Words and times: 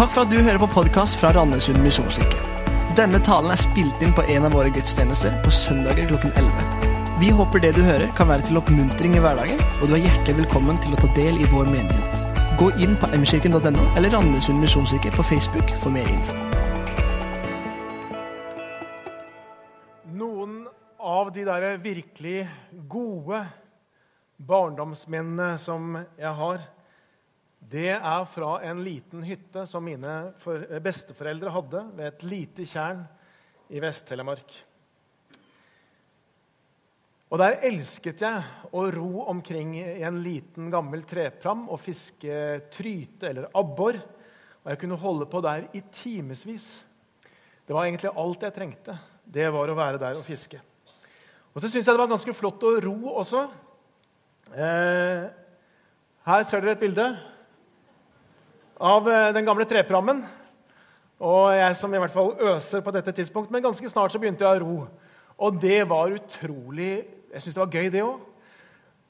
Takk 0.00 0.14
for 0.14 0.24
at 0.24 0.30
du 0.32 0.38
hører 0.40 0.56
på 0.56 0.66
podkast 0.72 1.18
fra 1.20 1.28
Randesund 1.36 1.82
misjonskirke. 1.84 2.38
Denne 2.96 3.18
talen 3.20 3.52
er 3.52 3.58
spilt 3.60 4.00
inn 4.00 4.14
på 4.16 4.22
en 4.32 4.46
av 4.48 4.54
våre 4.56 4.70
gudstjenester 4.72 5.34
på 5.44 5.50
søndager 5.52 6.06
klokken 6.08 6.32
11. 6.40 6.86
Vi 7.20 7.28
håper 7.36 7.60
det 7.60 7.74
du 7.76 7.82
hører, 7.84 8.06
kan 8.16 8.30
være 8.30 8.46
til 8.46 8.56
oppmuntring 8.56 9.18
i 9.18 9.20
hverdagen, 9.20 9.60
og 9.82 9.90
du 9.90 9.98
er 9.98 10.06
hjertelig 10.06 10.38
velkommen 10.38 10.80
til 10.80 10.96
å 10.96 11.02
ta 11.02 11.10
del 11.18 11.36
i 11.36 11.50
vår 11.52 11.68
menighet. 11.68 12.24
Gå 12.56 12.70
inn 12.80 12.96
på 12.96 13.12
mkirken.no 13.12 13.84
eller 13.90 14.16
Randesund 14.16 14.64
misjonskirke 14.64 15.12
på 15.18 15.28
Facebook 15.34 15.76
for 15.84 15.92
mer 15.92 16.08
info. 16.08 16.32
Noen 20.16 20.62
av 20.96 21.28
de 21.36 21.44
der 21.52 21.76
virkelig 21.84 22.48
gode 22.88 23.44
barndomsminnene 24.48 25.58
som 25.60 25.92
jeg 26.16 26.36
har, 26.40 26.70
det 27.70 27.92
er 27.94 28.24
fra 28.26 28.56
en 28.66 28.80
liten 28.82 29.22
hytte 29.22 29.62
som 29.70 29.84
mine 29.86 30.32
besteforeldre 30.82 31.52
hadde 31.54 31.84
ved 31.94 32.08
et 32.08 32.24
lite 32.26 32.66
tjern 32.66 33.04
i 33.70 33.78
Vest-Telemark. 33.82 34.56
Og 37.30 37.38
der 37.38 37.60
elsket 37.68 38.24
jeg 38.24 38.42
å 38.74 38.88
ro 38.90 39.22
omkring 39.30 39.76
i 39.78 40.02
en 40.02 40.18
liten, 40.24 40.66
gammel 40.72 41.04
trepram 41.06 41.68
og 41.70 41.78
fiske 41.84 42.40
tryte 42.74 43.30
eller 43.30 43.46
abbor. 43.54 44.00
Og 44.64 44.72
jeg 44.72 44.82
kunne 44.82 44.98
holde 44.98 45.30
på 45.30 45.42
der 45.46 45.68
i 45.70 45.84
timevis. 45.94 46.68
Det 47.62 47.76
var 47.76 47.86
egentlig 47.86 48.10
alt 48.18 48.42
jeg 48.48 48.56
trengte. 48.56 48.98
Det 49.22 49.46
var 49.54 49.70
å 49.70 49.78
være 49.78 50.02
der 50.02 50.18
og 50.18 50.26
fiske. 50.26 50.58
Og 51.54 51.62
så 51.62 51.68
syns 51.70 51.86
jeg 51.86 51.94
det 51.94 52.02
var 52.02 52.10
ganske 52.10 52.34
flott 52.34 52.66
å 52.66 52.78
ro 52.82 52.96
også. 53.22 53.46
Eh, 54.58 55.28
her 56.26 56.48
ser 56.50 56.64
dere 56.64 56.74
et 56.74 56.82
bilde 56.82 57.12
av 58.80 59.08
eh, 59.08 59.28
den 59.36 59.44
gamle 59.44 59.66
treprammen. 59.68 60.24
Og 61.20 61.52
jeg 61.52 61.76
som 61.76 61.92
i 61.92 62.00
hvert 62.00 62.14
fall 62.14 62.32
øser 62.54 62.80
på 62.80 62.92
dette 62.96 63.12
tidspunkt, 63.12 63.52
men 63.52 63.62
ganske 63.64 63.92
snart 63.92 64.12
så 64.14 64.20
begynte 64.20 64.46
jeg 64.46 64.62
å 64.62 64.64
ro. 64.64 64.76
Og 65.40 65.60
det 65.60 65.82
var 65.88 66.12
utrolig 66.12 67.06
Jeg 67.30 67.44
syns 67.44 67.54
det 67.54 67.62
var 67.62 67.74
gøy, 67.76 67.88
det 67.92 68.00
òg. 68.02 68.24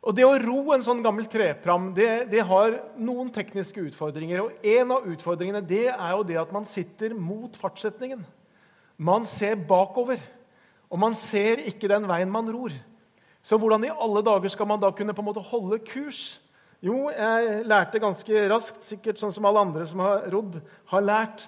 Og 0.01 0.17
det 0.17 0.25
å 0.25 0.37
ro 0.41 0.75
en 0.75 0.83
sånn 0.85 1.01
gammel 1.05 1.27
trepram 1.29 1.91
det, 1.97 2.27
det 2.33 2.43
har 2.45 2.75
noen 3.01 3.31
tekniske 3.33 3.81
utfordringer. 3.89 4.43
Og 4.43 4.67
en 4.75 4.93
av 4.97 5.07
utfordringene 5.09 5.63
det 5.65 5.87
er 5.93 6.13
jo 6.13 6.27
det 6.29 6.37
at 6.41 6.53
man 6.53 6.69
sitter 6.69 7.15
mot 7.17 7.57
fartsretningen. 7.61 8.23
Man 9.01 9.25
ser 9.29 9.57
bakover, 9.57 10.21
og 10.93 11.01
man 11.01 11.17
ser 11.17 11.63
ikke 11.69 11.89
den 11.89 12.09
veien 12.09 12.33
man 12.33 12.49
ror. 12.53 12.75
Så 13.41 13.57
hvordan 13.57 13.87
i 13.89 13.93
alle 13.93 14.21
dager 14.25 14.53
skal 14.53 14.69
man 14.69 14.81
da 14.83 14.91
kunne 14.93 15.17
på 15.17 15.25
en 15.25 15.31
måte 15.31 15.45
holde 15.49 15.81
kurs? 15.89 16.37
Jo, 16.81 17.11
jeg 17.13 17.65
lærte 17.69 18.01
ganske 18.01 18.43
raskt, 18.49 18.81
sikkert 18.87 19.21
sånn 19.21 19.33
som 19.37 19.45
alle 19.49 19.61
andre 19.67 19.85
som 19.89 20.01
har 20.01 20.25
rodd, 20.33 20.57
har 20.89 21.05
lært, 21.05 21.45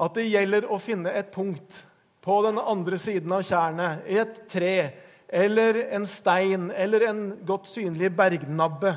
at 0.00 0.14
det 0.16 0.30
gjelder 0.30 0.64
å 0.72 0.78
finne 0.80 1.12
et 1.12 1.28
punkt 1.34 1.82
på 2.24 2.38
den 2.46 2.56
andre 2.58 2.96
siden 3.00 3.34
av 3.36 3.44
tjernet, 3.44 4.06
et 4.08 4.44
tre 4.48 4.76
eller 5.32 5.78
en 5.96 6.06
stein 6.08 6.70
eller 6.72 7.04
en 7.08 7.22
godt 7.48 7.68
synlig 7.68 8.10
bergnabbe. 8.16 8.94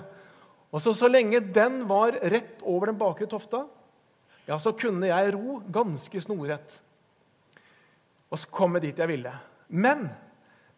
Og 0.71 0.83
så, 0.83 0.93
så 0.95 1.09
lenge 1.11 1.43
den 1.43 1.81
var 1.89 2.15
rett 2.23 2.63
over 2.63 2.91
den 2.91 2.99
bakre 2.99 3.27
tofta, 3.31 3.65
ja, 4.45 4.57
så 4.61 4.71
kunne 4.77 5.09
jeg 5.09 5.33
ro 5.35 5.59
ganske 5.73 6.21
snorrett 6.21 6.79
og 8.31 8.47
komme 8.53 8.81
dit 8.83 8.97
jeg 8.99 9.09
ville. 9.09 9.31
Men 9.67 10.07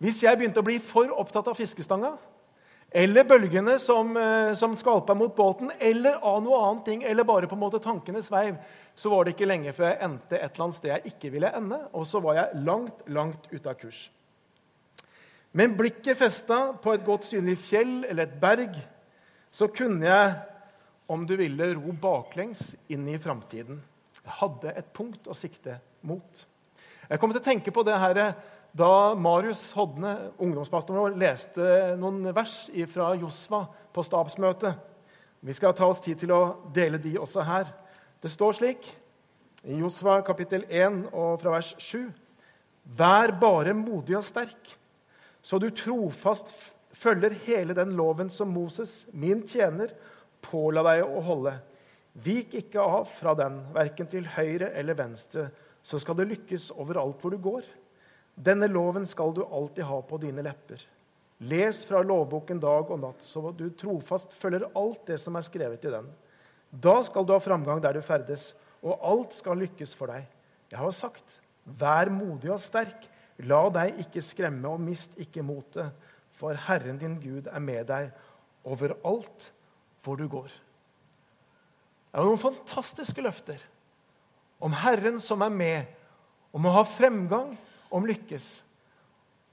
hvis 0.01 0.21
jeg 0.23 0.37
begynte 0.37 0.61
å 0.61 0.65
bli 0.67 0.77
for 0.83 1.09
opptatt 1.13 1.47
av 1.49 1.57
fiskestanga 1.57 2.13
eller 2.91 3.23
bølgene 3.27 3.79
som, 3.79 4.17
eh, 4.17 4.53
som 4.53 4.75
skvalpa 4.75 5.15
mot 5.15 5.35
båten, 5.35 5.71
eller 5.79 6.19
av 6.23 6.43
noe 6.43 6.59
annet 6.69 6.85
ting, 6.85 7.03
eller 7.03 7.23
bare 7.23 7.47
på 7.47 7.55
en 7.55 7.59
måte 7.59 7.83
tankene 7.83 8.21
sveiv, 8.23 8.55
så 8.95 9.09
var 9.09 9.25
det 9.25 9.35
ikke 9.35 9.49
lenge 9.49 9.73
før 9.75 9.89
jeg 9.91 10.03
endte 10.07 10.37
et 10.37 10.53
eller 10.53 10.65
annet 10.65 10.79
sted 10.79 10.93
jeg 10.93 11.13
ikke 11.13 11.31
ville 11.35 11.51
ende, 11.53 11.81
og 11.93 12.07
så 12.07 12.21
var 12.23 12.39
jeg 12.39 12.63
langt, 12.63 13.03
langt 13.07 13.49
ute 13.51 13.69
av 13.69 13.75
kurs. 13.77 14.09
Men 15.51 15.75
blikket 15.77 16.17
festa 16.17 16.73
på 16.81 16.93
et 16.93 17.05
godt 17.05 17.27
synlig 17.27 17.57
fjell 17.67 18.05
eller 18.07 18.23
et 18.23 18.39
berg, 18.39 18.75
så 19.51 19.67
kunne 19.67 20.05
jeg, 20.05 20.33
om 21.09 21.23
du 21.27 21.35
ville, 21.39 21.73
ro 21.75 21.93
baklengs 22.01 22.75
inn 22.91 23.07
i 23.09 23.19
framtiden. 23.19 23.79
Jeg 24.23 24.35
hadde 24.41 24.73
et 24.75 24.93
punkt 24.93 25.27
å 25.27 25.35
sikte 25.35 25.79
mot. 26.01 26.45
Jeg 27.07 27.19
kommer 27.19 27.37
til 27.37 27.43
å 27.43 27.47
tenke 27.47 27.71
på 27.71 27.83
det 27.87 27.95
her 27.99 28.19
da 28.75 29.15
Marius 29.15 29.71
Hodne, 29.77 30.31
ungdomspastoren 30.37 30.99
vår, 31.01 31.17
leste 31.19 31.95
noen 31.99 32.29
vers 32.35 32.67
fra 32.91 33.13
Josva 33.17 33.63
på 33.93 34.03
stabsmøtet. 34.05 34.77
Vi 35.39 35.53
skal 35.55 35.75
ta 35.77 35.87
oss 35.87 36.01
tid 36.03 36.19
til 36.21 36.33
å 36.33 36.41
dele 36.73 36.99
de 37.01 37.15
også 37.19 37.45
her. 37.45 37.69
Det 38.21 38.31
står 38.33 38.57
slik 38.57 38.89
i 39.67 39.77
Josva 39.81 40.19
kapittel 40.25 40.65
1 40.69 41.07
og 41.11 41.37
fra 41.41 41.53
vers 41.57 41.73
7.: 41.77 42.09
Vær 42.97 43.33
bare 43.39 43.73
modig 43.77 44.17
og 44.17 44.25
sterk, 44.25 44.73
så 45.41 45.59
du 45.59 45.69
trofast 45.69 46.53
følger 46.97 47.35
hele 47.45 47.75
den 47.77 47.93
loven 47.97 48.29
som 48.33 48.49
Moses, 48.49 49.05
min 49.13 49.43
tjener, 49.47 49.93
påla 50.41 50.83
deg 50.87 51.03
å 51.05 51.21
holde. 51.25 51.53
Vik 52.17 52.55
ikke 52.57 52.81
av 52.81 53.09
fra 53.19 53.35
den, 53.37 53.59
verken 53.75 54.09
til 54.09 54.25
høyre 54.33 54.71
eller 54.73 54.97
venstre, 54.97 55.49
så 55.83 55.99
skal 56.01 56.17
det 56.17 56.29
lykkes 56.31 56.71
overalt 56.73 57.21
hvor 57.21 57.33
du 57.35 57.37
går. 57.41 57.67
Denne 58.37 58.69
loven 58.69 59.07
skal 59.09 59.33
du 59.33 59.41
alltid 59.43 59.87
ha 59.89 59.97
på 60.05 60.19
dine 60.21 60.45
lepper. 60.45 60.83
Les 61.49 61.83
fra 61.85 62.03
lovboken 62.05 62.59
dag 62.61 62.89
og 62.93 63.01
natt, 63.01 63.25
så 63.25 63.51
du 63.53 63.67
trofast 63.77 64.33
følger 64.37 64.67
alt 64.77 65.03
det 65.09 65.17
som 65.21 65.37
er 65.37 65.45
skrevet 65.45 65.85
i 65.85 65.93
den. 65.93 66.07
Da 66.69 66.99
skal 67.05 67.25
du 67.25 67.33
ha 67.33 67.41
framgang 67.41 67.81
der 67.81 67.97
du 67.97 68.05
ferdes, 68.05 68.51
og 68.85 69.01
alt 69.05 69.33
skal 69.37 69.57
lykkes 69.61 69.93
for 69.97 70.13
deg. 70.13 70.25
Jeg 70.69 70.79
har 70.81 70.93
sagt, 70.93 71.37
vær 71.65 72.11
modig 72.13 72.51
og 72.53 72.61
sterk. 72.61 73.07
La 73.45 73.67
deg 73.73 74.01
ikke 74.05 74.23
skremme, 74.25 74.65
og 74.69 74.81
mist 74.81 75.17
ikke 75.21 75.45
motet, 75.45 75.93
for 76.37 76.57
Herren 76.67 76.99
din 77.01 77.17
Gud 77.21 77.49
er 77.49 77.61
med 77.61 77.87
deg 77.89 78.11
overalt 78.67 79.51
hvor 80.05 80.17
du 80.19 80.27
går. 80.29 80.49
Det 82.13 82.21
er 82.21 82.25
noen 82.25 82.41
fantastiske 82.41 83.21
løfter 83.21 83.61
om 84.63 84.73
Herren 84.73 85.19
som 85.21 85.43
er 85.45 85.53
med, 85.53 85.89
om 86.55 86.65
å 86.65 86.73
ha 86.79 86.83
fremgang, 86.89 87.53
om 87.91 88.05
lykkes. 88.07 88.47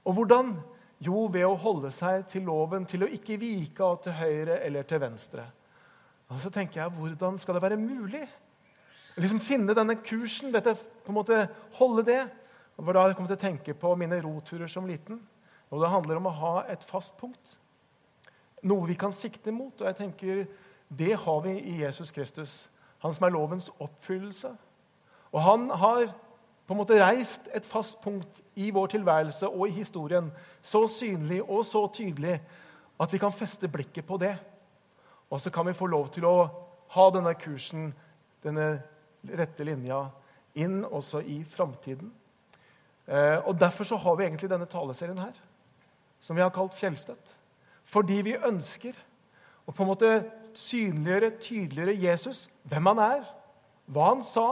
Og 0.05 0.13
hvordan? 0.17 0.55
Jo, 1.03 1.25
ved 1.31 1.43
å 1.43 1.57
holde 1.59 1.91
seg 1.91 2.23
til 2.31 2.45
loven, 2.47 2.85
til 2.87 3.03
å 3.03 3.11
ikke 3.11 3.37
vike 3.41 3.83
av 3.83 3.99
til 4.03 4.15
høyre 4.15 4.61
eller 4.63 4.87
til 4.87 5.01
venstre. 5.03 5.43
Og 6.31 6.39
så 6.41 6.49
tenker 6.49 6.81
jeg, 6.81 6.93
Hvordan 6.95 7.37
skal 7.39 7.57
det 7.57 7.61
være 7.61 7.77
mulig? 7.77 8.23
Liksom 9.15 9.39
Finne 9.39 9.75
denne 9.75 9.97
kursen, 10.01 10.53
dette, 10.53 10.75
på 10.75 11.11
en 11.11 11.19
måte 11.19 11.47
holde 11.77 12.05
det. 12.07 12.23
Og 12.77 12.83
hvor 12.83 12.95
da 12.95 13.05
jeg 13.07 13.15
kom 13.15 13.27
til 13.27 13.37
å 13.37 13.43
tenke 13.43 13.75
på 13.77 13.93
mine 13.95 14.19
roturer 14.23 14.71
som 14.71 14.87
liten. 14.87 15.19
Og 15.69 15.81
Det 15.81 15.91
handler 15.91 16.19
om 16.19 16.27
å 16.29 16.37
ha 16.39 16.55
et 16.71 16.83
fast 16.83 17.15
punkt. 17.17 17.57
Noe 18.63 18.87
vi 18.87 18.95
kan 18.95 19.13
sikte 19.13 19.51
mot. 19.51 19.73
Og 19.81 19.87
jeg 19.87 19.95
tenker, 19.99 20.45
det 20.89 21.15
har 21.15 21.41
vi 21.45 21.57
i 21.59 21.81
Jesus 21.83 22.11
Kristus. 22.11 22.69
Han 23.03 23.13
som 23.13 23.27
er 23.27 23.35
lovens 23.35 23.69
oppfyllelse. 23.79 24.51
Og 25.31 25.41
han 25.43 25.69
har 25.69 26.07
på 26.65 26.73
en 26.73 26.79
måte 26.79 26.97
reist 26.97 27.45
et 27.53 27.65
fast 27.65 27.99
punkt 28.01 28.41
i 28.57 28.71
vår 28.73 28.87
tilværelse 28.95 29.47
og 29.47 29.67
i 29.67 29.75
historien 29.77 30.31
så 30.65 30.87
synlig 30.89 31.43
og 31.43 31.65
så 31.65 31.85
tydelig 31.93 32.39
at 32.99 33.13
vi 33.13 33.19
kan 33.21 33.33
feste 33.35 33.69
blikket 33.69 34.05
på 34.07 34.17
det. 34.17 34.33
Og 35.29 35.41
så 35.41 35.51
kan 35.53 35.67
vi 35.67 35.77
få 35.77 35.85
lov 35.85 36.09
til 36.13 36.25
å 36.25 36.35
ha 36.95 37.07
denne 37.13 37.33
kursen, 37.37 37.91
denne 38.43 38.79
rette 39.25 39.65
linja, 39.65 40.05
inn 40.55 40.83
også 40.85 41.21
i 41.21 41.41
framtiden. 41.43 42.11
Eh, 43.07 43.37
og 43.45 43.59
Derfor 43.59 43.83
så 43.83 43.97
har 44.01 44.15
vi 44.15 44.25
egentlig 44.25 44.49
denne 44.49 44.69
taleserien 44.69 45.19
her, 45.19 45.33
som 46.21 46.35
vi 46.35 46.41
har 46.41 46.53
kalt 46.53 46.77
Fjellstøtt. 46.77 47.35
Fordi 47.85 48.21
vi 48.25 48.37
ønsker 48.37 48.95
å 49.65 49.73
på 49.73 49.83
en 49.83 49.89
måte 49.89 50.11
synliggjøre 50.57 51.35
tydeligere 51.41 51.97
Jesus, 51.99 52.45
hvem 52.63 52.93
han 52.93 53.01
er, 53.03 53.27
hva 53.85 54.09
han 54.13 54.23
sa, 54.25 54.47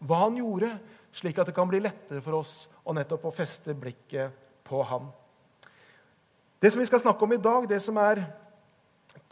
hva 0.00 0.24
han 0.24 0.38
gjorde, 0.40 0.70
slik 1.12 1.38
at 1.38 1.50
det 1.50 1.54
kan 1.54 1.68
bli 1.68 1.80
lettere 1.82 2.22
for 2.24 2.40
oss 2.40 2.68
å 2.84 2.94
nettopp 2.94 3.28
feste 3.34 3.74
blikket 3.74 4.34
på 4.66 4.82
ham. 4.86 5.10
Det 6.62 6.72
som 6.72 6.80
vi 6.80 6.86
skal 6.86 7.00
snakke 7.00 7.24
om 7.24 7.32
i 7.32 7.40
dag, 7.40 7.68
det 7.68 7.80
som 7.82 7.96
er 7.96 8.22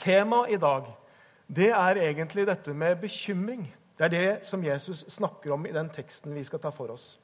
temaet 0.01 0.57
i 0.57 0.61
dag, 0.61 0.89
det 1.49 1.71
er 1.71 2.03
egentlig 2.03 2.47
dette 2.49 2.75
med 2.75 3.01
bekymring. 3.01 3.67
Det 3.99 4.05
er 4.05 4.15
det 4.15 4.47
som 4.47 4.65
Jesus 4.65 5.05
snakker 5.09 5.53
om 5.53 5.67
i 5.67 5.73
den 5.73 5.91
teksten 5.91 6.35
vi 6.35 6.45
skal 6.45 6.61
ta 6.63 6.71
for 6.75 6.93
oss. 6.95 7.19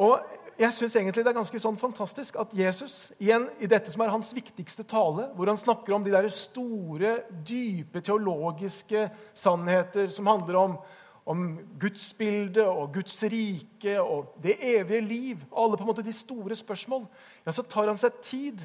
Og 0.00 0.20
jeg 0.60 0.72
synes 0.72 0.96
egentlig 0.96 1.24
Det 1.24 1.30
er 1.30 1.36
ganske 1.36 1.60
sånn 1.60 1.76
fantastisk 1.80 2.36
at 2.40 2.52
Jesus 2.56 3.12
igjen, 3.20 3.48
i 3.60 3.68
dette 3.68 3.90
som 3.92 4.02
er 4.04 4.12
hans 4.12 4.32
viktigste 4.36 4.84
tale, 4.84 5.28
hvor 5.36 5.48
han 5.48 5.60
snakker 5.60 5.94
om 5.94 6.04
de 6.04 6.12
der 6.12 6.28
store, 6.32 7.20
dype 7.48 8.00
teologiske 8.04 9.08
sannheter 9.34 10.06
som 10.12 10.28
handler 10.28 10.58
om, 10.60 10.76
om 11.28 11.58
gudsbildet 11.80 12.64
og 12.64 12.94
Guds 12.94 13.18
rike 13.22 13.96
og 14.00 14.34
det 14.42 14.56
evige 14.60 15.00
liv, 15.00 15.42
alle 15.56 15.76
på 15.76 15.84
en 15.84 15.90
måte 15.90 16.04
de 16.06 16.14
store 16.14 16.56
spørsmål, 16.56 17.04
ja, 17.46 17.52
så 17.52 17.62
tar 17.62 17.90
han 17.90 18.00
seg 18.00 18.20
tid 18.24 18.64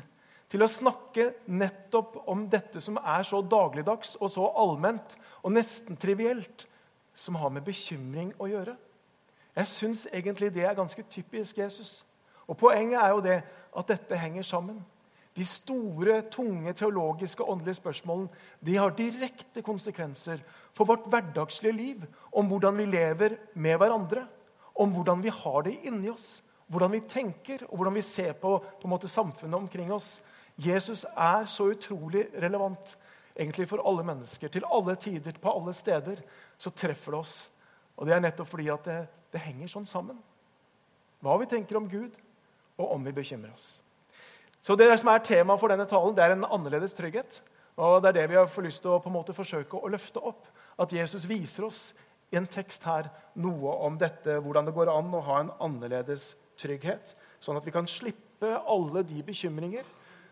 til 0.50 0.64
å 0.64 0.70
snakke 0.72 1.32
nettopp 1.52 2.22
om 2.32 2.46
dette 2.50 2.82
som 2.82 3.00
er 3.02 3.26
så 3.28 3.42
dagligdags 3.42 4.16
og 4.20 4.32
så 4.32 4.48
allment 4.56 5.18
og 5.42 5.56
nesten 5.56 5.98
trivielt, 5.98 6.68
som 7.16 7.38
har 7.40 7.52
med 7.54 7.64
bekymring 7.64 8.34
å 8.40 8.50
gjøre. 8.52 8.76
Jeg 9.56 9.72
syns 9.72 10.08
egentlig 10.12 10.52
det 10.54 10.66
er 10.68 10.76
ganske 10.76 11.04
typisk 11.10 11.58
Jesus. 11.58 12.04
Og 12.48 12.58
Poenget 12.60 13.00
er 13.02 13.14
jo 13.14 13.22
det 13.24 13.38
at 13.78 13.88
dette 13.88 14.20
henger 14.20 14.44
sammen. 14.44 14.82
De 15.36 15.44
store, 15.44 16.22
tunge 16.32 16.72
teologiske 16.78 17.44
og 17.44 17.58
åndelige 17.58 17.82
spørsmålene 17.82 18.46
de 18.64 18.78
har 18.80 18.94
direkte 18.96 19.64
konsekvenser 19.66 20.40
for 20.76 20.88
vårt 20.88 21.10
hverdagslige 21.12 21.76
liv, 21.76 22.06
om 22.32 22.48
hvordan 22.48 22.78
vi 22.80 22.86
lever 22.88 23.36
med 23.54 23.78
hverandre, 23.82 24.24
om 24.76 24.94
hvordan 24.96 25.24
vi 25.24 25.34
har 25.36 25.66
det 25.68 25.76
inni 25.90 26.10
oss, 26.12 26.40
hvordan 26.72 26.96
vi 26.96 27.04
tenker 27.10 27.66
og 27.68 27.76
hvordan 27.78 27.98
vi 27.98 28.06
ser 28.06 28.34
på, 28.40 28.58
på 28.82 28.88
måte, 28.88 29.12
samfunnet 29.12 29.60
omkring 29.60 29.92
oss. 29.94 30.22
Jesus 30.56 31.04
er 31.12 31.46
så 31.52 31.68
utrolig 31.74 32.30
relevant 32.40 32.96
egentlig 33.36 33.68
for 33.70 33.84
alle 33.84 34.06
mennesker. 34.08 34.48
Til 34.48 34.68
alle 34.72 34.96
tider, 34.96 35.36
på 35.42 35.52
alle 35.52 35.74
steder, 35.76 36.22
så 36.58 36.72
treffer 36.72 37.12
det 37.12 37.20
oss. 37.20 37.36
Og 37.96 38.08
det 38.08 38.16
er 38.16 38.24
nettopp 38.24 38.50
fordi 38.52 38.70
at 38.72 38.88
det, 38.88 39.00
det 39.36 39.44
henger 39.44 39.72
sånn 39.72 39.88
sammen. 39.90 40.20
Hva 41.24 41.36
vi 41.42 41.50
tenker 41.52 41.80
om 41.80 41.90
Gud, 41.92 42.16
og 42.76 42.92
om 42.92 43.04
vi 43.08 43.16
bekymrer 43.16 43.54
oss. 43.56 43.80
Så 44.66 44.76
Det 44.76 44.88
som 44.98 45.12
er 45.14 45.22
temaet 45.22 45.62
for 45.62 45.70
denne 45.70 45.86
talen, 45.86 46.16
det 46.18 46.24
er 46.26 46.34
en 46.34 46.48
annerledes 46.50 46.96
trygghet. 46.98 47.42
Og 47.78 48.02
Det 48.02 48.10
er 48.10 48.14
det 48.14 48.30
vi 48.30 48.36
har 48.40 48.62
lyst 48.66 48.82
til 48.82 48.96
å 48.96 49.00
på 49.00 49.12
en 49.12 49.18
måte 49.20 49.36
forsøke 49.36 49.78
å 49.78 49.92
løfte 49.94 50.18
opp. 50.18 50.48
At 50.80 50.90
Jesus 50.92 51.28
viser 51.30 51.68
oss 51.68 51.94
i 52.32 52.38
en 52.38 52.48
tekst 52.48 52.84
her 52.84 53.12
noe 53.36 53.76
om 53.86 53.98
dette, 53.98 54.40
hvordan 54.42 54.66
det 54.66 54.74
går 54.74 54.90
an 54.90 55.14
å 55.14 55.22
ha 55.22 55.40
en 55.40 55.52
annerledes 55.62 56.34
trygghet. 56.58 57.14
Sånn 57.40 57.60
at 57.60 57.66
vi 57.66 57.72
kan 57.76 57.86
slippe 57.86 58.56
alle 58.66 59.04
de 59.06 59.22
bekymringer 59.22 59.86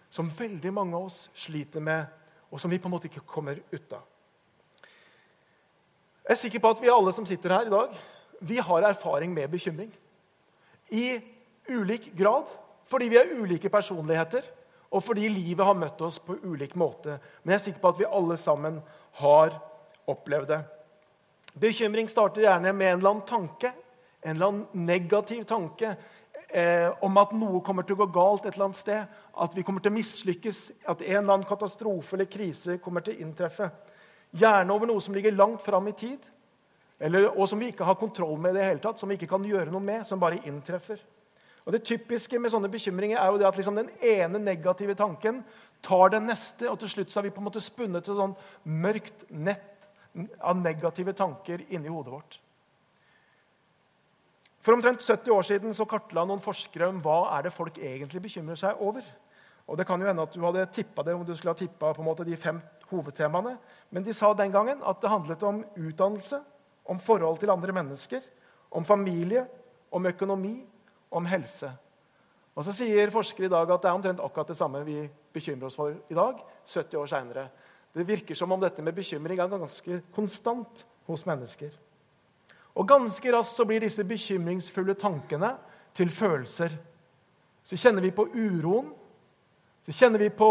som 0.09 0.31
veldig 0.33 0.74
mange 0.74 0.97
av 0.97 1.06
oss 1.12 1.30
sliter 1.35 1.81
med, 1.81 2.07
og 2.50 2.59
som 2.62 2.71
vi 2.71 2.80
på 2.81 2.89
en 2.89 2.95
måte 2.95 3.09
ikke 3.12 3.25
kommer 3.27 3.62
ut 3.71 3.94
av. 3.94 4.01
Jeg 6.24 6.31
er 6.31 6.41
sikker 6.41 6.63
på 6.63 6.74
at 6.74 6.81
vi 6.81 6.89
alle 6.89 7.13
som 7.13 7.25
sitter 7.27 7.53
her 7.53 7.68
i 7.68 7.74
dag, 7.74 7.95
vi 8.41 8.57
har 8.57 8.89
erfaring 8.89 9.33
med 9.33 9.51
bekymring. 9.51 9.91
I 10.89 11.19
ulik 11.69 12.09
grad, 12.18 12.50
fordi 12.94 13.10
vi 13.10 13.18
er 13.18 13.34
ulike 13.34 13.72
personligheter, 13.74 14.45
og 14.94 15.01
fordi 15.01 15.25
livet 15.31 15.66
har 15.66 15.78
møtt 15.78 16.01
oss 16.06 16.19
på 16.22 16.38
ulik 16.45 16.75
måte. 16.78 17.18
Men 17.42 17.56
jeg 17.56 17.60
er 17.60 17.63
sikker 17.68 17.81
på 17.81 17.94
at 17.94 18.01
vi 18.04 18.10
alle 18.19 18.38
sammen 18.38 18.78
har 19.18 19.56
opplevd 20.10 20.51
det. 20.51 20.60
Bekymring 21.57 22.10
starter 22.10 22.45
gjerne 22.45 22.74
med 22.74 22.92
en 22.92 23.00
eller 23.00 23.16
annen 23.16 23.30
tanke, 23.30 23.72
en 24.22 24.36
eller 24.36 24.51
annen 24.51 24.86
negativ 24.86 25.44
tanke 25.50 25.95
eh, 26.54 26.90
om 27.06 27.18
at 27.22 27.34
noe 27.38 27.62
kommer 27.66 27.86
til 27.86 27.98
å 27.98 28.04
gå 28.04 28.07
galt 28.13 28.45
et 28.45 28.54
eller 28.54 28.69
annet 28.69 28.81
sted, 28.81 29.18
at 29.34 29.57
vi 29.57 29.66
kommer 29.66 29.84
til 29.84 29.94
å 29.94 29.98
mislykkes, 29.98 30.62
at 30.86 31.01
en 31.01 31.18
eller 31.24 31.38
annen 31.40 31.50
katastrofe 31.50 32.18
eller 32.18 32.30
krise 32.30 32.78
kommer 32.84 33.06
til 33.06 33.18
å 33.18 33.25
inntreffe. 33.25 33.69
Gjerne 34.34 34.74
over 34.74 34.90
noe 34.90 35.01
som 35.04 35.18
ligger 35.18 35.36
langt 35.38 35.66
fram 35.66 35.90
i 35.90 35.98
tid, 35.98 36.30
eller, 37.04 37.31
og 37.34 37.50
som 37.50 37.60
vi 37.60 37.74
ikke 37.74 37.86
har 37.86 37.98
kontroll 38.00 38.38
med, 38.38 38.54
i 38.54 38.62
det 38.62 38.69
hele 38.69 38.81
tatt, 38.84 39.01
som 39.01 39.10
vi 39.10 39.18
ikke 39.18 39.31
kan 39.34 39.45
gjøre 39.45 39.74
noe 39.74 39.84
med, 39.84 40.06
som 40.07 40.22
bare 40.22 40.42
inntreffer. 40.48 41.01
Og 41.65 41.71
Det 41.71 41.83
typiske 41.88 42.39
med 42.39 42.51
sånne 42.51 42.71
bekymringer 42.71 43.19
er 43.19 43.31
jo 43.31 43.38
det 43.39 43.48
at 43.48 43.57
liksom 43.57 43.75
den 43.75 43.92
ene 44.04 44.39
negative 44.39 44.95
tanken 45.00 45.44
tar 45.83 46.10
den 46.12 46.27
neste, 46.27 46.69
og 46.69 46.80
til 46.80 46.89
slutt 46.89 47.12
så 47.12 47.19
har 47.19 47.27
vi 47.27 47.33
på 47.36 47.39
en 47.39 47.48
måte 47.48 47.63
spunnet 47.63 48.04
et 48.04 48.15
sånn 48.15 48.36
mørkt 48.63 49.25
nett 49.30 49.69
av 50.42 50.57
negative 50.60 51.13
tanker 51.18 51.63
inni 51.69 51.92
hodet 51.92 52.13
vårt. 52.13 52.39
For 54.63 54.75
omtrent 54.75 55.04
70 55.04 55.31
år 55.36 55.44
siden 55.44 55.75
så 55.75 55.88
kartla 55.89 56.24
noen 56.24 56.44
forskere 56.44 56.88
om 56.88 57.01
hva 57.04 57.33
er 57.38 57.48
det 57.48 57.56
folk 57.56 57.80
egentlig 57.81 58.21
bekymrer 58.24 58.59
seg 58.59 58.80
over. 58.80 59.04
Og 59.68 59.77
Det 59.77 59.86
kan 59.88 60.00
jo 60.00 60.07
hende 60.07 60.24
at 60.24 60.36
du 60.36 60.44
hadde 60.44 60.66
tippa 60.71 61.04
det 61.04 61.16
om 61.16 61.25
du 61.25 61.36
skulle 61.36 61.51
ha 61.51 61.59
tippa 61.59 61.94
de 62.24 62.36
fem 62.38 62.62
hovedtemaene. 62.89 63.57
Men 63.92 64.04
de 64.04 64.13
sa 64.13 64.33
den 64.33 64.51
gangen 64.51 64.80
at 64.83 65.01
det 65.01 65.09
handlet 65.09 65.44
om 65.44 65.63
utdannelse, 65.75 66.42
om 66.86 67.00
forhold 67.00 67.39
til 67.39 67.50
andre 67.50 67.71
mennesker, 67.71 68.21
om 68.71 68.86
familie, 68.86 69.48
om 69.92 70.06
økonomi, 70.06 70.66
om 71.13 71.25
helse. 71.30 71.71
Og 72.54 72.65
Så 72.65 72.74
sier 72.77 73.13
forskere 73.13 73.48
i 73.48 73.54
dag 73.54 73.69
at 73.71 73.81
det 73.81 73.89
er 73.89 73.98
omtrent 73.98 74.21
akkurat 74.21 74.48
det 74.51 74.57
samme 74.57 74.83
vi 74.86 75.10
bekymrer 75.33 75.69
oss 75.69 75.77
for 75.77 75.94
i 75.94 76.18
dag. 76.18 76.42
70 76.68 76.98
år 76.98 77.10
senere. 77.10 77.48
Det 77.94 78.07
virker 78.07 78.36
som 78.36 78.51
om 78.51 78.62
dette 78.62 78.81
med 78.81 78.95
bekymring 78.95 79.39
er 79.39 79.50
ganske 79.50 80.01
konstant 80.13 80.86
hos 81.07 81.25
mennesker. 81.25 81.74
Og 82.74 82.88
ganske 82.89 83.33
raskt 83.33 83.57
så 83.57 83.65
blir 83.65 83.83
disse 83.83 84.04
bekymringsfulle 84.06 84.95
tankene 84.98 85.56
til 85.94 86.10
følelser. 86.10 86.74
Så 87.63 87.77
kjenner 87.77 88.01
vi 88.01 88.12
på 88.12 88.25
uroen, 88.33 88.89
så 89.86 89.94
kjenner 89.94 90.19
vi 90.19 90.30
på 90.33 90.50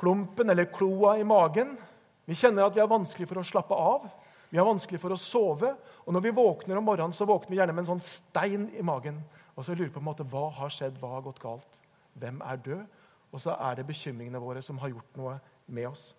klumpen 0.00 0.50
eller 0.50 0.70
kloa 0.72 1.18
i 1.18 1.26
magen. 1.26 1.76
Vi 2.24 2.34
kjenner 2.38 2.66
at 2.66 2.76
vi 2.76 2.80
har 2.80 2.90
vanskelig 2.90 3.28
for 3.28 3.42
å 3.42 3.46
slappe 3.46 3.76
av, 3.76 4.08
vi 4.50 4.58
har 4.60 4.68
vanskelig 4.68 5.00
for 5.00 5.14
å 5.14 5.20
sove. 5.20 5.74
Og 6.06 6.16
når 6.16 6.24
vi 6.24 6.34
våkner 6.34 6.78
om 6.78 6.86
morgenen, 6.86 7.14
så 7.14 7.28
våkner 7.28 7.54
vi 7.54 7.60
gjerne 7.60 7.74
med 7.76 7.84
en 7.84 7.92
sånn 7.94 8.04
stein 8.04 8.66
i 8.74 8.82
magen. 8.86 9.20
Og 9.54 9.66
så 9.66 9.76
lurer 9.76 9.90
vi 9.90 9.94
på 9.94 10.02
en 10.02 10.08
måte, 10.08 10.26
hva 10.26 10.48
har 10.56 10.72
skjedd, 10.72 10.98
hva 11.00 11.14
har 11.16 11.24
gått 11.26 11.42
galt? 11.42 11.78
Hvem 12.18 12.40
er 12.46 12.64
død? 12.64 12.98
Og 13.32 13.40
så 13.40 13.54
er 13.56 13.78
det 13.78 13.88
bekymringene 13.88 14.42
våre 14.42 14.62
som 14.64 14.80
har 14.82 14.92
gjort 14.92 15.16
noe 15.20 15.38
med 15.72 15.88
oss. 15.88 16.10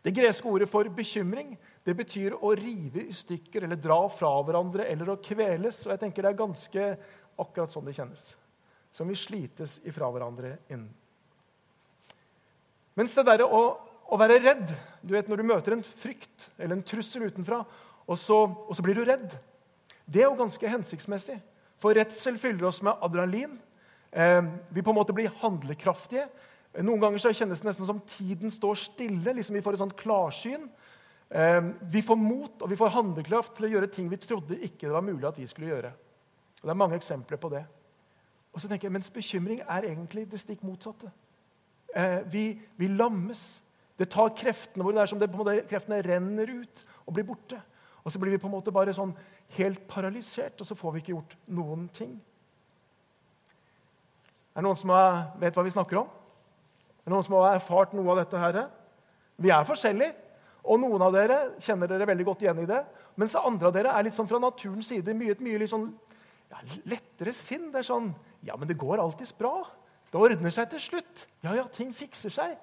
Det 0.00 0.14
greske 0.16 0.48
ordet 0.48 0.68
for 0.70 0.88
bekymring 0.96 1.52
det 1.84 1.94
betyr 1.96 2.36
å 2.38 2.54
rive 2.56 3.02
i 3.04 3.14
stykker 3.14 3.66
eller 3.66 3.80
dra 3.80 3.98
fra 4.12 4.30
hverandre 4.46 4.86
eller 4.88 5.12
å 5.12 5.18
kveles. 5.20 5.82
Og 5.84 5.92
jeg 5.92 6.02
tenker 6.04 6.24
Det 6.24 6.30
er 6.30 6.38
ganske 6.38 6.86
akkurat 7.40 7.72
sånn 7.72 7.84
det 7.88 7.96
kjennes. 7.98 8.24
Som 8.92 9.10
vi 9.12 9.18
slites 9.18 9.78
ifra 9.86 10.08
hverandre 10.12 10.56
inn. 10.72 10.88
Mens 12.98 13.14
det 13.16 13.26
derre 13.28 13.46
å, 13.46 13.60
å, 14.08 14.16
være 14.18 14.40
redd 14.42 14.72
du 15.00 15.14
vet 15.14 15.28
Når 15.30 15.40
du 15.40 15.46
møter 15.46 15.76
en 15.76 15.84
frykt 16.02 16.48
eller 16.58 16.76
en 16.76 16.84
trussel 16.84 17.28
utenfra, 17.28 17.62
og 18.06 18.18
så, 18.18 18.42
og 18.44 18.76
så 18.76 18.84
blir 18.84 18.98
du 18.98 19.04
redd, 19.04 19.34
det 20.10 20.22
er 20.22 20.28
jo 20.28 20.38
ganske 20.38 20.70
hensiktsmessig. 20.72 21.38
For 21.80 21.96
redsel 21.96 22.38
fyller 22.38 22.68
oss 22.68 22.82
med 22.82 22.98
adrenalin. 23.00 23.58
Eh, 24.10 24.42
vi 24.74 24.82
på 24.82 24.92
en 24.92 24.98
måte 24.98 25.14
blir 25.16 25.32
handlekraftige. 25.40 26.26
Noen 26.82 27.02
ganger 27.02 27.22
så 27.22 27.32
kjennes 27.34 27.62
det 27.62 27.66
nesten 27.66 27.88
som 27.88 28.02
tiden 28.06 28.52
står 28.54 28.78
stille. 28.78 29.34
liksom 29.34 29.54
Vi 29.54 29.62
får 29.62 29.78
et 29.78 29.82
sånt 29.84 29.96
klarsyn. 29.98 30.68
Eh, 31.30 31.60
vi 31.80 32.02
får 32.02 32.18
mot 32.18 32.62
og 32.62 32.70
vi 32.70 32.78
får 32.78 32.94
handlekraft 32.96 33.54
til 33.56 33.68
å 33.68 33.72
gjøre 33.76 33.90
ting 33.94 34.08
vi 34.10 34.18
trodde 34.18 34.58
ikke 34.58 34.88
det 34.88 34.96
var 34.96 35.06
mulig 35.06 35.28
at 35.28 35.38
vi 35.38 35.46
skulle 35.46 35.70
gjøre. 35.70 35.92
Og 36.60 36.66
Det 36.66 36.70
er 36.70 36.82
mange 36.82 36.98
eksempler 36.98 37.38
på 37.38 37.48
det. 37.48 37.64
Og 38.52 38.60
så 38.60 38.68
tenker 38.68 38.88
jeg, 38.88 38.92
Mens 38.92 39.10
bekymring 39.10 39.60
er 39.60 39.86
egentlig 39.86 40.30
det 40.30 40.40
stikk 40.40 40.62
motsatte. 40.66 41.10
Eh, 41.94 42.20
vi, 42.26 42.60
vi, 42.76 42.88
lammes. 42.88 43.62
Det 43.98 44.10
tar 44.10 44.34
kreftene 44.34 44.84
våre. 44.84 44.94
Det 44.94 45.02
er 45.02 45.06
som 45.06 45.18
det, 45.18 45.30
på 45.30 45.38
en 45.38 45.44
måte, 45.44 45.68
kreftene 45.70 46.02
renner 46.02 46.50
ut 46.50 46.84
og 47.06 47.14
blir 47.14 47.26
borte. 47.26 47.60
Og 48.04 48.12
så 48.12 48.20
blir 48.20 48.32
vi 48.32 48.40
på 48.40 48.48
en 48.48 48.54
måte 48.54 48.72
bare 48.72 48.94
sånn 48.96 49.12
helt 49.56 49.82
paralysert, 49.90 50.60
og 50.60 50.68
så 50.68 50.76
får 50.78 50.94
vi 50.94 51.02
ikke 51.02 51.14
gjort 51.14 51.36
noen 51.52 51.86
ting. 51.94 52.14
Er 54.54 54.62
det 54.62 54.66
noen 54.66 54.78
som 54.78 54.92
vet 55.40 55.56
hva 55.56 55.64
vi 55.66 55.74
snakker 55.74 56.00
om? 56.00 56.08
Er 57.00 57.10
det 57.10 57.14
noen 57.14 57.26
som 57.26 57.36
har 57.38 57.58
erfart 57.58 57.94
noe 57.96 58.10
av 58.12 58.22
dette? 58.22 58.40
her? 58.40 58.60
Vi 59.40 59.52
er 59.52 59.68
forskjellige, 59.68 60.14
og 60.64 60.80
noen 60.82 61.02
av 61.02 61.14
dere 61.14 61.38
kjenner 61.64 61.88
dere 61.88 62.08
veldig 62.08 62.26
godt 62.28 62.42
igjen 62.44 62.62
i 62.64 62.68
det. 62.68 62.80
Mens 63.20 63.36
andre 63.38 63.70
av 63.70 63.76
dere 63.76 63.94
er 63.96 64.04
litt 64.04 64.16
sånn 64.16 64.28
fra 64.28 64.40
naturens 64.42 64.90
side 64.92 65.14
mye, 65.16 65.36
mye 65.40 65.60
litt 65.62 65.72
sånn, 65.72 65.86
ja, 66.50 66.60
lettere 66.90 67.32
sinn. 67.36 67.70
Det 67.72 67.82
er 67.84 67.92
sånn 67.92 68.12
Ja, 68.40 68.54
men 68.56 68.68
det 68.68 68.78
går 68.80 69.00
alltids 69.02 69.34
bra. 69.36 69.66
Det 70.10 70.16
ordner 70.16 70.52
seg 70.54 70.70
til 70.72 70.80
slutt. 70.80 71.26
Ja, 71.44 71.52
ja, 71.58 71.66
ting 71.68 71.90
fikser 71.92 72.32
seg. 72.32 72.54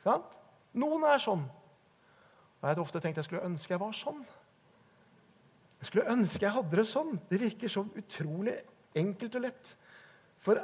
Sant? 0.00 0.38
Noen 0.72 1.04
er 1.04 1.20
sånn. 1.20 1.42
Og 1.44 2.64
Jeg 2.64 2.70
hadde 2.70 2.84
ofte 2.84 3.02
tenkt 3.04 3.20
jeg 3.20 3.28
skulle 3.28 3.44
ønske 3.44 3.74
jeg 3.74 3.82
var 3.82 3.92
sånn. 3.96 4.22
Jeg 5.80 5.88
skulle 5.88 6.12
ønske 6.12 6.44
jeg 6.44 6.54
hadde 6.54 6.76
det 6.76 6.86
sånn. 6.88 7.16
Det 7.30 7.40
virker 7.40 7.72
så 7.72 7.86
utrolig 7.96 8.58
enkelt 9.00 9.36
og 9.38 9.44
lett. 9.46 9.74
For 10.44 10.60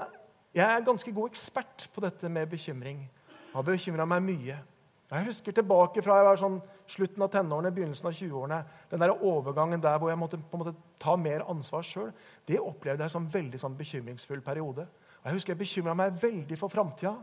jeg 0.56 0.64
er 0.64 0.84
ganske 0.84 1.12
god 1.12 1.32
ekspert 1.32 1.86
på 1.94 2.04
dette 2.04 2.28
med 2.32 2.50
bekymring. 2.52 3.04
Jeg 3.04 3.54
har 3.54 3.64
bekymra 3.64 4.06
meg 4.08 4.24
mye. 4.26 4.58
Jeg 5.06 5.26
husker 5.28 5.54
tilbake 5.54 6.02
fra 6.02 6.18
jeg 6.18 6.26
var 6.26 6.40
sånn 6.40 6.56
slutten 6.90 7.22
av 7.22 7.30
tenårene, 7.30 7.70
begynnelsen 7.74 8.08
av 8.10 8.16
20-årene. 8.18 8.58
Den 8.90 9.02
der 9.02 9.14
overgangen 9.14 9.82
der 9.82 10.00
hvor 10.02 10.10
jeg 10.10 10.18
måtte, 10.18 10.40
på 10.42 10.58
en 10.58 10.64
måte 10.64 10.74
ta 11.00 11.14
mer 11.16 11.46
ansvar 11.48 11.86
sjøl. 11.86 12.10
Det 12.46 12.58
opplevde 12.60 13.06
jeg 13.06 13.14
som 13.14 13.24
en 13.24 13.32
veldig 13.32 13.60
sånn 13.62 13.76
bekymringsfull 13.78 14.42
periode. 14.44 14.88
Og 15.20 15.30
jeg 15.30 15.38
husker 15.38 15.54
jeg 15.54 15.62
bekymra 15.62 15.94
meg 15.96 16.18
veldig 16.20 16.58
for 16.58 16.72
framtida. 16.72 17.14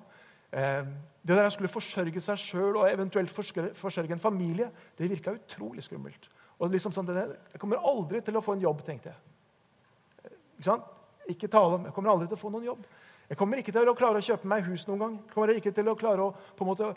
Eh, 0.50 0.86
det 1.22 1.36
der 1.36 1.44
jeg 1.44 1.58
skulle 1.58 1.74
forsørge 1.76 2.24
seg 2.24 2.40
sjøl 2.40 2.80
og 2.80 2.88
eventuelt 2.90 3.34
forsørge 3.34 4.16
en 4.16 4.24
familie, 4.24 4.72
det 4.98 5.12
virka 5.12 5.36
utrolig 5.36 5.84
skummelt. 5.84 6.30
Og 6.60 6.72
liksom 6.72 6.94
sånn, 6.94 7.08
Jeg 7.08 7.60
kommer 7.60 7.78
aldri 7.78 8.22
til 8.22 8.38
å 8.38 8.42
få 8.42 8.54
en 8.54 8.62
jobb, 8.62 8.84
tenkte 8.86 9.10
jeg. 9.10 10.34
Ikke 10.58 10.64
sant? 10.64 10.84
Ikke 11.28 11.48
tale 11.48 11.76
om, 11.76 11.86
Jeg 11.86 11.94
kommer 11.94 12.12
aldri 12.12 12.28
til 12.28 12.38
å 12.38 12.44
få 12.44 12.50
noen 12.50 12.66
jobb. 12.66 12.86
Jeg 13.30 13.38
kommer 13.38 13.58
ikke 13.58 13.72
til 13.72 13.90
å 13.90 13.96
klare 13.96 14.20
å 14.20 14.22
kjøpe 14.22 14.48
meg 14.48 14.64
hus 14.68 14.88
noen 14.88 15.00
gang. 15.00 15.14
Jeg 15.26 15.34
kommer 15.34 15.54
ikke 15.56 15.72
til 15.72 15.90
å 15.90 15.96
klare 15.96 16.22
å, 16.22 16.34
på 16.58 16.64
en 16.66 16.68
måte, 16.68 16.94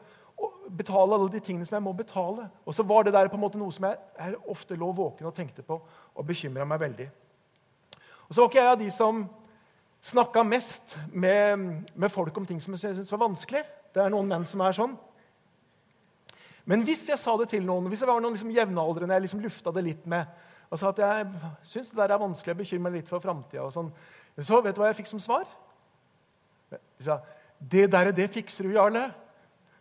betale 0.68 1.14
alle 1.14 1.30
de 1.32 1.40
tingene 1.40 1.64
som 1.66 1.78
jeg 1.78 1.84
må 1.86 1.92
betale. 1.96 2.48
Og 2.66 2.74
så 2.74 2.82
var 2.82 3.06
det 3.06 3.14
der 3.14 3.30
på 3.32 3.38
en 3.38 3.44
måte 3.44 3.58
noe 3.58 3.72
som 3.72 3.86
jeg, 3.88 3.98
jeg 4.18 4.36
ofte 4.52 4.76
lå 4.76 4.90
våken 4.92 5.28
og 5.30 5.34
tenkte 5.34 5.64
på 5.64 5.78
og 5.80 6.26
bekymra 6.26 6.66
meg 6.68 6.82
veldig. 6.82 7.08
Og 8.26 8.34
så 8.34 8.42
var 8.42 8.50
ikke 8.50 8.62
jeg 8.62 8.72
av 8.74 8.80
de 8.80 8.90
som 8.90 9.24
snakka 10.06 10.42
mest 10.46 10.96
med, 11.12 11.64
med, 11.94 12.10
folk 12.12 12.36
om 12.36 12.46
ting 12.46 12.60
som 12.62 12.74
jeg 12.74 12.82
syntes 12.82 13.12
var 13.12 13.22
vanskelig. 13.24 13.62
Det 13.94 14.02
er 14.02 14.12
noen 14.12 14.28
menn 14.28 14.46
som 14.48 14.62
er 14.66 14.76
sånn. 14.76 14.96
Men 16.66 16.82
hvis 16.86 17.04
jeg 17.08 17.20
sa 17.22 17.36
det 17.38 17.48
til 17.52 17.62
noen, 17.66 17.86
hvis 17.90 18.02
jeg 18.02 18.10
var 18.10 18.18
noen 18.22 18.34
liksom 18.34 18.50
jevnaldrende 18.54 19.14
jeg 19.14 19.26
liksom 19.28 19.44
lufta 19.44 19.72
det 19.74 19.84
litt 19.86 20.08
med, 20.10 20.26
og 20.66 20.80
sa 20.80 20.90
at 20.90 20.98
jeg 20.98 21.28
syns 21.70 21.92
det 21.92 22.00
der 22.00 22.16
er 22.16 22.22
vanskelig, 22.22 22.52
jeg 22.52 22.60
bekymrer 22.64 22.84
meg 22.88 22.98
litt 23.00 23.10
for 23.10 23.22
framtida, 23.22 23.68
sånn, 23.70 23.92
så 24.42 24.58
vet 24.64 24.74
du 24.74 24.82
hva 24.82 24.90
jeg 24.90 24.98
fikk 24.98 25.12
som 25.12 25.22
svar? 25.22 25.46
De 26.70 27.06
sa 27.06 27.20
det 27.56 27.86
der, 27.92 28.10
det 28.12 28.26
fikser 28.34 28.66
du, 28.66 28.74
Jarle. 28.74 29.06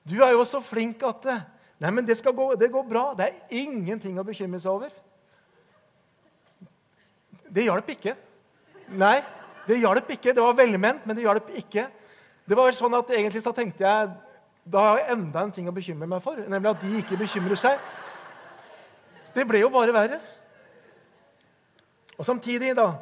Du 0.08 0.16
er 0.24 0.32
jo 0.32 0.46
så 0.48 0.62
flink 0.64 1.02
at 1.04 1.26
det, 1.26 1.40
Nei, 1.84 1.90
men 1.92 2.06
det, 2.08 2.16
gå, 2.24 2.46
det 2.56 2.70
går 2.72 2.86
bra. 2.88 3.10
Det 3.18 3.26
er 3.28 3.58
ingenting 3.60 4.16
å 4.16 4.24
bekymre 4.24 4.62
seg 4.64 4.72
over. 4.72 4.94
Det 7.52 7.66
hjalp 7.66 7.90
ikke. 7.92 8.14
Nei, 8.96 9.18
det 9.68 9.82
hjalp 9.82 10.14
ikke. 10.16 10.32
Det 10.32 10.44
var 10.44 10.56
velment, 10.56 11.04
men 11.04 11.18
det 11.18 11.26
hjalp 11.26 11.50
ikke. 11.60 11.90
Det 12.48 12.58
var 12.58 12.78
sånn 12.78 12.96
at 12.96 13.12
Egentlig 13.12 13.44
så 13.44 13.52
tenkte 13.56 13.84
jeg 13.84 14.14
da 14.66 14.82
har 14.82 14.98
jeg 15.00 15.14
enda 15.14 15.44
en 15.46 15.54
ting 15.54 15.68
å 15.70 15.76
bekymre 15.76 16.08
meg 16.10 16.24
for, 16.26 16.40
nemlig 16.50 16.72
at 16.72 16.82
de 16.82 16.98
ikke 17.02 17.20
bekymrer 17.20 17.60
seg. 17.60 17.82
Så 19.28 19.36
det 19.38 19.46
ble 19.48 19.62
jo 19.62 19.70
bare 19.74 19.94
verre. 19.94 20.20
Og 22.18 22.26
Samtidig 22.26 22.74
da, 22.78 22.94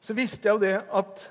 så 0.00 0.16
visste 0.16 0.48
jeg 0.48 0.56
jo 0.56 0.62
det 0.62 0.76
at 0.76 1.24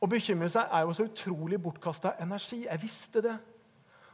å 0.00 0.08
bekymre 0.10 0.48
seg 0.50 0.72
er 0.72 0.86
jo 0.86 0.96
så 0.96 1.06
utrolig 1.06 1.60
bortkasta 1.62 2.16
energi. 2.22 2.64
Jeg 2.64 2.82
visste 2.82 3.22
det. 3.22 3.36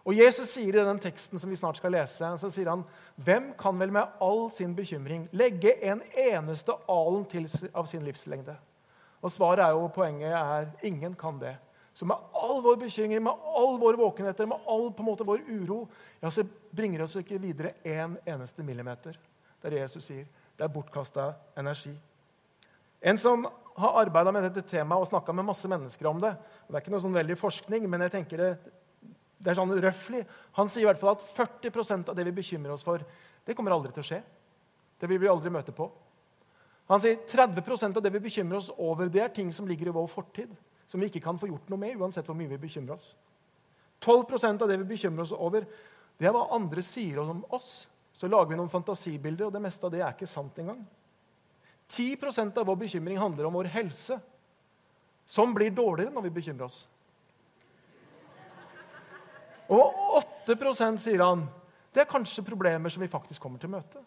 Og 0.07 0.15
Jesus 0.15 0.53
sier 0.53 0.77
i 0.77 0.87
den 0.87 1.01
teksten 1.03 1.41
som 1.43 1.51
vi 1.51 1.59
snart 1.59 1.81
skal 1.81 1.95
lese, 1.95 2.29
så 2.39 2.51
sier 2.51 2.71
han, 2.71 2.85
Hvem 3.17 3.53
kan 3.59 3.79
vel 3.79 3.95
med 3.95 4.19
all 4.23 4.51
sin 4.55 4.75
bekymring 4.77 5.27
legge 5.33 5.73
en 5.83 6.03
eneste 6.15 6.75
alen 6.91 7.25
til 7.31 7.49
av 7.75 7.89
sin 7.91 8.05
livslengde? 8.07 8.55
Og 9.23 9.33
svaret 9.33 9.65
er 9.65 9.75
jo, 9.75 9.89
poenget 9.91 10.37
er 10.37 10.69
ingen 10.87 11.17
kan 11.19 11.41
det. 11.41 11.57
Så 11.97 12.05
med 12.05 12.17
all 12.37 12.59
vår 12.61 12.77
bekymring, 12.77 13.23
med 13.25 13.33
all 13.57 13.79
vår 13.81 13.97
våkenhet, 13.97 14.39
med 14.45 14.59
all 14.69 14.91
på 14.93 15.01
en 15.01 15.09
måte 15.09 15.25
vår 15.25 15.47
uro, 15.49 15.87
ja, 16.21 16.29
så 16.31 16.45
bringer 16.71 17.01
det 17.01 17.07
oss 17.07 17.17
ikke 17.17 17.39
videre 17.41 17.73
en 17.89 18.19
eneste 18.29 18.65
millimeter. 18.67 19.17
Det 19.57 19.71
er 19.71 19.77
det 19.79 19.81
Jesus 19.87 20.05
sier. 20.05 20.27
Det 20.57 20.67
er 20.67 20.75
bortkasta 20.75 21.31
energi. 21.57 21.95
En 23.01 23.17
som 23.17 23.47
har 23.81 23.97
arbeida 24.03 24.33
med 24.33 24.45
dette 24.45 24.67
temaet 24.69 25.07
og 25.07 25.09
snakka 25.09 25.33
med 25.33 25.49
masse 25.49 25.69
mennesker 25.69 26.09
om 26.09 26.21
det 26.21 26.35
og 26.37 26.69
Det 26.69 26.77
er 26.77 26.85
ikke 26.85 26.93
noe 26.93 27.05
sånn 27.07 27.17
veldig 27.17 27.39
forskning, 27.41 27.89
men 27.89 28.05
jeg 28.05 28.13
tenker 28.19 28.45
det, 28.45 28.53
det 29.41 29.53
er 29.53 29.57
sånn 29.57 29.73
røfflig. 29.73 30.23
Han 30.61 30.69
sier 30.69 30.85
i 30.85 30.91
hvert 30.91 31.01
fall 31.01 31.17
at 31.17 31.27
40% 31.33 32.13
av 32.13 32.17
det 32.17 32.29
vi 32.29 32.37
bekymrer 32.43 32.77
oss 32.77 32.85
for, 32.85 33.01
det 33.47 33.57
kommer 33.57 33.73
aldri 33.73 33.97
til 33.97 34.05
å 34.05 34.11
skje. 34.11 34.23
Det 35.01 35.09
vil 35.09 35.25
vi 35.25 35.33
aldri 35.33 35.53
møte 35.53 35.73
på. 35.73 35.89
Han 36.93 37.01
sier 37.01 37.25
30% 37.25 37.97
av 37.97 38.05
det 38.05 38.13
vi 38.13 38.27
bekymrer 38.29 38.61
oss 38.61 38.73
over, 38.77 39.09
det 39.09 39.25
er 39.25 39.33
ting 39.33 39.49
som 39.49 39.69
ligger 39.69 39.89
i 39.89 39.97
vår 39.97 40.13
fortid 40.13 40.53
som 40.87 41.01
vi 41.01 41.11
ikke 41.11 41.25
kan 41.25 41.39
få 41.39 41.51
gjort 41.51 41.69
noe 41.73 41.81
med, 41.81 41.97
uansett 41.99 42.27
hvor 42.27 42.37
mye 42.39 42.51
vi 42.51 42.61
bekymrer 42.63 42.95
oss. 42.97 43.15
12% 44.05 44.63
av 44.63 44.71
det 44.71 44.79
vi 44.83 44.91
bekymrer 44.93 45.25
oss 45.25 45.35
over, 45.35 45.67
det 46.17 46.29
er 46.29 46.35
hva 46.35 46.47
andre 46.57 46.85
sier 46.85 47.21
om 47.23 47.43
oss. 47.55 47.87
Så 48.17 48.29
lager 48.31 48.55
vi 48.55 48.61
noen 48.61 48.73
fantasibilder, 48.73 49.49
og 49.49 49.53
det 49.53 49.61
meste 49.65 49.85
av 49.87 49.93
det 49.93 50.01
er 50.01 50.15
ikke 50.15 50.29
sant 50.31 50.57
engang. 50.63 50.81
10% 51.93 52.57
av 52.59 52.67
vår 52.67 52.79
bekymring 52.87 53.19
handler 53.21 53.49
om 53.49 53.59
vår 53.59 53.69
helse, 53.75 54.19
som 55.27 55.53
blir 55.55 55.75
dårligere 55.75 56.15
når 56.15 56.27
vi 56.29 56.35
bekymrer 56.39 56.69
oss. 56.69 56.81
Og 59.67 60.19
8% 60.47 61.03
sier 61.03 61.23
han, 61.25 61.45
det 61.93 62.05
er 62.05 62.11
kanskje 62.11 62.45
problemer 62.47 62.93
som 62.93 63.03
vi 63.03 63.11
faktisk 63.11 63.43
kommer 63.43 63.59
til 63.59 63.71
å 63.71 63.77
møte. 63.77 64.03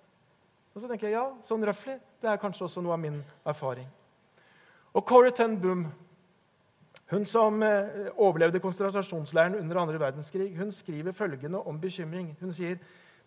Og 0.73 0.81
så 0.81 0.87
tenker 0.87 1.09
jeg, 1.09 1.17
ja, 1.17 1.25
sånn 1.47 1.65
røffelig, 1.65 1.99
Det 2.21 2.29
er 2.29 2.39
kanskje 2.39 2.65
også 2.65 2.81
noe 2.83 2.93
av 2.93 2.99
min 2.99 3.21
erfaring. 3.47 3.87
Og 4.93 5.05
Corrie 5.07 5.31
ten 5.31 5.55
Boom 5.59 5.85
hun 7.09 7.25
som 7.25 7.63
eh, 7.63 8.09
overlevde 8.17 8.59
konsentrasjonsleiren 8.59 9.55
under 9.55 9.77
andre 9.81 9.99
verdenskrig, 9.99 10.57
hun 10.57 10.71
skriver 10.71 11.11
følgende 11.11 11.57
om 11.57 11.79
bekymring. 11.81 12.37
Hun 12.39 12.53
sier 12.53 12.77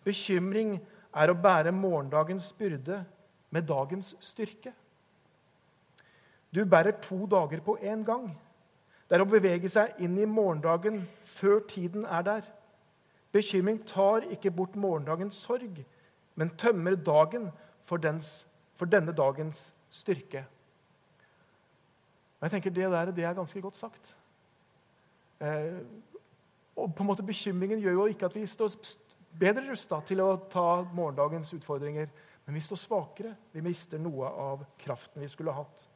bekymring 0.03 0.77
er 1.13 1.31
å 1.31 1.35
bære 1.35 1.73
morgendagens 1.75 2.53
byrde 2.57 3.01
med 3.51 3.67
dagens 3.67 4.15
styrke. 4.23 4.71
Du 6.55 6.63
bærer 6.65 6.95
to 7.01 7.25
dager 7.25 7.59
på 7.59 7.77
én 7.81 8.05
gang. 8.05 8.31
Det 9.09 9.17
er 9.17 9.25
å 9.25 9.29
bevege 9.29 9.69
seg 9.69 9.99
inn 9.99 10.15
i 10.17 10.25
morgendagen 10.25 11.03
før 11.35 11.59
tiden 11.67 12.05
er 12.05 12.23
der. 12.23 12.47
Bekymring 13.33 13.81
tar 13.89 14.23
ikke 14.31 14.51
bort 14.51 14.75
morgendagens 14.75 15.35
sorg, 15.35 15.83
men 16.35 16.55
tømmer 16.57 16.95
dagen 16.95 17.51
for, 17.83 17.97
dens, 17.97 18.45
for 18.75 18.85
denne 18.85 19.11
dagens 19.11 19.73
styrke. 19.89 20.45
Og 22.43 22.49
jeg 22.49 22.51
tenker 22.57 22.69
Det 22.75 22.91
der, 22.91 23.11
det 23.11 23.23
er 23.23 23.33
ganske 23.33 23.61
godt 23.61 23.77
sagt. 23.77 24.15
Eh, 25.39 25.79
og 26.75 26.95
på 26.95 27.03
en 27.03 27.07
måte 27.07 27.23
Bekymringen 27.23 27.79
gjør 27.79 27.91
jo 27.91 28.05
ikke 28.11 28.25
at 28.25 28.35
vi 28.35 28.43
står 28.45 28.73
bedre 29.39 29.63
rusta 29.69 30.01
til 30.03 30.19
å 30.19 30.33
ta 30.51 30.81
morgendagens 30.91 31.53
utfordringer, 31.55 32.09
men 32.45 32.55
vi 32.55 32.63
står 32.65 32.81
svakere. 32.81 33.31
Vi 33.53 33.63
mister 33.63 33.97
noe 33.97 34.27
av 34.27 34.65
kraften 34.77 35.23
vi 35.23 35.29
skulle 35.31 35.53
hatt. 35.55 35.87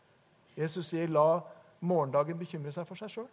Jesus 0.56 0.88
sier, 0.88 1.08
'La 1.08 1.42
morgendagen 1.82 2.40
bekymre 2.40 2.72
seg 2.72 2.88
for 2.88 2.96
seg 2.96 3.10
sjøl'. 3.10 3.28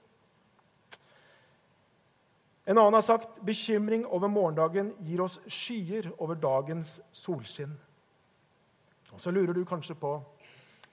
En 2.67 2.79
annen 2.79 2.95
har 2.95 3.07
sagt 3.07 3.41
bekymring 3.47 4.07
over 4.07 4.27
morgendagen 4.29 4.93
gir 4.99 5.23
oss 5.23 5.39
skyer 5.47 6.11
over 6.19 6.35
dagens 6.35 7.01
solskinn. 7.13 7.79
Og 9.13 9.21
Så 9.21 9.31
lurer 9.31 9.53
du 9.53 9.65
kanskje 9.65 9.95
på 9.95 10.25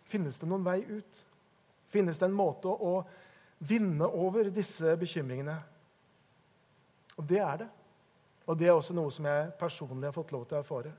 finnes 0.03 0.39
det 0.39 0.47
noen 0.47 0.65
vei 0.65 0.83
ut. 0.85 1.25
Finnes 1.91 2.19
det 2.19 2.27
en 2.29 2.35
måte 2.35 2.71
å 2.71 3.01
vinne 3.67 4.07
over 4.07 4.49
disse 4.53 4.95
bekymringene? 4.97 5.57
Og 7.19 7.27
det 7.27 7.41
er 7.43 7.63
det. 7.63 7.69
Og 8.47 8.57
det 8.57 8.67
er 8.67 8.75
også 8.75 8.95
noe 8.97 9.11
som 9.13 9.27
jeg 9.27 9.51
personlig 9.59 10.07
har 10.09 10.15
fått 10.15 10.31
lov 10.33 10.47
til 10.47 10.57
å 10.57 10.61
erfare. 10.63 10.93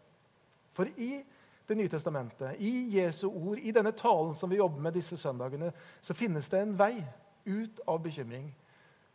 For 0.73 0.89
i 0.97 1.15
Det 1.63 1.77
nye 1.79 1.89
testamentet, 1.89 2.57
i 2.59 2.99
Jesu 2.99 3.29
ord, 3.29 3.59
i 3.63 3.71
denne 3.73 3.93
talen 3.95 4.35
som 4.37 4.51
vi 4.51 4.57
jobber 4.59 4.83
med 4.83 4.97
disse 4.99 5.17
søndagene, 5.17 5.71
så 6.03 6.13
finnes 6.15 6.49
det 6.51 6.59
en 6.59 6.73
vei 6.77 7.05
ut 7.47 7.79
av 7.87 8.01
bekymring 8.03 8.49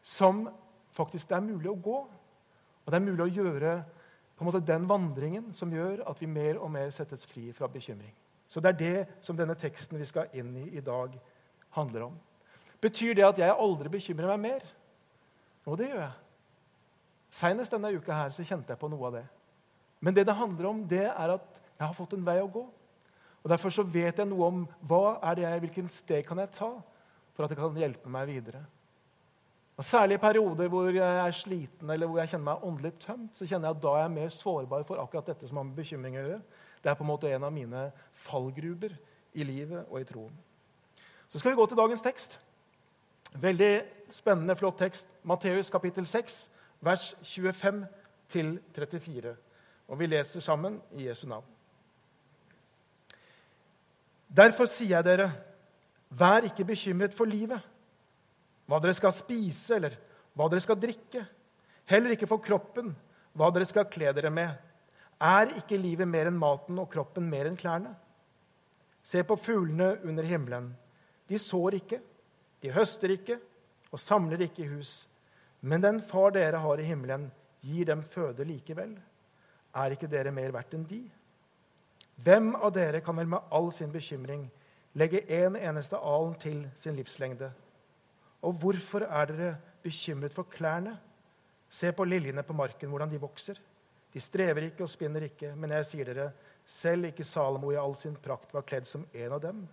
som 0.02 0.48
faktisk 0.96 1.28
det 1.28 1.36
er 1.36 1.44
mulig 1.44 1.70
å 1.70 1.76
gå. 1.76 1.98
Og 2.86 2.88
det 2.88 2.96
er 2.96 3.04
mulig 3.04 3.26
å 3.26 3.36
gjøre 3.36 3.74
på 4.38 4.46
en 4.46 4.50
måte 4.50 4.64
den 4.64 4.88
vandringen 4.90 5.52
som 5.54 5.74
gjør 5.76 6.06
at 6.08 6.22
vi 6.22 6.30
mer 6.32 6.60
og 6.62 6.72
mer 6.72 6.90
settes 6.96 7.28
fri 7.28 7.52
fra 7.54 7.68
bekymring. 7.68 8.16
Så 8.48 8.64
det 8.64 8.70
er 8.70 8.80
det 8.80 9.08
som 9.22 9.38
denne 9.38 9.58
teksten 9.60 10.00
vi 10.00 10.08
skal 10.08 10.32
inn 10.34 10.56
i 10.56 10.70
i 10.78 10.82
dag, 10.82 11.18
handler 11.76 12.08
om. 12.10 12.16
Betyr 12.82 13.18
det 13.18 13.26
at 13.26 13.40
jeg 13.42 13.58
aldri 13.58 13.90
bekymrer 13.90 14.30
meg 14.36 14.44
mer? 14.52 14.66
Og 15.68 15.78
det 15.80 15.90
gjør 15.90 16.04
jeg. 16.06 16.16
Senest 17.38 17.74
denne 17.74 17.92
uka 17.98 18.16
her 18.16 18.34
så 18.34 18.46
kjente 18.46 18.72
jeg 18.72 18.80
på 18.82 18.90
noe 18.92 19.10
av 19.10 19.18
det. 19.20 19.26
Men 20.00 20.16
det 20.16 20.28
det 20.30 20.38
handler 20.38 20.70
om, 20.70 20.84
det 20.88 21.06
er 21.10 21.36
at 21.36 21.62
jeg 21.78 21.86
har 21.86 21.98
fått 21.98 22.14
en 22.18 22.26
vei 22.26 22.38
å 22.42 22.50
gå. 22.52 22.64
Og 23.44 23.52
Derfor 23.52 23.74
så 23.74 23.84
vet 23.84 24.18
jeg 24.18 24.30
noe 24.30 24.48
om 24.48 24.64
hva 24.90 25.18
er 25.30 25.38
det 25.38 25.46
jeg, 25.46 25.62
hvilken 25.66 25.92
steg 25.92 26.26
kan 26.28 26.42
jeg 26.42 26.54
ta 26.56 26.72
for 27.36 27.46
at 27.46 27.54
det 27.54 27.60
kan 27.60 27.78
hjelpe 27.78 28.10
meg 28.12 28.28
videre. 28.30 28.64
Og 29.78 29.86
Særlig 29.86 30.18
i 30.18 30.22
perioder 30.22 30.72
hvor 30.74 30.90
jeg 30.90 31.20
er 31.22 31.36
sliten 31.38 31.90
eller 31.94 32.10
hvor 32.10 32.20
jeg 32.20 32.32
kjenner 32.32 32.48
meg 32.50 32.66
åndelig 32.66 32.96
tømt, 33.04 33.36
så 33.38 33.46
kjenner 33.46 33.70
jeg 33.70 33.78
at 33.78 33.84
da 33.84 33.94
er 33.94 34.04
jeg 34.08 34.16
mer 34.16 34.34
sårbar 34.34 34.88
for 34.88 35.02
akkurat 35.04 35.30
dette 35.30 35.50
som 35.50 35.60
har 35.62 35.68
med 35.68 35.78
bekymring 35.78 36.18
å 36.18 36.24
gjøre. 36.24 36.40
Det 36.82 36.90
er 36.90 36.98
på 36.98 37.06
en 37.06 37.12
måte 37.12 37.30
en 37.30 37.46
av 37.46 37.54
mine 37.54 37.84
fallgruber 38.26 38.98
i 39.38 39.46
livet 39.46 39.86
og 39.86 40.02
i 40.02 40.08
troen. 40.10 40.34
Så 41.28 41.40
skal 41.40 41.52
vi 41.52 41.60
gå 41.60 41.66
til 41.68 41.78
dagens 41.78 42.02
tekst. 42.02 42.40
Veldig 43.36 43.84
spennende, 44.16 44.56
flott 44.56 44.80
tekst. 44.80 45.08
Matteus 45.28 45.70
kapittel 45.70 46.08
6, 46.08 46.50
vers 46.82 47.16
25-34. 47.24 49.36
Og 49.88 50.00
vi 50.00 50.08
leser 50.08 50.44
sammen 50.44 50.82
i 50.96 51.08
Jesu 51.08 51.28
navn. 51.28 51.46
Derfor 54.28 54.68
sier 54.68 54.98
jeg 54.98 55.08
dere, 55.08 55.32
vær 56.10 56.48
ikke 56.48 56.66
bekymret 56.68 57.14
for 57.16 57.28
livet, 57.28 57.62
hva 58.68 58.80
dere 58.84 58.96
skal 58.96 59.14
spise, 59.16 59.78
eller 59.78 59.96
hva 60.36 60.50
dere 60.52 60.64
skal 60.64 60.80
drikke. 60.80 61.24
Heller 61.88 62.16
ikke 62.16 62.28
for 62.28 62.44
kroppen, 62.44 62.92
hva 63.38 63.48
dere 63.56 63.68
skal 63.68 63.88
kle 63.92 64.12
dere 64.16 64.32
med. 64.34 64.52
Er 65.24 65.56
ikke 65.58 65.80
livet 65.80 66.08
mer 66.08 66.28
enn 66.30 66.38
maten 66.38 66.78
og 66.82 66.92
kroppen 66.92 67.30
mer 67.32 67.48
enn 67.48 67.58
klærne? 67.58 67.94
Se 69.08 69.24
på 69.24 69.38
fuglene 69.40 69.96
under 70.04 70.28
himmelen. 70.28 70.74
De 71.28 71.40
sår 71.40 71.80
ikke, 71.82 72.00
de 72.64 72.72
høster 72.74 73.14
ikke 73.14 73.38
og 73.92 74.00
samler 74.02 74.42
ikke 74.48 74.64
i 74.64 74.72
hus. 74.72 75.06
Men 75.62 75.84
den 75.84 76.02
far 76.02 76.32
dere 76.36 76.62
har 76.64 76.80
i 76.80 76.88
himmelen, 76.88 77.30
gir 77.62 77.88
dem 77.90 78.04
føde 78.04 78.46
likevel. 78.48 78.96
Er 79.76 79.94
ikke 79.94 80.10
dere 80.10 80.32
mer 80.32 80.54
verdt 80.56 80.76
enn 80.78 80.86
de? 80.88 81.02
Hvem 82.24 82.54
av 82.56 82.72
dere 82.74 83.02
kan 83.06 83.18
vel 83.18 83.30
med 83.30 83.54
all 83.54 83.70
sin 83.76 83.92
bekymring 83.94 84.48
legge 84.98 85.22
en 85.30 85.58
eneste 85.60 85.98
alen 85.98 86.34
til 86.42 86.64
sin 86.76 86.96
livslengde? 86.98 87.52
Og 88.42 88.58
hvorfor 88.62 89.06
er 89.06 89.30
dere 89.30 89.56
bekymret 89.84 90.34
for 90.34 90.50
klærne? 90.50 90.96
Se 91.70 91.92
på 91.92 92.06
liljene 92.08 92.44
på 92.44 92.56
marken, 92.56 92.90
hvordan 92.90 93.12
de 93.12 93.22
vokser. 93.22 93.60
De 94.14 94.20
strever 94.24 94.70
ikke 94.70 94.86
og 94.86 94.90
spinner 94.90 95.28
ikke, 95.28 95.52
men 95.56 95.74
jeg 95.76 95.86
sier 95.86 96.08
dere, 96.08 96.32
selv 96.68 97.10
ikke 97.10 97.26
Salomo 97.28 97.72
i 97.72 97.80
all 97.80 97.96
sin 98.00 98.16
prakt 98.16 98.54
var 98.56 98.66
kledd 98.68 98.88
som 98.88 99.06
en 99.14 99.36
av 99.36 99.42
dem. 99.44 99.66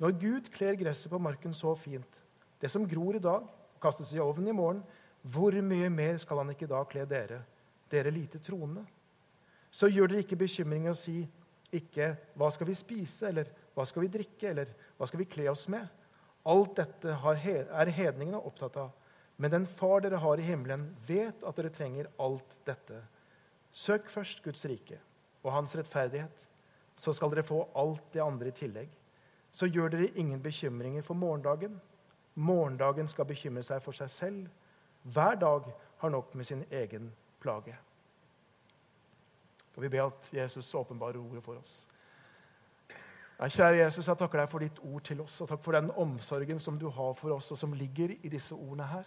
Når 0.00 0.16
Gud 0.16 0.48
kler 0.54 0.78
gresset 0.80 1.12
på 1.12 1.20
marken 1.20 1.52
så 1.54 1.74
fint, 1.76 2.22
det 2.60 2.70
som 2.72 2.86
gror 2.88 3.16
i 3.16 3.22
dag, 3.22 3.44
kastes 3.80 4.12
i 4.14 4.20
ovnen 4.20 4.48
i 4.48 4.56
morgen, 4.56 4.80
hvor 5.22 5.52
mye 5.52 5.90
mer 5.92 6.16
skal 6.20 6.40
han 6.40 6.52
ikke 6.54 6.68
da 6.68 6.80
kle 6.88 7.04
dere, 7.08 7.42
dere 7.92 8.12
lite 8.12 8.40
troende? 8.40 8.86
Så 9.70 9.90
gjør 9.92 10.08
dere 10.10 10.24
ikke 10.24 10.40
bekymring 10.40 10.88
og 10.88 10.96
si 10.96 11.28
ikke 11.72 12.16
'hva 12.34 12.50
skal 12.50 12.66
vi 12.66 12.74
spise', 12.74 13.28
eller 13.28 13.44
'hva 13.74 13.84
skal 13.86 14.02
vi 14.02 14.08
drikke', 14.08 14.48
eller 14.48 14.66
'hva 14.98 15.06
skal 15.06 15.18
vi 15.18 15.24
kle 15.24 15.50
oss 15.50 15.68
med'? 15.68 15.88
Alt 16.46 16.76
dette 16.76 17.08
er 17.08 17.90
hedningene 17.90 18.40
opptatt 18.40 18.76
av. 18.76 18.90
Men 19.36 19.50
den 19.50 19.66
far 19.66 20.00
dere 20.00 20.16
har 20.16 20.38
i 20.38 20.42
himmelen, 20.42 20.96
vet 21.06 21.44
at 21.46 21.56
dere 21.56 21.70
trenger 21.70 22.06
alt 22.18 22.56
dette. 22.66 23.02
Søk 23.72 24.08
først 24.08 24.42
Guds 24.42 24.64
rike 24.64 24.98
og 25.44 25.52
hans 25.52 25.76
rettferdighet, 25.76 26.48
så 26.96 27.12
skal 27.12 27.30
dere 27.30 27.42
få 27.42 27.68
alt 27.74 28.12
det 28.12 28.22
andre 28.22 28.48
i 28.48 28.50
tillegg. 28.50 28.88
Så 29.52 29.66
gjør 29.66 29.88
dere 29.88 30.12
ingen 30.14 30.42
bekymringer 30.42 31.02
for 31.02 31.14
morgendagen. 31.14 31.80
Morgendagen 32.34 33.08
skal 33.08 33.24
bekymre 33.24 33.62
seg 33.66 33.82
for 33.82 33.96
seg 33.96 34.10
selv. 34.10 34.48
Hver 35.02 35.34
dag 35.34 35.70
har 35.98 36.08
nok 36.08 36.34
med 36.34 36.44
sin 36.44 36.64
egen 36.70 37.12
plage. 37.40 37.76
Skal 39.70 39.82
vi 39.82 39.88
be 39.88 40.02
at 40.02 40.30
Jesus 40.32 40.74
åpenbarer 40.74 41.18
ordet 41.18 41.44
for 41.44 41.58
oss? 41.60 41.86
Nei, 43.40 43.48
kjære 43.48 43.78
Jesus, 43.78 44.08
jeg 44.08 44.20
takker 44.20 44.42
deg 44.42 44.48
for 44.52 44.60
ditt 44.60 44.78
ord 44.84 45.04
til 45.08 45.20
oss, 45.24 45.38
og 45.40 45.48
takk 45.48 45.62
for 45.64 45.72
den 45.72 45.88
omsorgen 45.96 46.58
som 46.60 46.76
du 46.78 46.90
har 46.92 47.14
for 47.16 47.32
oss, 47.32 47.48
og 47.54 47.58
som 47.58 47.72
ligger 47.72 48.12
i 48.20 48.28
disse 48.28 48.52
ordene 48.52 48.88
her. 48.90 49.06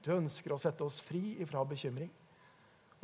Du 0.00 0.14
ønsker 0.14 0.54
å 0.54 0.60
sette 0.60 0.84
oss 0.86 0.96
fri 1.04 1.34
ifra 1.44 1.64
bekymring. 1.68 2.08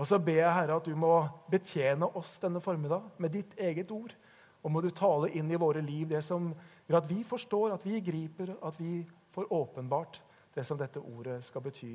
Og 0.00 0.08
så 0.08 0.16
ber 0.18 0.38
jeg, 0.38 0.54
Herre, 0.54 0.78
at 0.80 0.88
du 0.88 0.94
må 0.96 1.12
betjene 1.52 2.08
oss 2.16 2.38
denne 2.40 2.62
formiddag 2.64 3.10
med 3.20 3.34
ditt 3.36 3.52
eget 3.60 3.90
ord. 3.92 4.14
Og 4.62 4.70
må 4.70 4.80
du 4.80 4.90
tale 4.94 5.30
inn 5.34 5.50
i 5.50 5.58
våre 5.58 5.82
liv 5.82 6.08
det 6.08 6.22
som 6.24 6.52
gjør 6.86 7.00
at 7.00 7.10
vi 7.10 7.22
forstår, 7.26 7.74
at 7.74 7.86
vi 7.86 8.00
griper, 8.00 8.54
at 8.62 8.78
vi 8.78 9.02
får 9.34 9.50
åpenbart 9.52 10.20
det 10.54 10.66
som 10.66 10.78
dette 10.78 11.00
ordet 11.00 11.40
skal 11.44 11.64
bety 11.64 11.94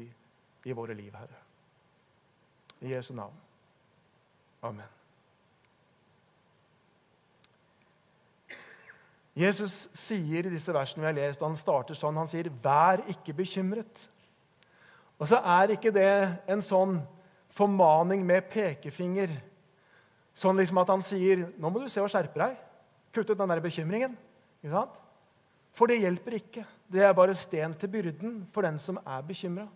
i 0.67 0.75
våre 0.75 0.95
liv, 0.97 1.13
Herre. 1.15 1.41
I 2.81 2.93
Jesu 2.93 3.13
navn. 3.15 3.33
Amen. 4.61 4.97
Jesus 9.37 9.85
sier 9.93 10.47
i 10.47 10.51
disse 10.51 10.73
versene 10.73 11.03
vi 11.03 11.09
har 11.11 11.17
lest, 11.19 11.43
og 11.43 11.51
han 11.51 11.59
starter 11.59 11.97
sånn, 11.97 12.17
han 12.17 12.29
sier 12.29 12.49
'vær 12.49 13.03
ikke 13.13 13.35
bekymret'. 13.37 14.07
Og 15.19 15.27
så 15.27 15.37
er 15.37 15.73
ikke 15.73 15.93
det 15.93 16.39
en 16.47 16.61
sånn 16.61 17.01
formaning 17.49 18.25
med 18.25 18.49
pekefinger. 18.49 19.29
Sånn 20.37 20.59
liksom 20.59 20.77
at 20.77 20.91
han 20.93 21.01
sier 21.01 21.47
'nå 21.57 21.69
må 21.69 21.81
du 21.81 21.89
se 21.89 22.01
og 22.01 22.09
skjerpe 22.09 22.37
deg'. 22.37 22.57
Kutt 23.13 23.29
ut 23.29 23.37
den 23.37 23.49
der 23.49 23.61
bekymringen. 23.61 24.17
For 25.73 25.87
det 25.87 25.99
hjelper 26.01 26.37
ikke. 26.37 26.65
Det 26.91 27.01
er 27.03 27.13
bare 27.13 27.35
sten 27.35 27.73
til 27.73 27.89
byrden 27.89 28.47
for 28.51 28.61
den 28.61 28.79
som 28.79 28.97
er 29.05 29.21
bekymra. 29.21 29.67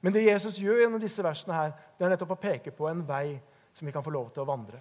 Men 0.00 0.12
det 0.12 0.24
Jesus 0.24 0.56
gjør 0.56 0.80
gjennom 0.80 1.00
disse 1.00 1.22
versene, 1.22 1.54
her, 1.54 1.72
det 1.98 2.06
er 2.06 2.10
nettopp 2.10 2.30
å 2.30 2.40
peke 2.40 2.70
på 2.70 2.88
en 2.88 3.02
vei 3.06 3.40
som 3.74 3.86
vi 3.86 3.92
kan 3.92 4.04
få 4.04 4.10
lov 4.10 4.30
til 4.30 4.42
å 4.42 4.48
vandre. 4.48 4.80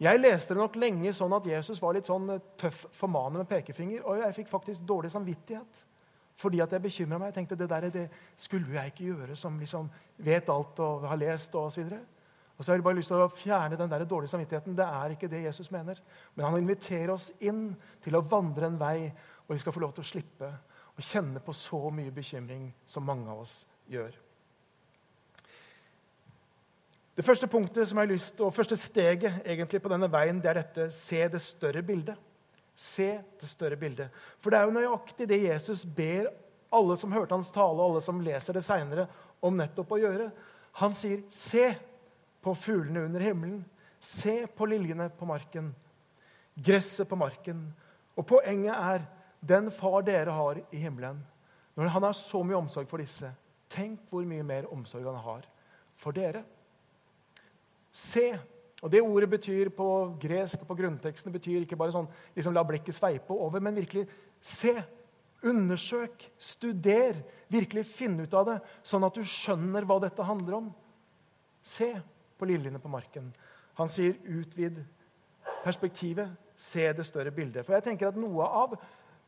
Jeg 0.00 0.20
leste 0.20 0.54
det 0.54 0.62
nok 0.62 0.76
lenge 0.80 1.12
sånn 1.12 1.32
at 1.36 1.46
Jesus 1.46 1.80
var 1.82 1.92
litt 1.92 2.08
sånn 2.08 2.30
eh, 2.30 2.44
tøff 2.56 2.86
formaner 2.96 3.42
med 3.42 3.48
pekefinger. 3.50 4.04
Og 4.06 4.22
jeg 4.22 4.36
fikk 4.38 4.48
faktisk 4.48 4.86
dårlig 4.88 5.12
samvittighet 5.12 5.86
fordi 6.40 6.62
at 6.64 6.72
jeg 6.72 6.80
bekymra 6.80 7.18
meg. 7.18 7.28
Jeg 7.28 7.34
tenkte 7.34 7.56
det 7.60 7.68
der 7.68 7.90
det 7.92 8.06
skulle 8.40 8.72
jeg 8.72 8.94
ikke 8.94 9.10
gjøre, 9.10 9.34
som 9.36 9.58
liksom 9.60 9.90
vet 10.24 10.48
alt 10.48 10.78
og 10.80 11.04
har 11.10 11.20
lest 11.20 11.52
og 11.52 11.66
osv. 11.68 11.90
Og 12.60 12.64
så 12.64 12.72
har 12.74 12.76
jeg 12.76 12.84
bare 12.84 12.98
lyst 12.98 13.08
til 13.08 13.22
å 13.24 13.32
fjerne 13.32 13.76
den 13.80 13.88
der 13.88 14.02
dårlige 14.04 14.34
samvittigheten. 14.34 14.74
Det 14.76 14.84
er 14.84 15.14
ikke 15.14 15.30
det 15.32 15.46
Jesus 15.46 15.70
mener. 15.72 15.96
Men 16.36 16.44
han 16.44 16.58
inviterer 16.60 17.14
oss 17.14 17.30
inn 17.40 17.70
til 18.04 18.18
å 18.18 18.20
vandre 18.20 18.68
en 18.68 18.76
vei, 18.76 19.06
og 19.46 19.54
vi 19.54 19.62
skal 19.62 19.72
få 19.72 19.80
lov 19.80 19.94
til 19.96 20.04
å 20.04 20.10
slippe 20.10 20.50
å 20.92 21.06
kjenne 21.08 21.40
på 21.40 21.56
så 21.56 21.80
mye 21.88 22.12
bekymring 22.12 22.68
som 22.84 23.08
mange 23.08 23.32
av 23.32 23.40
oss 23.46 23.62
gjør. 23.88 24.12
Det 27.16 27.24
første 27.24 27.48
punktet 27.48 27.88
som 27.88 27.96
jeg 27.96 28.10
har 28.10 28.12
lyst, 28.12 28.44
og 28.44 28.52
første 28.52 28.76
steget 28.76 29.40
egentlig 29.40 29.80
på 29.80 29.96
denne 29.96 30.12
veien, 30.12 30.44
det 30.44 30.52
er 30.52 30.60
dette 30.60 30.90
se 30.92 31.24
det 31.32 31.40
større 31.40 31.80
bildet. 31.80 32.20
Se 32.76 33.08
det 33.40 33.48
større 33.48 33.80
bildet. 33.80 34.12
For 34.36 34.52
det 34.52 34.60
er 34.60 34.68
jo 34.68 34.76
nøyaktig 34.76 35.32
det 35.32 35.46
Jesus 35.48 35.88
ber 35.88 36.28
alle 36.68 37.00
som 37.00 37.16
hørte 37.16 37.40
hans 37.40 37.56
tale, 37.56 37.80
og 37.80 37.86
alle 37.88 38.04
som 38.04 38.20
leser 38.20 38.60
det 38.60 38.68
seinere, 38.68 39.08
om 39.40 39.56
nettopp 39.56 39.96
å 39.96 40.04
gjøre. 40.04 40.28
Han 40.84 40.92
sier, 40.92 41.24
'Se 41.28 41.88
på 42.42 42.54
fuglene 42.56 43.04
under 43.06 43.20
himmelen. 43.20 43.64
Se 44.00 44.46
på 44.46 44.66
liljene 44.66 45.10
på 45.12 45.28
marken. 45.28 45.74
Gresset 46.56 47.08
på 47.08 47.16
marken.' 47.16 47.72
Og 48.18 48.26
poenget 48.26 48.74
er 48.74 49.06
den 49.40 49.70
far 49.70 50.02
dere 50.04 50.30
har 50.30 50.60
i 50.72 50.76
himmelen. 50.76 51.22
Når 51.76 51.88
han 51.88 52.02
har 52.02 52.12
så 52.12 52.42
mye 52.44 52.58
omsorg 52.58 52.88
for 52.90 53.00
disse, 53.00 53.30
tenk 53.70 54.00
hvor 54.10 54.26
mye 54.28 54.44
mer 54.44 54.66
omsorg 54.72 55.06
han 55.06 55.20
har 55.24 55.46
for 55.96 56.12
dere. 56.12 56.42
Se. 57.92 58.38
Og 58.82 58.90
Det 58.90 59.02
ordet 59.02 59.28
betyr 59.30 59.68
på 59.76 60.16
gresk 60.20 60.62
på 60.66 60.76
grunnteksten 60.76 61.32
betyr 61.32 61.62
ikke 61.62 61.76
bare 61.76 61.92
sånn 61.92 62.08
liksom 62.36 62.54
la 62.56 62.64
blikket 62.64 62.96
sveipe 62.96 63.32
over, 63.32 63.60
men 63.60 63.76
virkelig 63.76 64.06
se. 64.40 64.74
Undersøk, 65.44 66.26
studer, 66.36 67.16
virkelig 67.48 67.86
finn 67.88 68.18
ut 68.20 68.34
av 68.36 68.46
det, 68.48 68.56
sånn 68.84 69.04
at 69.04 69.16
du 69.16 69.24
skjønner 69.24 69.84
hva 69.88 69.98
dette 70.00 70.24
handler 70.24 70.58
om. 70.58 70.70
Se 71.64 71.94
på 72.40 72.48
liljene 72.48 72.80
på 72.82 72.90
marken. 72.90 73.30
Han 73.78 73.88
sier 73.88 74.16
'utvid 74.24 74.82
perspektivet', 75.64 76.36
se 76.56 76.92
det 76.92 77.06
større 77.06 77.30
bildet. 77.30 77.64
For 77.66 77.72
jeg 77.72 77.84
tenker 77.84 78.08
at 78.08 78.16
Noe 78.16 78.44
av 78.44 78.76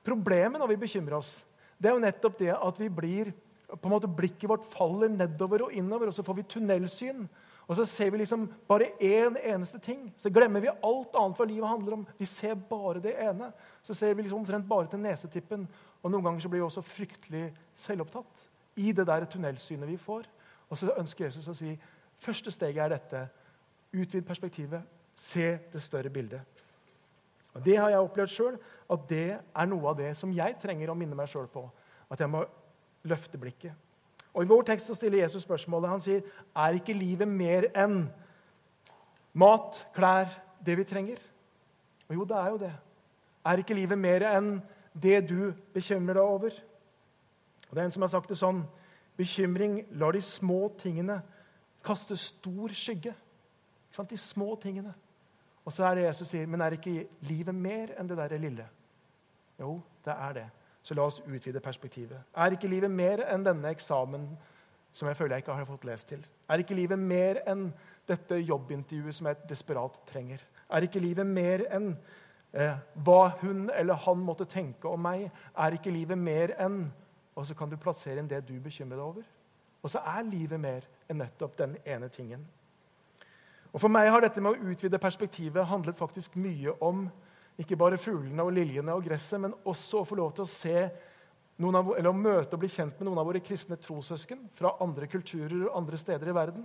problemet 0.05 0.61
når 0.61 0.69
vi 0.69 0.83
bekymrer 0.85 1.17
oss, 1.17 1.45
det 1.81 1.89
er 1.89 1.95
jo 1.95 2.05
nettopp 2.05 2.39
det 2.39 2.53
at 2.53 2.81
vi 2.81 2.89
blir 2.89 3.33
på 3.73 3.89
en 3.89 3.95
måte 3.95 4.11
Blikket 4.11 4.51
vårt 4.51 4.67
faller 4.75 5.09
nedover 5.09 5.65
og 5.67 5.73
innover, 5.73 6.11
og 6.11 6.15
så 6.15 6.23
får 6.23 6.35
vi 6.35 6.43
tunnelsyn. 6.43 7.29
Og 7.71 7.77
så 7.79 7.87
ser 7.89 8.11
vi 8.11 8.19
liksom 8.19 8.49
bare 8.69 8.91
én 9.01 9.27
en 9.27 9.37
eneste 9.55 9.79
ting. 9.79 10.13
Så 10.19 10.31
glemmer 10.31 10.61
vi 10.61 10.69
alt 10.69 11.15
annet 11.17 11.39
hva 11.39 11.47
livet 11.47 11.69
handler 11.69 11.93
om. 11.93 12.07
Vi 12.19 12.27
ser 12.27 12.55
bare 12.55 13.01
det 13.01 13.15
ene. 13.17 13.53
Så 13.83 13.95
ser 13.95 14.15
vi 14.15 14.23
liksom 14.23 14.43
omtrent 14.43 14.69
bare 14.69 14.91
til 14.91 15.01
nesetippen. 15.01 15.69
Og 16.03 16.11
noen 16.11 16.25
ganger 16.25 16.41
så 16.41 16.51
blir 16.51 16.61
vi 16.61 16.67
også 16.67 16.83
fryktelig 16.85 17.53
selvopptatt 17.75 18.49
i 18.77 18.93
det 18.93 19.07
der 19.07 19.25
tunnelsynet 19.25 19.89
vi 19.89 19.97
får. 19.97 20.27
Og 20.69 20.79
så 20.79 20.93
ønsker 20.99 21.25
Jesus 21.25 21.49
å 21.49 21.57
si 21.57 21.77
første 22.23 22.53
steget 22.55 22.83
er 22.85 22.95
dette. 22.95 23.23
Utvid 23.93 24.23
perspektivet. 24.23 24.83
Se 25.17 25.59
det 25.73 25.83
større 25.83 26.11
bildet. 26.11 26.41
Og 27.55 27.65
Det 27.65 27.77
har 27.77 27.89
jeg 27.89 27.99
opplevd 27.99 28.33
sjøl, 28.33 28.59
at 28.91 29.09
det 29.09 29.27
er 29.37 29.67
noe 29.69 29.89
av 29.91 29.97
det 29.99 30.15
som 30.17 30.33
jeg 30.33 30.57
trenger 30.63 30.91
å 30.91 30.97
minne 30.97 31.17
meg 31.17 31.29
sjøl 31.29 31.47
på. 31.53 31.67
At 32.11 32.21
jeg 32.21 32.31
må 32.33 32.45
løfte 33.05 33.39
blikket. 33.39 33.75
Og 34.33 34.45
I 34.45 34.49
vår 34.49 34.63
tekst 34.71 34.89
så 34.89 34.97
stiller 34.97 35.21
Jesus 35.21 35.43
spørsmålet. 35.43 35.91
Han 35.91 36.01
sier, 36.01 36.23
'Er 36.57 36.75
ikke 36.75 36.97
livet 36.97 37.29
mer 37.29 37.69
enn 37.75 38.11
mat, 39.35 39.87
klær, 39.95 40.29
det 40.65 40.79
vi 40.79 40.85
trenger?' 40.85 41.21
Og 42.09 42.15
jo, 42.15 42.25
det 42.25 42.37
er 42.37 42.49
jo 42.51 42.57
det. 42.57 42.73
Er 43.45 43.57
ikke 43.57 43.75
livet 43.75 43.99
mer 43.99 44.23
enn 44.39 44.63
det 45.03 45.29
du 45.29 45.55
bekymrer 45.75 46.15
deg 46.15 46.23
over? 46.23 46.51
Og 47.71 47.75
Det 47.75 47.79
er 47.79 47.85
en 47.85 47.93
som 47.93 48.03
har 48.03 48.09
sagt 48.09 48.29
det 48.29 48.39
sånn 48.39 48.65
Bekymring 49.17 49.85
lar 49.91 50.13
de 50.13 50.21
små 50.21 50.73
tingene 50.79 51.23
kaste 51.85 52.17
stor 52.17 52.73
skygge. 52.77 53.15
De 54.09 54.19
små 54.19 54.55
tingene. 54.57 54.95
Og 55.65 55.73
så 55.73 55.85
er 55.85 55.95
det 55.95 56.07
Jesus 56.07 56.29
sier, 56.29 56.47
men 56.47 56.61
er 56.61 56.75
ikke 56.77 57.07
livet 57.29 57.55
mer 57.55 57.93
enn 57.99 58.09
det 58.09 58.17
der 58.19 58.39
lille? 58.41 58.67
Jo, 59.61 59.81
det 60.05 60.15
er 60.17 60.33
det. 60.33 60.47
Så 60.83 60.95
la 60.95 61.05
oss 61.07 61.21
utvide 61.21 61.61
perspektivet. 61.61 62.19
Er 62.35 62.57
ikke 62.57 62.71
livet 62.71 62.91
mer 62.91 63.23
enn 63.29 63.45
denne 63.47 63.71
eksamen 63.71 64.27
som 64.93 65.09
jeg 65.09 65.17
føler 65.17 65.37
jeg 65.37 65.45
ikke 65.45 65.55
har 65.55 65.69
fått 65.69 65.87
lest 65.87 66.09
til? 66.11 66.25
Er 66.51 66.65
ikke 66.65 66.75
livet 66.75 66.99
mer 66.99 67.39
enn 67.49 67.69
dette 68.09 68.41
jobbintervjuet 68.43 69.15
som 69.15 69.29
jeg 69.31 69.45
desperat 69.49 70.01
trenger? 70.11 70.43
Er 70.69 70.89
ikke 70.89 71.01
livet 71.01 71.29
mer 71.29 71.63
enn 71.71 71.93
eh, 72.53 72.75
hva 73.05 73.21
hun 73.45 73.69
eller 73.71 74.03
han 74.07 74.25
måtte 74.27 74.49
tenke 74.51 74.91
om 74.91 75.01
meg? 75.07 75.29
Er 75.55 75.79
ikke 75.79 75.95
livet 75.95 76.19
mer 76.19 76.57
enn 76.59 76.85
Og 77.33 77.47
så 77.49 77.55
kan 77.57 77.71
du 77.71 77.79
plassere 77.81 78.21
inn 78.21 78.27
det 78.29 78.43
du 78.45 78.59
bekymrer 78.61 78.99
deg 78.99 79.07
over. 79.07 79.23
Og 79.83 79.89
så 79.89 80.03
er 80.05 80.27
livet 80.29 80.61
mer 80.61 80.85
enn 81.13 81.23
nettopp 81.23 81.57
den 81.61 81.77
ene 81.85 82.09
tingen. 82.13 82.43
Og 83.73 83.81
For 83.81 83.93
meg 83.93 84.11
har 84.13 84.25
dette 84.25 84.41
med 84.45 84.53
å 84.53 84.73
utvide 84.73 85.01
perspektivet 85.01 85.69
handlet 85.69 85.97
faktisk 85.97 86.37
mye 86.41 86.75
om 86.85 87.07
ikke 87.61 87.79
bare 87.79 88.01
fuglene 88.01 88.45
og 88.45 88.53
liljene 88.57 88.95
og 88.97 89.05
gresset, 89.07 89.41
men 89.41 89.55
også 89.69 90.03
å 90.03 90.09
få 90.09 90.19
lov 90.19 90.35
til 90.37 90.45
å 90.45 90.51
se 90.51 90.77
av, 91.63 91.91
eller 91.95 92.11
å 92.11 92.17
møte 92.17 92.57
og 92.57 92.63
bli 92.63 92.71
kjent 92.73 92.99
med 92.99 93.07
noen 93.07 93.21
av 93.21 93.29
våre 93.29 93.43
kristne 93.45 93.79
trossøsken 93.81 94.49
fra 94.57 94.75
andre 94.83 95.07
kulturer 95.07 95.69
og 95.69 95.77
andre 95.79 96.01
steder 96.01 96.33
i 96.33 96.37
verden. 96.37 96.65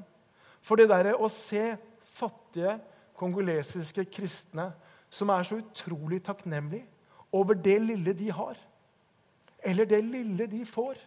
For 0.63 0.79
det 0.79 0.87
derre 0.89 1.13
å 1.15 1.29
se 1.31 1.75
fattige 2.17 2.77
kongolesiske 3.17 4.07
kristne 4.13 4.71
som 5.13 5.29
er 5.33 5.45
så 5.47 5.59
utrolig 5.61 6.21
takknemlige 6.25 6.87
over 7.35 7.57
det 7.59 7.77
lille 7.83 8.15
de 8.17 8.31
har, 8.33 8.57
eller 9.63 9.85
det 9.85 10.01
lille 10.05 10.47
de 10.49 10.63
får. 10.65 10.97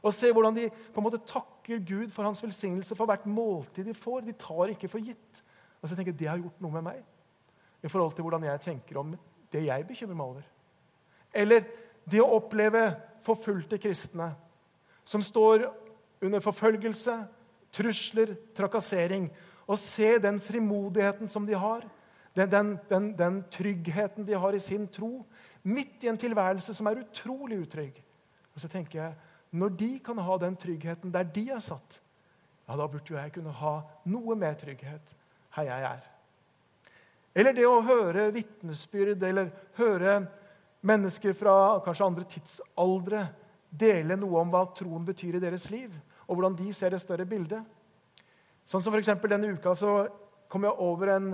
Og 0.00 0.14
se 0.16 0.30
hvordan 0.32 0.56
de 0.56 0.68
på 0.70 1.00
en 1.00 1.06
måte 1.06 1.20
takker 1.28 1.59
Gud 1.78 2.10
for 2.10 2.26
hans 2.26 2.42
velsignelse 2.42 2.96
for 2.96 3.06
hvert 3.06 3.26
måltid 3.26 3.84
de 3.86 3.94
får. 3.94 4.20
De 4.26 4.32
tar 4.32 4.72
ikke 4.72 4.88
for 4.88 4.98
gitt. 4.98 5.42
Og 5.80 5.88
så 5.88 5.96
tenker 5.96 6.12
jeg, 6.12 6.18
Det 6.18 6.28
har 6.28 6.38
gjort 6.38 6.60
noe 6.60 6.72
med 6.72 6.82
meg 6.82 7.02
i 7.82 7.88
forhold 7.88 8.12
til 8.12 8.22
hvordan 8.22 8.44
jeg 8.44 8.60
tenker 8.60 8.98
om 8.98 9.14
det 9.52 9.64
jeg 9.64 9.86
bekymrer 9.86 10.16
meg 10.16 10.26
over. 10.26 10.42
Eller 11.32 11.64
det 12.10 12.20
å 12.20 12.32
oppleve 12.36 12.96
forfulgte 13.24 13.78
kristne 13.78 14.32
som 15.04 15.22
står 15.22 15.68
under 16.20 16.40
forfølgelse, 16.40 17.14
trusler, 17.72 18.34
trakassering, 18.56 19.30
og 19.66 19.78
se 19.78 20.18
den 20.18 20.40
frimodigheten 20.40 21.28
som 21.28 21.46
de 21.46 21.54
har, 21.54 21.86
den, 22.36 22.50
den, 22.50 22.78
den, 22.90 23.18
den, 23.18 23.42
tryggheten 23.50 24.26
de 24.26 24.34
har 24.38 24.54
i 24.54 24.62
sin 24.62 24.86
tro, 24.88 25.24
midt 25.62 26.04
i 26.04 26.10
en 26.10 26.18
tilværelse 26.18 26.74
som 26.74 26.86
er 26.86 27.02
utrolig 27.02 27.60
utrygg. 27.64 28.02
Og 28.54 28.60
så 28.60 28.68
tenker 28.68 29.02
jeg, 29.02 29.14
Når 29.50 29.74
de 29.78 29.90
kan 30.04 30.18
ha 30.18 30.36
den 30.38 30.56
tryggheten 30.56 31.12
der 31.14 31.26
de 31.26 31.48
er 31.50 31.62
satt, 31.64 32.00
ja, 32.68 32.76
da 32.78 32.86
burde 32.86 33.10
jo 33.10 33.18
jeg 33.18 33.32
kunne 33.34 33.54
ha 33.58 33.80
noe 34.06 34.36
mer 34.38 34.54
trygghet 34.58 35.14
her 35.56 35.66
jeg 35.66 35.86
er. 35.88 36.04
Eller 37.34 37.54
det 37.54 37.66
å 37.66 37.82
høre 37.82 38.30
vitnesbyrd 38.34 39.22
eller 39.26 39.50
høre 39.78 40.20
mennesker 40.86 41.34
fra 41.36 41.54
kanskje 41.84 42.06
andre 42.06 42.26
tidsaldre 42.30 43.24
dele 43.70 44.16
noe 44.18 44.40
om 44.40 44.50
hva 44.50 44.64
troen 44.74 45.04
betyr 45.06 45.38
i 45.38 45.42
deres 45.42 45.68
liv, 45.70 45.92
og 46.26 46.36
hvordan 46.36 46.56
de 46.58 46.72
ser 46.74 46.94
det 46.94 47.02
større 47.02 47.26
bildet. 47.26 47.62
Sånn 48.66 48.82
som 48.82 48.94
for 48.94 49.30
Denne 49.30 49.50
uka 49.50 49.74
så 49.74 50.04
kom 50.50 50.66
jeg 50.66 50.78
over 50.78 51.14
en 51.16 51.30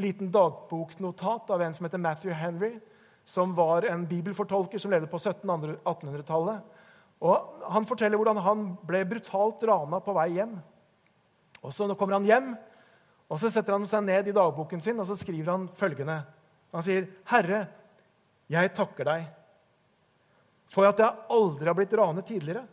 liten 0.00 0.30
dagboknotat 0.32 1.50
av 1.50 1.62
en 1.62 1.74
som 1.74 1.84
heter 1.84 2.00
Matthew 2.00 2.32
Henry, 2.32 2.78
som 3.28 3.54
var 3.56 3.84
en 3.84 4.06
bibelfortolker 4.08 4.80
som 4.80 4.92
levde 4.92 5.08
på 5.10 5.18
1700-1800-tallet. 5.20 6.60
Og 7.20 7.54
Han 7.68 7.84
forteller 7.84 8.16
hvordan 8.16 8.38
han 8.40 8.60
ble 8.86 9.02
brutalt 9.04 9.62
rana 9.68 9.98
på 10.00 10.14
vei 10.16 10.28
hjem. 10.38 10.54
Og 11.60 11.72
Så 11.74 11.88
kommer 11.94 12.16
han 12.16 12.24
hjem, 12.24 12.52
og 13.28 13.40
så 13.40 13.50
setter 13.52 13.76
han 13.76 13.84
seg 13.88 14.06
ned 14.06 14.30
i 14.30 14.36
dagboken 14.36 14.80
sin 14.80 15.00
og 15.00 15.08
så 15.08 15.16
skriver 15.18 15.50
han 15.52 15.66
følgende. 15.76 16.22
Han 16.72 16.84
sier, 16.84 17.08
'Herre, 17.28 17.66
jeg 18.48 18.74
takker 18.76 19.04
deg 19.04 19.26
for 20.68 20.84
at 20.84 20.98
jeg 21.00 21.16
aldri 21.32 21.66
har 21.66 21.76
blitt 21.76 21.92
ranet 21.92 22.26
tidligere.' 22.26 22.66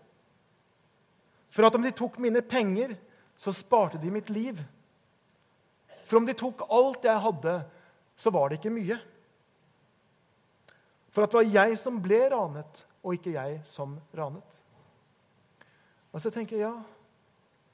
'For 1.50 1.66
at 1.66 1.76
om 1.76 1.84
de 1.84 1.92
tok 1.92 2.18
mine 2.20 2.42
penger, 2.42 2.96
så 3.36 3.52
sparte 3.52 3.98
de 3.98 4.12
mitt 4.12 4.30
liv.' 4.30 4.64
'For 6.06 6.18
om 6.18 6.26
de 6.26 6.34
tok 6.34 6.68
alt 6.70 7.04
jeg 7.04 7.20
hadde, 7.20 7.66
så 8.16 8.32
var 8.32 8.50
det 8.50 8.60
ikke 8.60 8.76
mye.' 8.76 9.02
'For 11.12 11.24
at 11.24 11.32
det 11.32 11.40
var 11.40 11.54
jeg 11.64 11.78
som 11.78 12.02
ble 12.02 12.30
ranet, 12.32 12.86
og 13.06 13.14
ikke 13.14 13.36
jeg 13.38 13.62
som 13.70 14.00
ranet.' 14.18 14.54
Og 16.16 16.22
så 16.24 16.32
tenker 16.32 16.58
jeg 16.58 16.66
ja, 16.66 16.74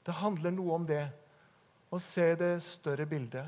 det 0.06 0.14
handler 0.18 0.50
noe 0.50 0.74
om 0.74 0.86
det 0.86 1.04
å 1.92 1.98
se 2.02 2.34
det 2.34 2.56
større 2.64 3.06
bildet. 3.06 3.46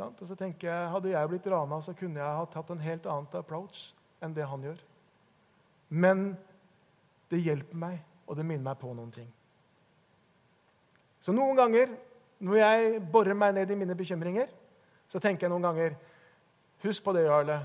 Og 0.00 0.24
så 0.24 0.36
tenker 0.36 0.68
jeg, 0.68 0.90
Hadde 0.92 1.12
jeg 1.12 1.28
blitt 1.28 1.46
rana, 1.46 1.80
så 1.80 1.92
kunne 1.96 2.20
jeg 2.20 2.38
ha 2.38 2.44
tatt 2.48 2.70
en 2.72 2.80
helt 2.80 3.06
annen 3.06 3.36
approach 3.38 3.92
enn 4.24 4.34
det 4.36 4.46
han 4.48 4.62
gjør. 4.64 4.80
Men 5.88 6.32
det 7.32 7.40
hjelper 7.40 7.76
meg, 7.76 7.98
og 8.26 8.36
det 8.36 8.44
minner 8.44 8.70
meg 8.70 8.80
på 8.80 8.92
noen 8.92 9.12
ting. 9.12 9.28
Så 11.20 11.32
noen 11.32 11.56
ganger 11.56 11.92
når 12.42 12.58
jeg 12.58 13.02
borer 13.12 13.38
meg 13.38 13.54
ned 13.54 13.70
i 13.70 13.78
mine 13.78 13.96
bekymringer, 13.96 14.48
så 15.08 15.20
tenker 15.22 15.46
jeg 15.46 15.54
noen 15.54 15.68
ganger 15.68 15.94
Husk 16.82 17.04
på 17.04 17.12
det, 17.14 17.28
Jarle, 17.28 17.60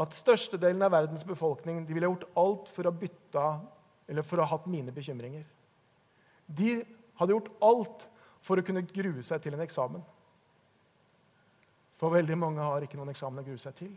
at 0.00 0.16
størstedelen 0.16 0.82
av 0.82 0.92
verdens 0.94 1.24
befolkning 1.26 1.84
de 1.86 1.94
ville 1.94 2.08
gjort 2.08 2.26
alt 2.40 2.70
for 2.74 2.88
å 2.88 2.94
bytte 2.94 3.44
eller 4.10 4.26
for 4.26 4.40
å 4.40 4.46
ha 4.46 4.56
hatt 4.56 4.66
mine 4.70 4.92
bekymringer. 4.94 5.44
De 6.46 6.80
hadde 7.20 7.36
gjort 7.36 7.52
alt 7.64 8.08
for 8.44 8.60
å 8.60 8.64
kunne 8.66 8.84
grue 8.88 9.22
seg 9.24 9.42
til 9.44 9.54
en 9.56 9.62
eksamen. 9.64 10.02
For 12.00 12.12
veldig 12.12 12.36
mange 12.36 12.64
har 12.64 12.84
ikke 12.84 12.98
noen 12.98 13.12
eksamen 13.14 13.40
å 13.40 13.46
grue 13.46 13.60
seg 13.62 13.76
til. 13.78 13.92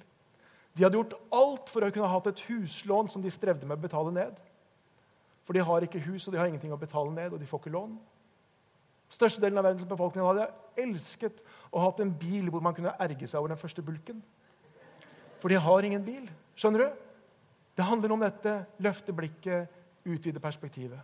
De 0.77 0.85
hadde 0.85 0.99
gjort 0.99 1.17
alt 1.33 1.71
for 1.73 1.83
å 1.83 1.89
kunne 1.91 2.11
hatt 2.11 2.29
et 2.29 2.43
huslån 2.45 3.09
som 3.09 3.23
de 3.23 3.33
strevde 3.33 3.65
med 3.65 3.79
å 3.79 3.85
betale 3.87 4.13
ned. 4.13 4.37
For 5.47 5.57
de 5.57 5.63
har 5.65 5.83
ikke 5.83 6.03
hus, 6.05 6.27
og 6.27 6.35
de 6.35 6.39
har 6.39 6.49
ingenting 6.51 6.73
å 6.75 6.79
betale 6.79 7.11
ned, 7.15 7.33
og 7.33 7.41
de 7.41 7.47
får 7.49 7.63
ikke 7.63 7.73
lån. 7.73 7.97
Størstedelen 9.09 9.57
av 9.57 9.65
verdens 9.69 9.87
befolkning 9.87 10.25
hadde 10.27 10.49
elsket 10.77 11.39
å 11.71 11.81
ha 11.81 11.91
en 12.03 12.11
bil 12.19 12.51
hvor 12.51 12.61
man 12.63 12.75
kunne 12.75 12.93
erge 12.99 13.27
seg 13.27 13.39
over 13.39 13.53
den 13.53 13.59
første 13.61 13.81
bulken. 13.81 14.19
For 15.41 15.51
de 15.51 15.59
har 15.61 15.85
ingen 15.85 16.03
bil. 16.05 16.25
Skjønner 16.57 16.85
du? 16.85 17.03
Det 17.77 17.85
handler 17.85 18.13
om 18.15 18.25
dette. 18.25 18.55
Løfte 18.81 19.13
blikket, 19.13 19.69
utvide 20.07 20.41
perspektivet. 20.41 20.99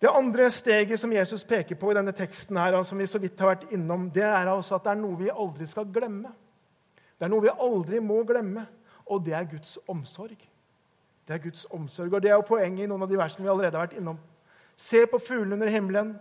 Det 0.00 0.10
andre 0.12 0.50
steget 0.50 1.00
som 1.00 1.12
Jesus 1.12 1.44
peker 1.44 1.78
på 1.80 1.90
i 1.90 1.94
denne 1.96 2.12
teksten, 2.12 2.56
her, 2.56 2.82
som 2.82 2.98
vi 2.98 3.06
så 3.08 3.18
vidt 3.18 3.40
har 3.40 3.54
vært 3.54 3.70
innom, 3.72 4.10
det 4.12 4.26
er 4.26 4.50
altså 4.52 4.76
at 4.76 4.84
det 4.84 4.92
er 4.92 5.00
noe 5.00 5.16
vi 5.16 5.30
aldri 5.32 5.66
skal 5.66 5.88
glemme. 5.88 6.34
Det 7.16 7.24
er 7.24 7.32
noe 7.32 7.46
vi 7.46 7.54
aldri 7.54 8.00
må 8.04 8.20
glemme, 8.28 8.66
og 9.06 9.24
det 9.24 9.32
er 9.32 9.48
Guds 9.48 9.78
omsorg. 9.88 10.36
Det 11.26 11.34
er 11.34 11.42
Guds 11.42 11.64
omsorg, 11.70 12.12
og 12.12 12.22
det 12.22 12.30
er 12.30 12.36
jo 12.36 12.44
poenget 12.46 12.84
i 12.84 12.90
noen 12.90 13.06
av 13.06 13.10
de 13.10 13.18
versene 13.18 13.46
vi 13.46 13.50
allerede 13.50 13.78
har 13.78 13.86
vært 13.86 13.96
innom. 13.98 14.18
Se 14.76 15.06
på 15.08 15.18
fuglene 15.18 15.56
under 15.56 15.72
himmelen. 15.72 16.16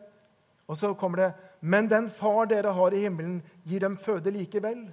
Og 0.68 0.78
så 0.78 0.94
kommer 0.94 1.18
det 1.18 1.34
Men 1.62 1.90
den 1.90 2.10
far 2.10 2.46
dere 2.46 2.72
har 2.74 2.94
i 2.94 3.02
himmelen, 3.02 3.42
gir 3.66 3.80
dem 3.80 3.98
føde 3.98 4.32
likevel. 4.32 4.88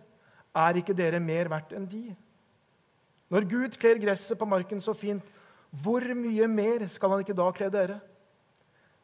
Er 0.52 0.76
ikke 0.76 0.96
dere 0.96 1.20
mer 1.22 1.48
verdt 1.52 1.72
enn 1.76 1.88
de? 1.88 2.10
Når 3.32 3.48
Gud 3.48 3.76
kler 3.80 4.00
gresset 4.00 4.38
på 4.38 4.48
marken 4.48 4.82
så 4.84 4.92
fint, 4.92 5.24
hvor 5.82 6.04
mye 6.12 6.46
mer 6.52 6.84
skal 6.92 7.14
han 7.14 7.22
ikke 7.24 7.36
da 7.36 7.48
kle 7.56 7.70
dere? 7.72 7.96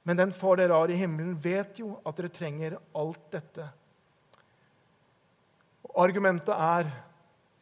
Men 0.04 0.20
den 0.20 0.32
far 0.36 0.60
dere 0.60 0.76
har 0.76 0.92
i 0.92 0.98
himmelen, 1.00 1.36
vet 1.40 1.80
jo 1.80 1.94
at 2.06 2.16
dere 2.16 2.32
trenger 2.32 2.76
alt 2.96 3.24
dette. 3.32 3.64
Argumentet 5.98 6.52
er 6.52 6.90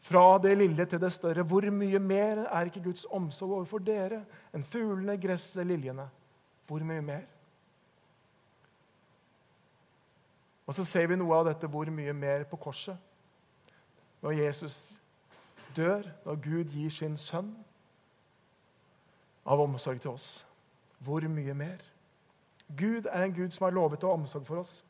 fra 0.07 0.39
det 0.43 0.57
lille 0.59 0.87
til 0.87 1.01
det 1.03 1.13
større. 1.15 1.47
Hvor 1.47 1.67
mye 1.71 1.99
mer 2.03 2.45
er 2.47 2.69
ikke 2.69 2.83
Guds 2.85 3.07
omsorg 3.11 3.61
overfor 3.61 3.83
dere 3.83 4.25
enn 4.55 4.67
fuglene, 4.67 5.17
gresset, 5.19 5.67
liljene? 5.67 6.07
Hvor 6.67 6.83
mye 6.87 7.03
mer? 7.03 7.25
Og 10.67 10.75
så 10.75 10.85
ser 10.87 11.07
vi 11.07 11.19
noe 11.19 11.35
av 11.35 11.47
dette 11.47 11.71
hvor 11.71 11.91
mye 11.95 12.15
mer 12.15 12.45
på 12.51 12.59
korset. 12.59 12.99
Når 14.23 14.31
Jesus 14.31 14.93
dør, 15.77 16.03
når 16.25 16.35
Gud 16.35 16.73
gir 16.73 16.91
sin 16.91 17.17
sønn 17.21 17.53
av 19.47 19.61
omsorg 19.61 20.01
til 20.01 20.11
oss. 20.11 20.47
Hvor 21.05 21.25
mye 21.29 21.55
mer? 21.55 21.83
Gud 22.77 23.07
er 23.07 23.23
en 23.23 23.35
Gud 23.35 23.53
som 23.55 23.69
har 23.69 23.77
lovet 23.77 24.03
å 24.03 24.11
ha 24.11 24.19
omsorg 24.19 24.47
for 24.47 24.63
oss. 24.63 24.81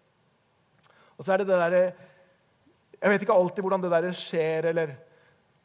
Og 1.16 1.24
så 1.24 1.32
er 1.32 1.42
det 1.42 1.48
det 1.50 1.58
derre 1.60 1.82
Jeg 2.96 3.12
vet 3.12 3.22
ikke 3.26 3.34
alltid 3.36 3.62
hvordan 3.62 3.82
det 3.82 3.90
der 3.92 4.12
skjer, 4.16 4.70
eller 4.70 4.94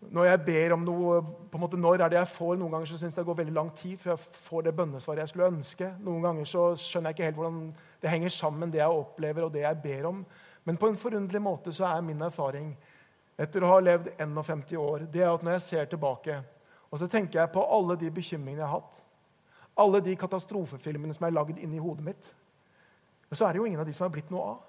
når 0.02 0.26
jeg 0.26 0.42
ber 0.46 0.74
om 0.74 0.84
noe 0.84 1.20
på 1.22 1.58
en 1.58 1.62
måte 1.62 1.78
Når 1.78 2.02
er 2.02 2.10
det 2.10 2.18
jeg 2.18 2.34
får? 2.34 2.56
Noen 2.58 2.74
ganger 2.74 2.90
så 2.90 2.98
syns 2.98 3.16
jeg 3.16 3.22
det 3.22 3.30
går 3.30 3.38
veldig 3.40 3.54
lang 3.54 3.70
tid 3.78 3.98
før 4.02 4.16
jeg 4.16 4.42
får 4.48 4.64
det 4.66 4.76
bønnesvaret 4.76 5.24
jeg 5.24 5.32
skulle 5.32 5.52
ønske. 5.54 5.92
Noen 6.02 6.26
ganger 6.26 6.50
så 6.50 6.64
skjønner 6.80 7.12
jeg 7.12 7.18
ikke 7.18 7.28
helt 7.30 7.40
hvordan 7.40 7.60
det 8.02 8.10
henger 8.10 8.34
sammen, 8.34 8.72
det 8.74 8.82
jeg 8.82 9.02
opplever, 9.04 9.46
og 9.46 9.54
det 9.54 9.62
jeg 9.62 9.82
ber 9.84 10.08
om. 10.10 10.26
Men 10.66 10.78
på 10.78 10.90
en 10.90 10.98
forunderlig 10.98 11.42
måte 11.42 11.74
så 11.74 11.86
er 11.86 12.02
min 12.06 12.22
erfaring 12.26 12.74
etter 13.40 13.64
å 13.64 13.72
ha 13.74 13.80
levd 13.84 14.12
51 14.18 14.76
år, 14.80 15.06
det 15.12 15.22
er 15.24 15.32
at 15.32 15.44
når 15.44 15.58
jeg 15.58 15.68
ser 15.68 15.86
tilbake, 15.92 16.42
og 16.92 17.00
så 17.00 17.08
tenker 17.08 17.40
jeg 17.40 17.54
på 17.54 17.64
alle 17.64 17.96
de 18.00 18.12
bekymringene 18.12 18.64
jeg 18.64 18.68
har 18.68 18.82
hatt 18.82 19.00
alle 19.80 20.02
de 20.04 20.16
katastrofefilmene 20.20 21.16
som 21.16 21.28
er 21.28 21.36
lagd 21.36 21.60
inni 21.60 21.80
hodet 21.82 22.06
mitt, 22.12 22.34
så 23.32 23.48
er 23.48 23.54
det 23.54 23.62
jo 23.62 23.68
ingen 23.70 23.80
av 23.80 23.88
de 23.88 23.96
som 23.96 24.06
har 24.06 24.14
blitt 24.14 24.32
noe 24.34 24.44
av. 24.56 24.60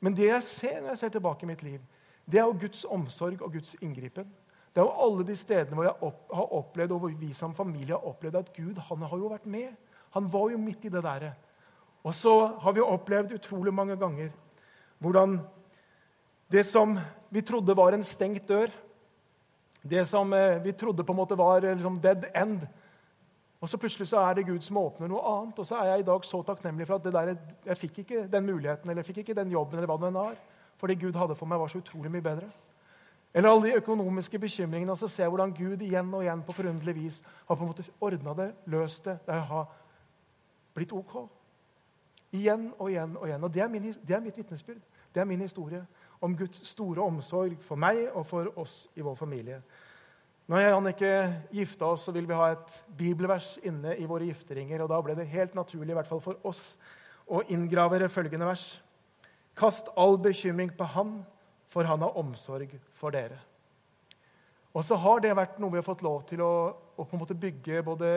Men 0.00 0.16
det 0.16 0.30
jeg 0.30 0.46
ser 0.48 0.80
når 0.80 0.94
jeg 0.94 1.02
ser 1.02 1.12
tilbake 1.16 1.44
i 1.44 1.50
mitt 1.50 1.64
liv, 1.64 1.82
det 2.24 2.40
er 2.40 2.46
jo 2.48 2.56
Guds 2.60 2.84
omsorg 2.88 3.42
og 3.44 3.52
Guds 3.52 3.74
inngripen. 3.84 4.28
Det 4.72 4.80
er 4.82 4.88
jo 4.88 5.04
alle 5.04 5.24
de 5.28 5.36
stedene 5.36 5.76
hvor 5.76 5.86
jeg 5.86 6.08
opp, 6.08 6.22
har 6.32 6.54
opplevd, 6.58 6.94
og 6.96 7.02
hvor 7.04 7.18
vi 7.20 7.32
som 7.36 7.54
familie 7.56 7.94
har 7.94 8.08
opplevd 8.08 8.40
at 8.40 8.52
Gud 8.56 8.80
han 8.88 9.04
har 9.04 9.20
jo 9.20 9.30
vært 9.32 9.46
med. 9.48 9.76
Han 10.16 10.32
var 10.32 10.50
jo 10.52 10.60
midt 10.60 10.88
i 10.88 10.92
det 10.92 11.02
der. 11.04 11.28
Og 12.04 12.14
så 12.14 12.34
har 12.62 12.76
vi 12.76 12.84
opplevd 12.84 13.36
utrolig 13.36 13.74
mange 13.74 13.96
ganger 14.00 14.32
hvordan 15.04 15.38
det 16.52 16.64
som 16.66 16.98
vi 17.30 17.42
trodde 17.42 17.76
var 17.76 17.92
en 17.92 18.04
stengt 18.04 18.48
dør, 18.48 18.70
det 19.82 20.04
som 20.08 20.32
eh, 20.32 20.62
vi 20.62 20.72
trodde 20.72 21.04
på 21.04 21.12
en 21.12 21.20
måte 21.20 21.38
var 21.38 21.64
eh, 21.64 21.74
liksom 21.74 22.00
dead 22.02 22.26
end, 22.34 22.66
og 23.60 23.68
så 23.68 23.78
plutselig 23.80 24.08
så 24.08 24.20
er 24.20 24.34
det 24.34 24.46
Gud 24.46 24.60
som 24.60 24.76
åpner 24.76 25.08
noe 25.08 25.22
annet. 25.26 25.58
Og 25.58 25.66
så 25.66 25.78
er 25.80 25.88
jeg 25.90 26.04
i 26.04 26.06
dag 26.06 26.24
så 26.24 26.42
takknemlig 26.44 26.86
for 26.86 27.00
at 27.00 27.06
der, 27.12 27.36
jeg 27.66 27.76
fikk 27.76 27.98
ikke 27.98 28.26
den 28.32 28.44
muligheten 28.46 28.90
eller 28.90 29.00
jeg 29.00 29.08
fikk 29.08 29.18
ikke 29.24 29.34
den 29.34 29.50
jobben. 29.50 29.78
eller 29.78 29.88
hva 29.90 29.96
det 30.06 30.14
var, 30.14 30.36
Fordi 30.76 30.94
Gud 30.94 31.16
hadde 31.16 31.34
for 31.34 31.46
meg, 31.46 31.58
var 31.58 31.68
så 31.68 31.78
utrolig 31.78 32.10
mye 32.12 32.22
bedre. 32.22 32.50
Eller 33.34 33.48
alle 33.48 33.66
de 33.66 33.76
økonomiske 33.76 34.38
bekymringene. 34.38 34.92
Og 34.92 34.98
så 34.98 35.08
ser 35.08 35.24
jeg 35.24 35.30
hvordan 35.30 35.54
Gud 35.54 35.82
igjen 35.82 36.14
og 36.14 36.22
igjen 36.22 36.42
på 36.42 36.52
forunderlig 36.52 36.94
vis 36.94 37.22
har 37.48 37.56
på 37.56 37.64
en 37.64 37.68
måte 37.68 37.84
ordna 38.00 38.34
det, 38.34 38.52
løst 38.66 39.04
det. 39.04 39.18
Det 39.26 39.34
har 39.34 39.66
blitt 40.74 40.92
ok. 40.92 41.28
Igjen 42.32 42.72
og 42.78 42.90
igjen 42.90 43.16
og 43.16 43.26
igjen. 43.26 43.44
Og 43.44 43.54
det 43.54 43.62
er, 43.62 43.68
min, 43.68 43.94
det 44.08 44.16
er 44.16 44.20
mitt 44.20 44.36
vitnesbyrd. 44.36 44.80
Det 45.14 45.20
er 45.20 45.24
min 45.24 45.40
historie 45.40 45.86
om 46.20 46.36
Guds 46.36 46.62
store 46.68 47.04
omsorg 47.04 47.56
for 47.66 47.80
meg 47.80 48.06
og 48.12 48.24
for 48.28 48.50
oss 48.60 48.86
i 48.96 49.04
vår 49.04 49.18
familie. 49.18 49.60
Når 50.46 50.62
jeg 50.62 50.72
og 50.72 50.76
Annike 50.78 51.12
gifta 51.50 51.88
oss, 51.90 52.04
så 52.06 52.12
ville 52.14 52.30
vi 52.30 52.38
ha 52.38 52.52
et 52.52 52.74
bibelvers 52.98 53.56
inne 53.66 53.96
i 53.98 54.06
våre 54.06 54.28
gifteringer. 54.28 54.82
og 54.82 54.92
Da 54.92 55.00
ble 55.02 55.16
det 55.18 55.26
helt 55.32 55.56
naturlig 55.58 55.90
i 55.90 55.98
hvert 55.98 56.10
fall 56.10 56.22
for 56.22 56.38
oss 56.46 56.76
å 57.26 57.42
inngravere 57.50 58.08
følgende 58.12 58.46
vers. 58.46 58.68
Kast 59.58 59.90
all 59.98 60.14
bekymring 60.22 60.70
på 60.76 60.86
Han, 60.94 61.18
for 61.66 61.84
Han 61.84 62.04
har 62.06 62.18
omsorg 62.18 62.76
for 62.94 63.10
dere. 63.10 63.40
Og 64.76 64.84
så 64.84 64.94
har 65.00 65.22
det 65.24 65.34
vært 65.34 65.58
noe 65.58 65.72
vi 65.72 65.80
har 65.80 65.86
fått 65.86 66.04
lov 66.04 66.22
til 66.28 66.42
å, 66.44 66.52
å 66.94 67.04
på 67.04 67.16
en 67.16 67.22
måte 67.24 67.34
bygge 67.34 67.82
både 67.82 68.08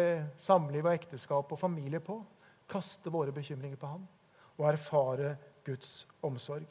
samliv 0.43 0.85
og 0.85 0.93
ekteskap 0.93 1.49
og 1.55 1.59
familie 1.59 2.03
på. 2.03 2.19
Kaste 2.69 3.09
våre 3.09 3.33
bekymringer 3.33 3.79
på 3.79 3.89
Han 3.89 4.05
og 4.59 4.67
erfare 4.69 5.37
Guds 5.65 6.03
omsorg. 6.21 6.67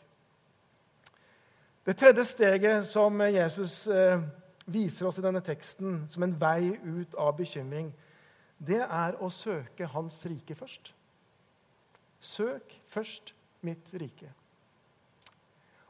Det 1.88 1.96
tredje 1.96 2.24
steget 2.24 2.86
som 2.86 3.20
Jesus 3.20 3.86
eh, 3.88 4.20
viser 4.66 5.06
oss 5.08 5.18
i 5.18 5.22
denne 5.24 5.40
teksten 5.40 6.02
som 6.12 6.26
en 6.26 6.34
vei 6.36 6.74
ut 6.84 7.14
av 7.16 7.30
bekymring, 7.38 7.86
det 8.60 8.82
er 8.82 9.16
å 9.24 9.30
søke 9.32 9.88
Hans 9.88 10.18
rike 10.28 10.52
først. 10.58 10.92
Søk 12.20 12.76
først 12.92 13.32
mitt 13.64 13.88
rike. 13.96 14.28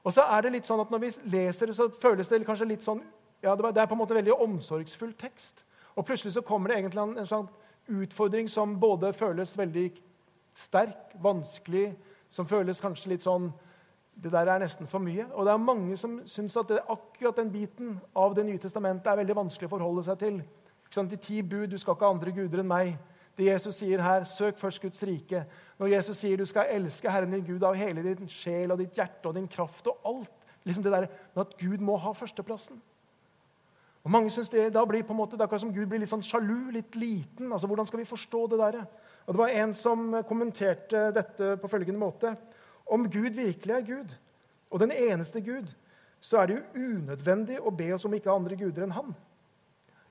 Og 0.06 0.14
så 0.14 0.22
er 0.22 0.46
det 0.46 0.54
litt 0.54 0.70
sånn 0.70 0.84
at 0.84 0.94
Når 0.94 1.02
vi 1.02 1.12
leser 1.34 1.74
så 1.74 1.90
føles 1.90 2.30
det 2.30 2.44
kanskje 2.46 2.70
litt 2.70 2.86
sånn 2.86 3.02
ja, 3.42 3.56
Det 3.56 3.82
er 3.82 3.90
på 3.90 3.98
en 3.98 4.04
måte 4.06 4.14
veldig 4.14 4.38
omsorgsfull 4.38 5.16
tekst. 5.18 5.64
Og 5.98 6.06
plutselig 6.06 6.36
så 6.36 6.46
kommer 6.46 6.70
det 6.70 6.78
egentlig 6.78 7.02
en, 7.02 7.18
en 7.18 7.26
slags 7.26 7.50
utfordring 7.90 8.46
som 8.46 8.78
både 8.78 9.10
føles 9.18 9.58
veldig 9.58 9.88
sterk, 10.54 11.16
vanskelig, 11.18 11.96
som 12.30 12.46
føles 12.46 12.86
kanskje 12.86 13.16
litt 13.16 13.26
sånn 13.26 13.50
Det 14.22 14.32
der 14.32 14.50
er 14.50 14.58
nesten 14.58 14.88
for 14.90 14.98
mye. 14.98 15.26
Og 15.34 15.46
det 15.46 15.52
er 15.52 15.62
mange 15.62 15.96
som 15.96 16.16
syns 16.26 16.56
at 16.58 16.68
det, 16.68 16.80
akkurat 16.90 17.36
den 17.36 17.52
biten 17.52 18.00
av 18.16 18.34
Det 18.34 18.44
nye 18.46 18.58
testamentet 18.58 19.06
er 19.06 19.20
veldig 19.20 19.36
vanskelig 19.36 19.68
å 19.68 19.76
forholde 19.76 20.02
seg 20.04 20.18
til. 20.18 20.40
De 20.94 21.16
ti 21.16 21.42
bud, 21.42 21.68
du 21.70 21.78
skal 21.78 21.94
ikke 21.94 22.04
ha 22.04 22.16
andre 22.16 22.32
guder 22.32 22.62
enn 22.62 22.68
meg. 22.68 22.96
Det 23.38 23.46
Jesus 23.46 23.76
sier 23.78 24.02
her, 24.02 24.24
søk 24.26 24.58
først 24.58 24.82
Guds 24.82 25.02
rike. 25.06 25.44
Når 25.78 25.92
Jesus 25.92 26.18
sier 26.18 26.36
du 26.36 26.46
skal 26.48 26.72
elske 26.74 27.10
Herren 27.10 27.30
din 27.30 27.44
Gud 27.46 27.62
av 27.62 27.76
hele 27.78 28.02
din 28.02 28.28
sjel 28.28 28.72
og 28.74 28.80
ditt 28.80 28.96
hjerte 28.98 29.30
og 29.30 29.36
din 29.36 29.46
kraft 29.46 29.86
og 29.86 30.00
alt. 30.04 30.32
liksom 30.64 30.82
det 30.82 30.92
der, 30.92 31.06
Men 31.34 31.46
at 31.46 31.56
Gud 31.58 31.78
må 31.78 31.96
ha 31.96 32.12
førsteplassen. 32.12 32.80
Og 34.04 34.10
mange 34.10 34.30
synes 34.30 34.48
det, 34.48 34.74
da 34.74 34.84
blir 34.84 35.02
på 35.02 35.12
en 35.12 35.16
måte, 35.16 35.36
det 35.36 35.40
er 35.40 35.44
akkurat 35.44 35.60
som 35.60 35.72
Gud 35.74 35.86
blir 35.86 36.00
litt 36.00 36.10
sånn 36.10 36.22
sjalu, 36.22 36.70
litt 36.72 36.96
liten. 36.96 37.52
altså 37.52 37.66
Hvordan 37.66 37.86
skal 37.86 37.98
vi 37.98 38.04
forstå 38.04 38.46
det 38.46 38.58
der? 38.58 38.78
Og 39.26 39.34
Det 39.34 39.38
var 39.38 39.48
en 39.48 39.74
som 39.74 40.24
kommenterte 40.28 41.10
dette 41.14 41.56
på 41.56 41.68
følgende 41.68 42.00
måte. 42.00 42.36
Om 42.88 43.06
Gud 43.12 43.36
virkelig 43.36 43.74
er 43.74 43.86
Gud, 43.86 44.14
og 44.70 44.80
den 44.80 44.92
eneste 44.92 45.40
Gud, 45.44 45.68
så 46.20 46.40
er 46.40 46.46
det 46.46 46.58
jo 46.58 46.88
unødvendig 46.98 47.60
å 47.60 47.72
be 47.74 47.92
oss 47.94 48.04
om 48.08 48.14
ikke 48.16 48.32
andre 48.32 48.56
guder 48.58 48.84
enn 48.84 48.96
Han. 48.96 49.14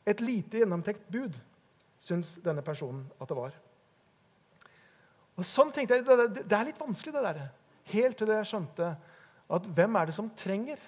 Et 0.07 0.21
lite 0.23 0.61
gjennomtenkt 0.61 1.09
bud 1.11 1.35
syns 1.99 2.37
denne 2.45 2.63
personen 2.63 3.03
at 3.19 3.27
det 3.27 3.37
var. 3.37 3.55
Og 5.37 5.45
sånn 5.45 5.73
tenkte 5.73 5.97
jeg, 5.97 6.05
det, 6.05 6.45
er 6.47 6.69
litt 6.69 6.79
vanskelig, 6.79 7.13
det 7.13 7.25
der. 7.25 7.41
Helt 7.91 8.17
til 8.17 8.31
jeg 8.31 8.49
skjønte 8.49 8.93
at 9.57 9.67
hvem 9.77 9.97
er 9.99 10.09
det 10.09 10.15
som 10.15 10.31
trenger 10.37 10.81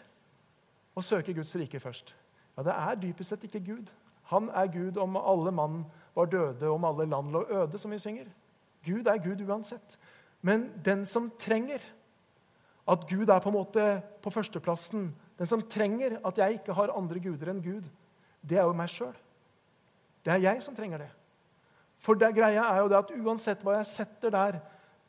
å 0.98 1.04
søke 1.06 1.36
Guds 1.36 1.54
rike 1.60 1.82
først? 1.84 2.14
Ja, 2.58 2.64
Det 2.64 2.76
er 2.76 3.02
dypest 3.04 3.34
sett 3.34 3.44
ikke 3.46 3.62
Gud. 3.64 3.92
Han 4.32 4.50
er 4.50 4.72
Gud 4.72 4.98
om 4.98 5.18
alle 5.18 5.52
mann 5.52 5.84
var 6.16 6.30
døde, 6.32 6.70
om 6.70 6.86
alle 6.86 7.06
land 7.10 7.32
lå 7.32 7.44
øde, 7.50 7.80
som 7.80 7.92
vi 7.92 8.00
synger. 8.00 8.28
Gud 8.86 9.08
er 9.08 9.22
Gud 9.22 9.42
uansett. 9.48 9.98
Men 10.42 10.70
den 10.86 11.06
som 11.06 11.30
trenger 11.40 11.84
at 12.90 13.06
Gud 13.10 13.30
er 13.30 13.42
på 13.44 13.52
en 13.52 13.58
måte 13.58 13.88
på 14.24 14.32
førsteplassen, 14.34 15.10
den 15.38 15.48
som 15.48 15.62
trenger 15.62 16.18
at 16.26 16.38
jeg 16.38 16.60
ikke 16.60 16.76
har 16.76 16.96
andre 16.96 17.20
guder 17.24 17.52
enn 17.52 17.64
Gud, 17.64 17.86
det 18.42 18.58
er 18.58 18.68
jo 18.68 18.76
meg 18.76 18.90
sjøl. 18.92 19.16
Det 20.26 20.34
er 20.34 20.46
jeg 20.48 20.64
som 20.64 20.76
trenger 20.76 21.04
det. 21.04 21.10
For 22.00 22.16
det 22.16 22.32
greia 22.36 22.64
er 22.72 22.82
jo 22.82 22.90
det 22.92 22.98
at 23.00 23.14
uansett 23.20 23.64
hva 23.64 23.78
jeg 23.78 23.92
setter 23.92 24.34
der 24.34 24.60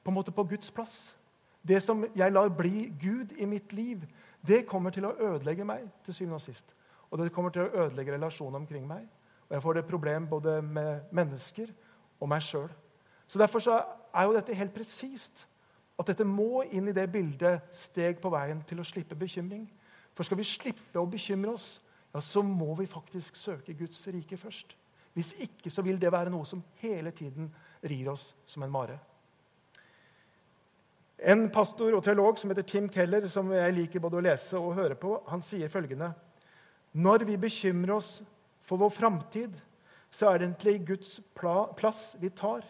på 0.02 0.10
en 0.10 0.16
måte 0.16 0.34
på 0.34 0.44
Guds 0.50 0.70
plass, 0.74 1.14
det 1.62 1.82
som 1.84 2.02
jeg 2.16 2.32
lar 2.32 2.48
bli 2.56 2.88
Gud 3.00 3.34
i 3.38 3.46
mitt 3.46 3.72
liv, 3.76 4.04
det 4.46 4.64
kommer 4.66 4.90
til 4.90 5.06
å 5.06 5.14
ødelegge 5.14 5.66
meg 5.68 5.84
til 6.04 6.16
syvende 6.16 6.38
og 6.40 6.44
sist. 6.44 6.72
Og 7.10 7.20
det 7.20 7.32
kommer 7.34 7.52
til 7.52 7.66
å 7.66 7.84
ødelegge 7.84 8.14
relasjonen 8.14 8.62
omkring 8.62 8.86
meg. 8.88 9.04
Og 9.48 9.56
jeg 9.56 9.62
får 9.62 9.76
det 9.76 9.88
problem 9.90 10.28
både 10.30 10.60
med 10.62 11.10
mennesker 11.12 11.72
og 12.20 12.30
meg 12.30 12.42
sjøl. 12.46 12.70
Så 13.26 13.38
derfor 13.38 13.62
så 13.62 13.80
er 14.14 14.26
jo 14.26 14.34
dette 14.36 14.56
helt 14.56 14.74
presist. 14.74 15.46
At 16.00 16.08
dette 16.08 16.24
må 16.24 16.62
inn 16.72 16.88
i 16.88 16.96
det 16.96 17.06
bildet 17.12 17.74
steg 17.76 18.20
på 18.22 18.32
veien 18.32 18.62
til 18.68 18.80
å 18.80 18.86
slippe 18.88 19.18
bekymring. 19.18 19.66
For 20.16 20.26
skal 20.26 20.40
vi 20.40 20.48
slippe 20.48 21.00
å 21.00 21.08
bekymre 21.08 21.52
oss, 21.52 21.74
ja, 22.10 22.22
så 22.24 22.42
må 22.42 22.72
vi 22.78 22.88
faktisk 22.90 23.36
søke 23.38 23.76
Guds 23.76 24.00
rike 24.10 24.38
først. 24.40 24.74
Hvis 25.14 25.34
ikke 25.42 25.70
så 25.70 25.82
vil 25.86 25.98
det 26.00 26.10
være 26.12 26.32
noe 26.32 26.46
som 26.48 26.62
hele 26.80 27.12
tiden 27.14 27.50
rir 27.82 28.10
oss 28.12 28.30
som 28.48 28.64
en 28.64 28.72
mare. 28.72 28.98
En 31.20 31.50
pastor 31.52 31.92
og 31.92 32.02
teolog 32.04 32.38
som 32.40 32.50
heter 32.50 32.64
Tim 32.64 32.88
Keller, 32.88 33.26
som 33.28 33.50
jeg 33.52 33.76
liker 33.76 34.00
både 34.00 34.16
å 34.16 34.24
lese 34.24 34.58
og 34.58 34.78
høre 34.78 34.96
på, 34.96 35.18
han 35.28 35.42
sier 35.44 35.68
følgende.: 35.68 36.14
Når 36.92 37.26
vi 37.28 37.36
bekymrer 37.36 37.98
oss 37.98 38.22
for 38.64 38.80
vår 38.80 38.90
framtid, 38.96 39.58
så 40.10 40.30
er 40.30 40.38
det 40.38 40.48
egentlig 40.48 40.86
Guds 40.86 41.20
plass 41.34 42.16
vi 42.20 42.30
tar. 42.30 42.64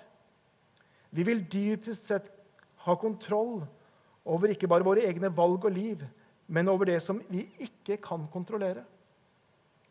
Vi 1.10 1.26
vil 1.26 1.42
dypest 1.50 2.06
sett 2.06 2.30
ha 2.86 2.94
kontroll 2.96 3.60
over 4.24 4.52
ikke 4.52 4.68
bare 4.70 4.86
våre 4.86 5.04
egne 5.08 5.30
valg 5.34 5.66
og 5.66 5.74
liv, 5.74 6.04
men 6.46 6.68
over 6.70 6.90
det 6.90 7.00
som 7.02 7.20
vi 7.30 7.46
ikke 7.62 7.98
kan 8.02 8.26
kontrollere 8.32 8.84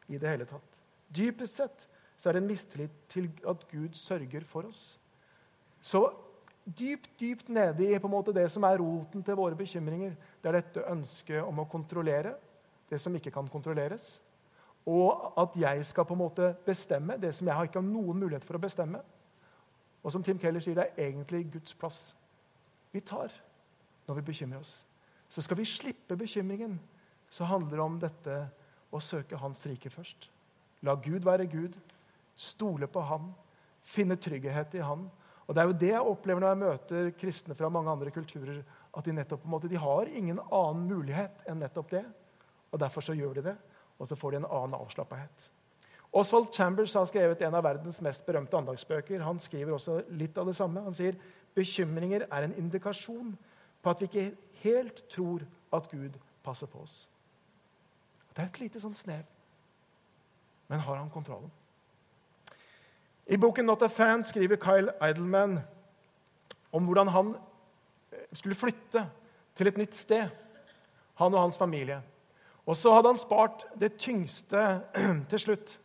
i 0.09 0.17
det 0.17 0.29
hele 0.29 0.47
tatt. 0.49 0.79
Dypest 1.09 1.59
sett 1.59 1.85
så 2.19 2.29
er 2.29 2.35
det 2.35 2.43
en 2.43 2.49
mistillit 2.49 2.95
til 3.11 3.29
at 3.47 3.61
Gud 3.71 3.95
sørger 3.95 4.43
for 4.47 4.67
oss. 4.67 4.97
Så 5.81 6.09
dypt, 6.65 7.09
dypt 7.19 7.49
nede 7.49 7.87
i 7.87 7.99
på 7.99 8.09
en 8.09 8.13
måte 8.13 8.35
det 8.35 8.49
som 8.51 8.65
er 8.67 8.81
roten 8.81 9.23
til 9.23 9.37
våre 9.39 9.55
bekymringer, 9.55 10.15
det 10.41 10.49
er 10.49 10.59
dette 10.59 10.87
ønsket 10.91 11.43
om 11.43 11.61
å 11.63 11.69
kontrollere 11.69 12.35
det 12.89 12.99
som 13.01 13.15
ikke 13.15 13.31
kan 13.31 13.47
kontrolleres. 13.47 14.17
Og 14.89 15.33
at 15.39 15.55
jeg 15.59 15.85
skal 15.85 16.07
på 16.07 16.15
en 16.15 16.23
måte 16.23 16.51
bestemme 16.65 17.17
det 17.21 17.31
som 17.35 17.47
jeg 17.47 17.69
ikke 17.69 17.79
har 17.79 17.87
noen 17.87 18.19
mulighet 18.19 18.45
for 18.47 18.57
å 18.57 18.63
bestemme. 18.63 19.01
Og 20.03 20.13
som 20.13 20.23
Tim 20.23 20.39
Keller 20.39 20.63
sier, 20.63 20.77
det 20.77 20.87
er 20.87 21.09
egentlig 21.09 21.45
Guds 21.51 21.75
plass 21.77 21.99
vi 22.93 23.01
tar 23.05 23.33
når 24.07 24.19
vi 24.19 24.27
bekymrer 24.31 24.63
oss. 24.63 24.85
Så 25.29 25.43
skal 25.45 25.59
vi 25.59 25.67
slippe 25.69 26.17
bekymringen, 26.17 26.79
så 27.29 27.45
handler 27.45 27.77
det 27.77 27.85
om 27.85 27.99
dette 28.01 28.37
å 28.89 29.01
søke 29.03 29.37
Hans 29.37 29.65
rike 29.69 29.91
først. 29.93 30.29
La 30.81 30.95
Gud 30.95 31.27
være 31.27 31.45
Gud, 31.51 31.75
Stole 32.39 32.87
på 32.87 33.01
Han, 33.03 33.33
finne 33.83 34.15
trygghet 34.15 34.77
i 34.79 34.83
Han. 34.87 35.09
Og 35.45 35.55
Det 35.55 35.61
er 35.61 35.67
jo 35.67 35.77
det 35.81 35.89
jeg 35.91 36.11
opplever 36.13 36.41
når 36.41 36.49
jeg 36.49 36.61
møter 36.61 37.11
kristne 37.19 37.55
fra 37.57 37.69
mange 37.69 37.91
andre 37.91 38.11
kulturer. 38.15 38.63
At 38.95 39.05
de 39.05 39.13
nettopp 39.13 39.43
på 39.43 39.49
en 39.49 39.53
måte, 39.53 39.69
de 39.69 39.77
har 39.77 40.07
ingen 40.07 40.39
annen 40.39 40.87
mulighet 40.87 41.43
enn 41.49 41.59
nettopp 41.59 41.91
det. 41.91 42.05
Og 42.71 42.79
Derfor 42.79 43.01
så 43.05 43.13
gjør 43.17 43.33
de 43.37 43.47
det, 43.49 43.55
og 43.99 44.07
så 44.07 44.15
får 44.15 44.31
de 44.31 44.41
en 44.41 44.49
annen 44.49 44.77
avslappahet. 44.79 45.49
Oswald 46.13 46.53
Chambers 46.53 46.93
har 46.93 47.05
skrevet 47.05 47.41
en 47.45 47.55
av 47.55 47.63
verdens 47.63 48.01
mest 48.01 48.25
berømte 48.25 48.57
andagsbøker. 48.57 49.21
Han 49.21 49.39
skriver 49.39 49.75
også 49.75 49.99
litt 50.09 50.37
av 50.37 50.49
det 50.49 50.55
samme. 50.57 50.81
Han 50.81 50.95
sier 50.95 51.17
bekymringer 51.55 52.25
er 52.31 52.47
en 52.47 52.55
indikasjon 52.57 53.35
på 53.83 53.91
at 53.91 54.01
vi 54.01 54.09
ikke 54.09 54.25
helt 54.63 55.03
tror 55.09 55.45
at 55.73 55.89
Gud 55.91 56.17
passer 56.43 56.67
på 56.67 56.81
oss. 56.81 57.07
Det 58.33 58.41
er 58.41 58.49
et 58.49 58.61
lite 58.63 58.81
sånn 58.81 58.97
snev. 58.97 59.25
Men 60.69 60.81
har 60.85 60.97
han 60.97 61.09
kontrollen? 61.13 61.51
I 63.29 63.37
boken 63.37 63.65
'Not 63.65 63.81
a 63.81 63.87
Fan' 63.87 64.23
skriver 64.23 64.55
Kyle 64.55 64.91
Eidelman 65.01 65.59
om 66.71 66.85
hvordan 66.85 67.07
han 67.07 67.35
eh, 68.11 68.25
skulle 68.33 68.55
flytte 68.55 69.09
til 69.55 69.67
et 69.67 69.77
nytt 69.77 69.95
sted, 69.95 70.29
han 71.15 71.33
og 71.33 71.41
hans 71.41 71.57
familie. 71.57 72.01
Og 72.65 72.75
så 72.75 72.93
hadde 72.93 73.07
han 73.07 73.17
spart 73.17 73.65
det 73.79 73.97
tyngste 73.97 74.81
til 75.29 75.39
slutt. 75.39 75.79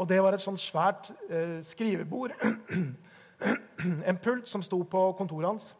Og 0.00 0.08
det 0.08 0.22
var 0.24 0.34
et 0.34 0.44
sånt 0.44 0.60
svært 0.60 1.10
eh, 1.28 1.60
skrivebord. 1.66 2.34
en 4.08 4.20
pult 4.22 4.48
som 4.48 4.64
sto 4.64 4.80
på 4.88 5.04
kontoret 5.18 5.50
hans. 5.50 5.70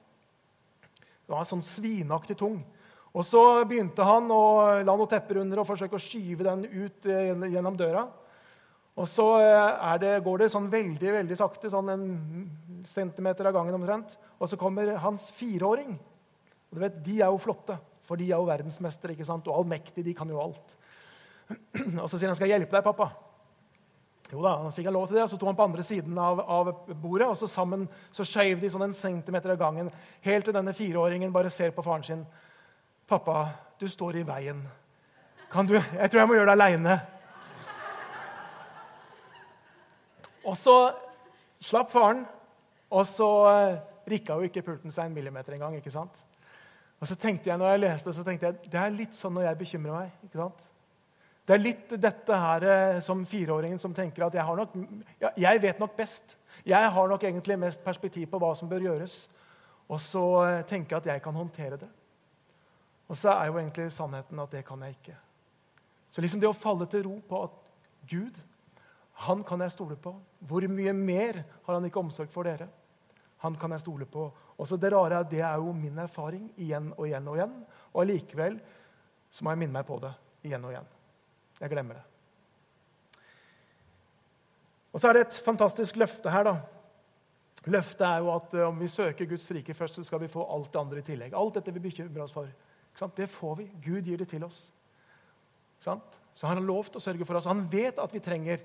Det 1.00 1.32
var 1.32 1.48
sånn 1.48 1.64
svinaktig 1.64 2.36
tung. 2.40 2.60
Og 3.12 3.24
så 3.28 3.40
begynte 3.68 4.04
han 4.06 4.30
å 4.32 4.42
la 4.84 4.96
noe 4.96 5.08
tepper 5.08 5.42
under 5.42 5.60
og 5.60 5.68
forsøke 5.68 5.98
å 5.98 6.02
skyve 6.02 6.46
den 6.48 6.64
ut 6.64 7.08
eh, 7.08 7.32
gjennom 7.52 7.76
døra. 7.78 8.06
Og 8.96 9.08
så 9.08 9.26
eh, 9.40 9.94
det, 10.02 10.14
går 10.24 10.44
det 10.44 10.52
sånn 10.52 10.70
veldig 10.72 11.16
veldig 11.18 11.38
sakte, 11.40 11.72
sånn 11.72 11.92
en 11.92 12.06
centimeter 12.88 13.48
av 13.48 13.56
gangen 13.56 13.76
omtrent. 13.78 14.16
Og 14.40 14.50
så 14.50 14.60
kommer 14.60 14.94
hans 15.04 15.30
fireåring. 15.36 15.96
Og 16.70 16.78
du 16.78 16.84
vet, 16.84 17.02
De 17.04 17.18
er 17.20 17.28
jo 17.28 17.40
flotte, 17.40 17.76
for 18.04 18.20
de 18.20 18.30
er 18.30 18.36
jo 18.36 18.48
verdensmestere 18.48 19.16
ikke 19.16 19.28
sant? 19.28 19.48
og 19.48 19.60
allmektige. 19.60 20.04
De 20.08 20.16
kan 20.16 20.28
jo 20.28 20.40
alt. 20.40 20.78
Og 22.02 22.08
så 22.08 22.16
sier 22.16 22.30
han, 22.30 22.36
'Skal 22.36 22.48
jeg 22.48 22.60
hjelpe 22.60 22.76
deg, 22.76 22.84
pappa?' 22.84 23.31
Jo 24.32 24.40
da, 24.40 24.54
han 24.62 24.72
fikk 24.72 24.86
han 24.88 24.94
lov 24.96 25.10
til 25.10 25.18
det, 25.18 25.26
og 25.26 25.30
Så 25.30 25.36
sto 25.36 25.46
han 25.46 25.56
på 25.56 25.64
andre 25.66 25.82
siden 25.84 26.18
av, 26.18 26.40
av 26.40 26.70
bordet, 27.02 27.28
og 27.28 27.36
så 27.36 27.46
sammen 27.50 27.84
så 28.16 28.24
skjøv 28.24 28.62
de 28.62 28.70
sånn 28.72 28.86
en 28.86 28.96
centimeter 28.96 29.52
av 29.52 29.60
gangen, 29.60 29.90
helt 30.24 30.48
til 30.48 30.56
denne 30.56 30.72
fireåringen 30.72 31.34
bare 31.34 31.52
ser 31.52 31.74
på 31.76 31.84
faren 31.84 32.06
sin. 32.06 32.26
'Pappa, 33.08 33.52
du 33.78 33.88
står 33.88 34.16
i 34.16 34.22
veien. 34.24 34.62
Kan 35.52 35.66
du, 35.66 35.74
Jeg 35.74 36.10
tror 36.10 36.20
jeg 36.20 36.28
må 36.28 36.34
gjøre 36.34 36.46
det 36.46 36.60
aleine.' 36.60 37.00
Og 40.44 40.56
så 40.56 40.76
slapp 41.60 41.90
faren, 41.92 42.24
og 42.90 43.06
så 43.06 43.28
uh, 43.46 43.78
rikka 44.08 44.34
jo 44.34 44.48
ikke 44.48 44.62
pulten 44.62 44.90
seg 44.90 45.06
en 45.06 45.14
millimeter 45.14 45.52
engang. 45.52 45.76
ikke 45.76 45.90
sant? 45.90 46.16
Og 47.00 47.06
så 47.06 47.14
tenkte 47.14 47.50
jeg, 47.50 47.58
når 47.58 47.68
jeg 47.68 47.80
leste, 47.80 48.12
så 48.12 48.24
tenkte 48.24 48.46
jeg, 48.46 48.70
det 48.72 48.80
er 48.80 48.96
litt 48.96 49.14
sånn 49.14 49.34
når 49.34 49.50
jeg 49.50 49.58
bekymrer 49.58 49.92
meg. 49.92 50.10
ikke 50.24 50.40
sant? 50.40 50.71
Det 51.42 51.56
er 51.56 51.62
litt 51.62 51.94
dette 51.98 52.36
her 52.38 52.64
eh, 52.70 53.00
som 53.02 53.24
fireåringen 53.26 53.80
som 53.82 53.94
tenker 53.94 54.28
at 54.28 54.36
jeg, 54.38 54.58
nok, 54.58 54.76
jeg 55.42 55.62
vet 55.62 55.80
nok 55.82 55.96
best. 55.98 56.36
Jeg 56.68 56.90
har 56.94 57.08
nok 57.10 57.24
egentlig 57.26 57.58
mest 57.58 57.82
perspektiv 57.82 58.28
på 58.30 58.38
hva 58.42 58.52
som 58.54 58.70
bør 58.70 58.84
gjøres. 58.86 59.16
Og 59.90 59.98
så 60.00 60.22
eh, 60.44 60.62
tenker 60.68 60.96
jeg 60.96 61.02
at 61.02 61.10
jeg 61.14 61.24
kan 61.24 61.36
håndtere 61.36 61.80
det. 61.82 61.90
Og 63.10 63.18
så 63.18 63.34
er 63.34 63.50
jo 63.50 63.58
egentlig 63.58 63.88
sannheten 63.92 64.38
at 64.38 64.54
det 64.54 64.62
kan 64.68 64.86
jeg 64.86 64.94
ikke. 64.94 65.16
Så 66.12 66.22
liksom 66.22 66.40
det 66.40 66.48
å 66.48 66.56
falle 66.56 66.86
til 66.92 67.04
ro 67.08 67.16
på 67.26 67.42
at 67.48 67.58
Gud, 68.08 68.38
han 69.26 69.42
kan 69.46 69.66
jeg 69.66 69.74
stole 69.74 69.98
på. 69.98 70.14
Hvor 70.46 70.68
mye 70.70 70.94
mer 70.96 71.42
har 71.66 71.74
han 71.74 71.90
ikke 71.90 72.00
omsorg 72.00 72.30
for 72.32 72.46
dere? 72.46 72.70
Han 73.42 73.58
kan 73.58 73.74
jeg 73.74 73.82
stole 73.82 74.06
på. 74.06 74.30
Også 74.62 74.78
det 74.78 74.92
rare 74.94 75.18
er 75.18 75.28
det 75.28 75.42
er 75.42 75.58
jo 75.58 75.74
min 75.74 75.98
erfaring 75.98 76.46
igjen 76.54 76.92
og 76.94 77.06
igjen 77.08 77.28
og 77.28 77.38
igjen. 77.40 77.54
Og 77.92 78.02
allikevel 78.04 78.58
så 79.32 79.42
må 79.42 79.52
jeg 79.52 79.64
minne 79.64 79.80
meg 79.80 79.88
på 79.88 79.98
det 80.02 80.12
igjen 80.46 80.68
og 80.68 80.76
igjen. 80.76 80.92
Jeg 81.62 81.70
glemmer 81.70 82.00
det. 82.00 82.04
Og 84.92 85.00
så 85.00 85.08
er 85.08 85.16
det 85.16 85.26
et 85.28 85.40
fantastisk 85.46 85.96
løfte 85.96 86.30
her. 86.30 86.44
da. 86.44 86.56
Løftet 87.70 88.02
er 88.06 88.18
jo 88.18 88.32
at 88.34 88.54
eh, 88.58 88.66
om 88.66 88.80
vi 88.80 88.90
søker 88.90 89.28
Guds 89.30 89.46
rike 89.54 89.74
først, 89.74 89.94
så 89.94 90.04
skal 90.04 90.20
vi 90.20 90.28
få 90.28 90.44
alt 90.50 90.72
det 90.72 90.80
andre 90.80 90.98
i 90.98 91.06
tillegg. 91.06 91.34
Alt 91.38 91.54
dette 91.60 91.72
vi 91.72 91.84
bekymrer 91.86 92.24
oss 92.24 92.34
for. 92.34 92.50
Det 93.16 93.28
får 93.30 93.56
vi. 93.56 93.70
Gud 93.84 94.02
gir 94.02 94.18
det 94.18 94.28
til 94.28 94.44
oss. 94.44 94.66
Så 95.80 96.46
har 96.46 96.54
han 96.54 96.66
lovt 96.66 96.96
å 96.96 97.02
sørge 97.02 97.24
for 97.24 97.38
oss. 97.38 97.48
Han 97.48 97.64
vet 97.70 97.98
at 97.98 98.12
vi 98.12 98.20
trenger 98.22 98.60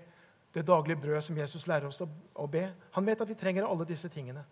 det 0.53 0.65
daglige 0.65 0.99
brød 1.01 1.21
som 1.21 1.37
Jesus 1.37 1.67
lærer 1.67 1.87
oss 1.87 2.01
å 2.01 2.47
be. 2.49 2.65
Han 2.97 3.05
vet 3.05 3.21
at 3.21 3.29
vi 3.29 3.37
trenger 3.37 3.67
alle 3.67 3.87
disse 3.87 4.09
tingene. 4.09 4.43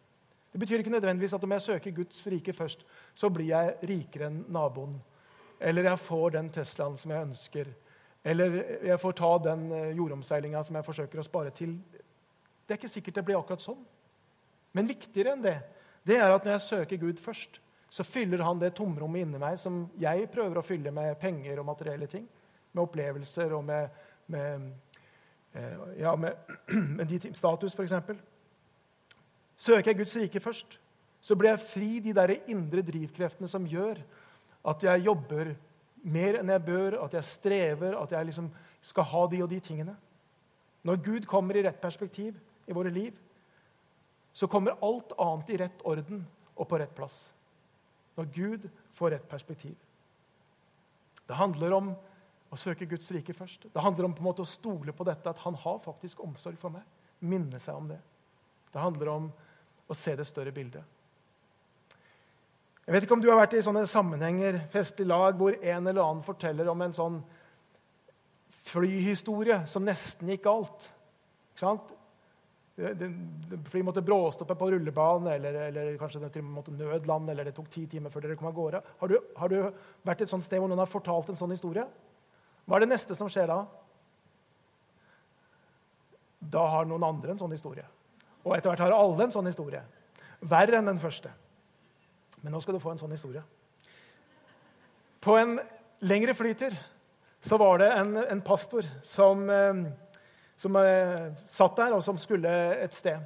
Det 0.51 0.61
betyr 0.61 0.79
ikke 0.79 0.93
nødvendigvis 0.93 1.33
at 1.35 1.43
om 1.43 1.51
jeg 1.51 1.65
søker 1.65 1.91
Guds 1.91 2.21
rike 2.31 2.53
først, 2.53 2.85
så 3.13 3.29
blir 3.29 3.49
jeg 3.49 3.75
rikere 3.89 4.29
enn 4.29 4.45
naboen. 4.55 4.95
Eller 5.59 5.89
jeg 5.89 6.03
får 6.05 6.37
den 6.37 6.51
Teslaen 6.53 6.95
som 6.99 7.11
jeg 7.11 7.27
ønsker. 7.27 7.73
Eller 8.25 8.55
jeg 8.81 8.97
får 9.01 9.17
ta 9.19 9.31
den 9.51 9.67
eh, 9.71 9.91
jordomseilinga 9.99 10.63
som 10.65 10.77
jeg 10.79 10.87
forsøker 10.87 11.21
å 11.21 11.25
spare 11.27 11.51
til. 11.53 11.75
Det 12.65 12.73
er 12.73 12.79
ikke 12.79 12.89
sikkert 12.89 13.19
det 13.19 13.23
blir 13.27 13.37
akkurat 13.37 13.61
sånn. 13.61 13.83
Men 14.75 14.89
viktigere 14.89 15.35
enn 15.35 15.43
det, 15.45 15.59
det 16.07 16.17
er 16.17 16.33
at 16.33 16.45
når 16.45 16.55
jeg 16.55 16.65
søker 16.65 17.01
Gud 17.03 17.21
først, 17.21 17.59
så 17.93 18.03
fyller 18.03 18.41
han 18.43 18.59
det 18.59 18.73
tomrommet 18.75 19.23
inni 19.23 19.39
meg 19.39 19.59
som 19.61 19.85
jeg 20.01 20.25
prøver 20.33 20.57
å 20.59 20.65
fylle 20.65 20.91
med 20.91 21.19
penger 21.21 21.61
og 21.61 21.69
materielle 21.69 22.09
ting. 22.11 22.25
Med 22.73 22.83
opplevelser 22.83 23.53
og 23.55 23.63
med, 23.63 24.01
med, 24.33 24.65
eh, 25.53 25.85
ja, 26.01 26.15
med, 26.19 26.57
med 26.97 27.05
de 27.13 27.31
status, 27.37 27.77
f.eks. 27.77 28.17
Søker 29.55 29.91
jeg 29.91 30.01
Guds 30.01 30.17
rike 30.19 30.41
først, 30.43 30.79
så 31.21 31.37
blir 31.37 31.53
jeg 31.53 31.67
fri 31.69 31.91
de 32.03 32.13
der 32.13 32.35
indre 32.51 32.81
drivkreftene 32.85 33.47
som 33.49 33.69
gjør 33.69 34.01
at 34.65 34.83
jeg 34.83 35.05
jobber 35.05 35.53
mer 36.05 36.39
enn 36.39 36.51
jeg 36.53 36.65
bør, 36.67 36.99
at 37.05 37.15
jeg 37.17 37.27
strever, 37.27 37.95
at 37.97 38.11
jeg 38.13 38.29
liksom 38.29 38.49
skal 38.85 39.07
ha 39.09 39.23
de 39.31 39.41
og 39.43 39.49
de 39.49 39.59
tingene. 39.63 39.95
Når 40.85 41.01
Gud 41.01 41.25
kommer 41.29 41.57
i 41.57 41.63
rett 41.65 41.81
perspektiv 41.81 42.37
i 42.69 42.75
våre 42.77 42.91
liv, 42.93 43.15
så 44.35 44.47
kommer 44.51 44.77
alt 44.85 45.15
annet 45.21 45.49
i 45.49 45.57
rett 45.63 45.85
orden 45.87 46.25
og 46.55 46.67
på 46.69 46.77
rett 46.77 46.93
plass. 46.95 47.15
Når 48.15 48.29
Gud 48.35 48.67
får 48.95 49.15
rett 49.15 49.29
perspektiv. 49.29 49.75
Det 51.25 51.37
handler 51.39 51.73
om 51.73 51.93
å 52.53 52.59
søke 52.59 52.87
Guds 52.87 53.09
rike 53.11 53.33
først. 53.33 53.65
Det 53.73 53.81
handler 53.83 54.07
om 54.07 54.13
på 54.13 54.21
en 54.21 54.29
måte 54.29 54.45
å 54.45 54.49
stole 54.49 54.93
på 54.93 55.07
dette, 55.07 55.31
at 55.31 55.41
han 55.43 55.57
har 55.63 55.81
faktisk 55.83 56.21
omsorg 56.23 56.59
for 56.61 56.75
meg. 56.75 56.85
Minne 57.25 57.59
seg 57.63 57.79
om 57.79 57.89
det. 57.89 57.99
Det 58.71 58.83
handler 58.83 59.11
om 59.11 59.31
å 59.89 59.97
se 59.97 60.13
det 60.15 60.27
større 60.29 60.53
bildet. 60.53 60.83
Jeg 62.85 62.93
vet 62.93 63.05
ikke 63.07 63.15
om 63.17 63.21
du 63.23 63.31
har 63.31 63.39
vært 63.39 63.55
i 63.57 63.63
sånne 63.65 63.81
sammenhenger, 63.89 64.59
festlig 64.73 65.07
lag, 65.09 65.33
hvor 65.39 65.55
en 65.57 65.89
eller 65.89 66.03
annen 66.03 66.25
forteller 66.25 66.67
om 66.69 66.83
en 66.85 66.93
sånn 66.93 67.15
flyhistorie 68.69 69.63
som 69.69 69.85
nesten 69.85 70.29
gikk 70.29 70.43
galt. 70.45 70.85
Ikke 71.53 71.63
sant? 71.63 71.93
Flyet 72.75 73.85
måtte 73.87 74.03
bråstoppe 74.05 74.57
på 74.59 74.67
rullebanen, 74.73 75.31
eller, 75.33 75.57
eller 75.69 75.95
kanskje 75.97 76.27
det 76.27 76.43
måtte 76.43 76.73
nødlande, 76.75 77.31
eller 77.31 77.47
det 77.47 77.55
tok 77.57 77.71
ti 77.73 77.85
timer 77.89 78.13
før 78.13 78.27
dere 78.27 78.37
kom 78.37 78.51
av 78.51 78.57
gårde. 78.57 78.81
Har 78.99 79.09
du, 79.09 79.15
har 79.39 79.53
du 79.53 79.57
vært 80.05 80.21
et 80.25 80.33
sånt 80.33 80.45
sted 80.45 80.61
hvor 80.61 80.69
noen 80.69 80.83
har 80.83 80.91
fortalt 80.91 81.31
en 81.31 81.39
sånn 81.39 81.55
historie? 81.55 81.87
Hva 82.65 82.77
er 82.77 82.85
det 82.85 82.91
neste 82.91 83.17
som 83.17 83.31
skjer 83.31 83.49
da? 83.49 83.63
Da 86.53 86.67
har 86.69 86.85
noen 86.85 87.07
andre 87.07 87.33
en 87.33 87.41
sånn 87.41 87.55
historie. 87.55 87.87
Og 88.43 88.53
etter 88.53 88.69
hvert 88.69 88.85
har 88.85 88.93
alle 88.93 89.25
en 89.25 89.33
sånn 89.33 89.49
historie. 89.49 89.81
Verre 90.45 90.77
enn 90.77 90.91
den 90.91 91.01
første. 91.01 91.31
Men 92.45 92.53
nå 92.53 92.59
skal 92.61 92.75
du 92.77 92.81
få 92.83 92.91
en 92.93 92.99
sånn 93.01 93.13
historie. 93.15 93.41
På 95.25 95.33
en 95.39 95.55
lengre 96.05 96.35
flytur 96.37 96.75
så 97.41 97.57
var 97.57 97.79
det 97.81 97.87
en, 97.89 98.11
en 98.21 98.41
pastor 98.45 98.85
som, 99.01 99.47
eh, 99.49 99.79
som 100.53 100.77
eh, 100.77 101.31
satt 101.49 101.79
der, 101.79 101.95
og 101.97 102.03
som 102.05 102.19
skulle 102.21 102.51
et 102.77 102.93
sted. 102.93 103.23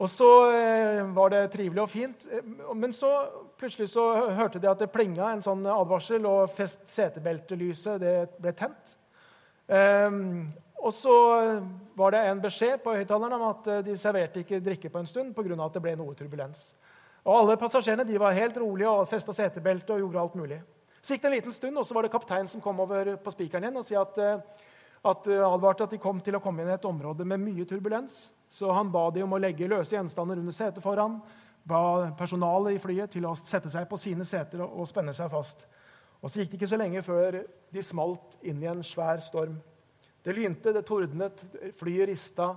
Og 0.00 0.08
så 0.08 0.30
eh, 0.48 1.02
var 1.12 1.34
det 1.34 1.42
trivelig 1.52 1.82
og 1.84 1.92
fint, 1.92 2.24
men 2.72 2.96
så 2.96 3.10
plutselig 3.60 3.90
så 3.92 4.06
hørte 4.32 4.62
de 4.62 4.70
at 4.70 4.80
det 4.80 4.88
plinga 4.94 5.28
en 5.28 5.44
sånn 5.44 5.68
advarsel, 5.68 6.24
og 6.24 6.56
fest 6.56 6.88
setebeltelyset 6.88 8.00
det 8.00 8.16
ble 8.40 8.56
tent. 8.56 8.96
Um, 9.68 10.48
og 10.80 10.90
så 10.96 11.16
var 12.00 12.16
det 12.16 12.24
en 12.26 12.40
beskjed 12.42 12.80
på 12.82 12.96
høyttaleren 12.96 13.36
om 13.36 13.44
at 13.52 13.68
de 13.86 13.94
serverte 14.00 14.40
ikke 14.40 14.64
drikke 14.64 14.90
på 14.90 15.04
en 15.04 15.08
stund 15.08 15.36
pga. 15.36 15.54
at 15.54 15.76
det 15.76 15.84
ble 15.84 15.94
noe 16.00 16.16
turbulens. 16.18 16.72
Og 17.22 17.36
Alle 17.38 17.58
passasjerene 17.58 18.06
de 18.06 18.18
var 18.18 18.34
helt 18.34 18.56
rolige 18.58 18.90
og 18.90 19.08
festa 19.10 19.34
setebelte 19.36 19.94
og 19.94 20.02
gjorde 20.02 20.22
alt 20.22 20.38
mulig. 20.38 20.58
Så 21.02 21.14
gikk 21.14 21.22
det 21.22 21.30
en 21.30 21.36
liten 21.36 21.54
stund, 21.54 21.78
og 21.78 21.86
så 21.86 21.94
var 21.94 22.06
det 22.06 22.12
kapteinen 22.14 22.50
som 22.50 22.62
kom 22.62 22.80
over 22.82 23.16
på 23.22 23.32
spikeren 23.34 23.66
igjen 23.66 23.78
og 23.78 23.86
si 23.86 23.96
at, 23.98 24.18
eh, 24.18 24.42
at, 25.04 25.26
eh, 25.26 25.42
advarte 25.42 25.86
at 25.86 25.90
de 25.90 25.98
kom 25.98 26.20
til 26.20 26.34
å 26.34 26.42
komme 26.42 26.62
inn 26.62 26.70
i 26.70 26.74
et 26.74 26.84
område 26.84 27.26
med 27.26 27.40
mye 27.42 27.66
turbulens. 27.66 28.30
Så 28.50 28.70
han 28.74 28.90
ba 28.90 29.10
de 29.10 29.22
om 29.22 29.32
å 29.32 29.40
legge 29.40 29.68
løse 29.68 29.96
gjenstander 29.96 30.38
under 30.38 30.52
setet 30.52 30.82
foran. 30.82 31.20
Ba 31.66 32.10
personalet 32.18 32.74
i 32.74 32.78
flyet 32.78 33.10
til 33.10 33.26
å 33.26 33.36
sette 33.38 33.70
seg 33.70 33.88
på 33.88 33.98
sine 33.98 34.24
seter 34.24 34.62
og, 34.62 34.80
og 34.80 34.88
spenne 34.88 35.14
seg 35.14 35.30
fast. 35.30 35.66
Og 36.22 36.30
Så 36.30 36.42
gikk 36.42 36.50
det 36.50 36.60
ikke 36.60 36.70
så 36.70 36.78
lenge 36.78 37.02
før 37.02 37.44
de 37.72 37.82
smalt 37.82 38.36
inn 38.42 38.62
i 38.62 38.66
en 38.70 38.82
svær 38.82 39.18
storm. 39.22 39.60
Det 40.22 40.34
lynte, 40.36 40.72
det 40.72 40.84
tordnet, 40.86 41.42
flyet 41.78 42.08
rista. 42.08 42.52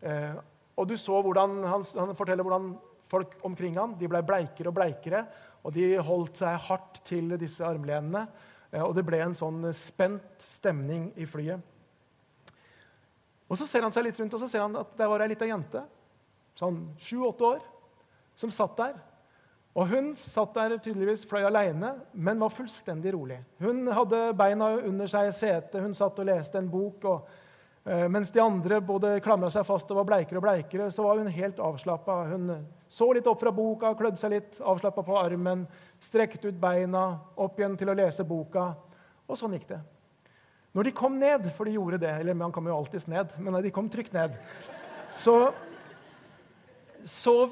Eh, 0.00 0.32
og 0.76 0.88
du 0.88 0.96
så 0.96 1.20
hvordan, 1.20 1.62
han, 1.68 1.84
han 1.96 2.16
forteller 2.16 2.42
hvordan 2.42 2.72
folk 3.12 3.36
omkring 3.44 3.76
ham. 3.76 3.96
De 4.00 4.08
ble 4.10 4.22
bleikere 4.24 4.72
og 4.72 4.76
bleikere, 4.78 5.26
og 5.62 5.74
de 5.76 5.92
holdt 6.02 6.40
seg 6.40 6.56
hardt 6.68 7.02
til 7.06 7.36
disse 7.40 7.64
armlenene. 7.66 8.24
Eh, 8.72 8.82
og 8.82 8.96
det 8.96 9.04
ble 9.06 9.20
en 9.22 9.36
sånn 9.36 9.68
spent 9.76 10.42
stemning 10.42 11.10
i 11.20 11.28
flyet. 11.28 11.60
Og 13.52 13.58
Så 13.60 13.68
ser 13.68 13.84
han 13.84 13.92
seg 13.92 14.06
litt 14.06 14.16
rundt 14.16 14.32
og 14.32 14.40
så 14.40 14.48
ser 14.48 14.64
han 14.64 14.76
at 14.80 14.94
der 14.96 15.10
var 15.10 15.20
ei 15.20 15.28
lita 15.28 15.44
jente, 15.44 15.82
sånn 16.56 16.86
sju-åtte 16.96 17.44
år, 17.50 17.66
som 18.34 18.52
satt 18.54 18.78
der. 18.78 18.94
Og 19.76 19.88
Hun 19.88 20.14
satt 20.16 20.56
der 20.56 20.78
tydeligvis 20.78 21.26
fløy 21.28 21.44
aleine, 21.44 21.94
men 22.12 22.40
var 22.40 22.52
fullstendig 22.52 23.12
rolig. 23.12 23.38
Hun 23.60 23.86
hadde 23.92 24.20
beina 24.36 24.70
under 24.80 25.08
seg 25.08 25.28
i 25.28 25.36
setet, 25.36 25.80
hun 25.80 25.96
satt 25.96 26.18
og 26.20 26.28
leste 26.28 26.60
en 26.60 26.70
bok. 26.72 27.04
og 27.04 27.28
mens 27.84 28.30
de 28.30 28.38
andre 28.38 28.78
både 28.84 29.16
klamra 29.24 29.48
seg 29.50 29.64
fast 29.66 29.88
og 29.90 29.98
var 29.98 30.06
bleikere 30.06 30.38
og 30.38 30.44
bleikere, 30.44 30.84
så 30.94 31.02
var 31.02 31.18
hun 31.18 31.30
helt 31.34 31.58
avslappa. 31.58 32.20
Hun 32.30 32.52
så 32.86 33.08
litt 33.10 33.26
opp 33.26 33.40
fra 33.40 33.50
boka, 33.54 33.90
klødde 33.98 34.20
seg 34.20 34.36
litt, 34.36 34.60
avslappa 34.60 35.02
på 35.02 35.16
armen, 35.18 35.64
strekte 36.02 36.52
ut 36.52 36.60
beina, 36.62 37.08
opp 37.34 37.58
igjen 37.58 37.74
til 37.80 37.90
å 37.90 37.96
lese 37.98 38.26
boka. 38.28 38.68
Og 39.26 39.38
sånn 39.40 39.56
gikk 39.56 39.66
det. 39.72 39.80
Når 40.76 40.88
de 40.88 40.94
kom 40.96 41.18
ned, 41.18 41.50
for 41.56 41.68
de 41.68 41.74
gjorde 41.74 41.98
det 42.00 42.12
Eller 42.20 42.36
man 42.38 42.52
kommer 42.52 42.72
jo 42.72 42.78
alltids 42.78 43.08
ned, 43.10 43.34
men 43.42 43.58
de 43.64 43.74
kom 43.74 43.90
trygt 43.92 44.14
ned, 44.14 44.38
så 45.12 45.52
så, 47.04 47.50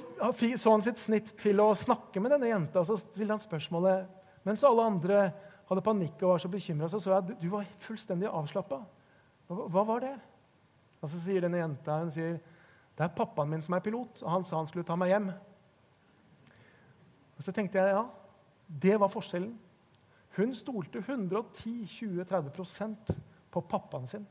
så 0.56 0.70
han 0.70 0.82
sitt 0.84 1.00
snitt 1.02 1.32
til 1.40 1.58
å 1.58 1.72
snakke 1.74 2.20
med 2.22 2.30
denne 2.30 2.52
jenta. 2.52 2.80
og 2.80 2.86
Så 2.86 3.00
stilte 3.00 3.34
han 3.34 3.42
spørsmålet 3.42 4.06
mens 4.46 4.62
alle 4.64 4.84
andre 4.86 5.24
hadde 5.68 5.82
panikk 5.84 6.22
og 6.22 6.32
var 6.32 6.42
så 6.42 6.50
bekymra. 6.52 6.88
Så 6.88 7.00
så 7.02 7.12
jeg 7.12 7.24
at 7.24 7.42
du 7.42 7.48
var 7.50 7.66
fullstendig 7.82 8.30
avslappa. 8.30 8.80
Hva 9.50 9.82
var 9.82 9.98
det? 10.04 10.12
Og 11.00 11.08
Så 11.10 11.18
sier 11.18 11.40
denne 11.42 11.58
jenta 11.58 11.98
hun 12.02 12.10
sier, 12.14 12.38
det 12.96 13.04
er 13.06 13.16
pappaen 13.16 13.50
min 13.50 13.62
som 13.64 13.74
er 13.74 13.82
pilot, 13.82 14.22
og 14.22 14.30
han 14.30 14.44
sa 14.44 14.56
han 14.60 14.68
skulle 14.68 14.86
ta 14.86 14.96
meg 14.98 15.08
hjem. 15.10 15.30
Og 17.36 17.42
Så 17.42 17.52
tenkte 17.56 17.78
jeg 17.80 17.94
ja, 17.96 18.04
det 18.68 19.00
var 19.00 19.08
forskjellen. 19.10 19.58
Hun 20.36 20.54
stolte 20.54 20.98
110-20-30% 21.02 23.14
på 23.50 23.60
pappaen 23.66 24.06
sin, 24.06 24.26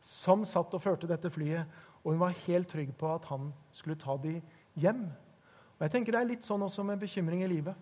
som 0.00 0.44
satt 0.44 0.74
og 0.74 0.82
førte 0.82 1.06
dette 1.06 1.30
flyet. 1.30 1.66
Og 2.02 2.12
hun 2.12 2.20
var 2.20 2.40
helt 2.46 2.68
trygg 2.68 2.96
på 2.98 3.14
at 3.14 3.24
han 3.30 3.52
skulle 3.72 4.00
ta 4.00 4.16
dem 4.20 4.42
hjem. 4.74 5.12
Og 5.78 5.82
jeg 5.86 5.90
tenker 5.90 6.12
Det 6.12 6.20
er 6.20 6.32
litt 6.32 6.44
sånn 6.44 6.62
også 6.62 6.82
med 6.82 6.98
bekymring 6.98 7.42
i 7.44 7.48
livet. 7.48 7.74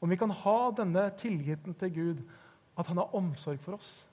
Om 0.00 0.10
vi 0.10 0.16
kan 0.16 0.30
ha 0.30 0.70
denne 0.70 1.10
tilliten 1.18 1.74
til 1.74 1.92
Gud, 1.92 2.22
at 2.78 2.86
han 2.86 2.96
har 2.96 3.14
omsorg 3.16 3.60
for 3.60 3.72
oss 3.74 4.07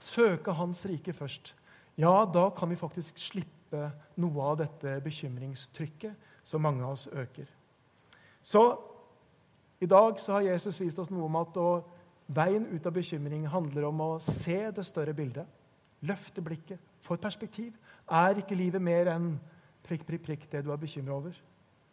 søke 0.00 0.52
Hans 0.52 0.84
rike 0.86 1.12
først, 1.12 1.54
ja, 1.96 2.24
da 2.32 2.50
kan 2.50 2.70
vi 2.70 2.76
faktisk 2.76 3.18
slippe 3.18 3.90
noe 4.20 4.42
av 4.42 4.58
dette 4.60 4.98
bekymringstrykket 5.04 6.14
som 6.44 6.62
mange 6.62 6.84
av 6.84 6.96
oss 6.96 7.06
øker. 7.08 7.46
Så 8.42 8.62
i 9.80 9.86
dag 9.86 10.20
så 10.20 10.36
har 10.36 10.48
Jesus 10.52 10.80
vist 10.80 10.98
oss 10.98 11.10
noe 11.10 11.26
om 11.26 11.38
at 11.40 11.56
å 11.56 11.70
Veien 12.26 12.64
ut 12.74 12.86
av 12.86 12.94
bekymring 12.96 13.44
handler 13.46 13.84
om 13.86 14.00
å 14.02 14.08
se 14.18 14.58
det 14.74 14.82
større 14.82 15.14
bildet. 15.14 15.46
Løfte 16.02 16.42
blikket, 16.42 16.80
få 17.06 17.14
et 17.14 17.22
perspektiv. 17.22 17.76
Er 18.10 18.40
ikke 18.40 18.58
livet 18.58 18.82
mer 18.82 19.12
enn 19.12 19.36
prikk, 19.86 20.02
prikk, 20.08 20.24
prikk 20.26 20.48
det 20.50 20.64
du 20.66 20.72
er 20.74 20.80
bekymra 20.80 21.20
over? 21.20 21.36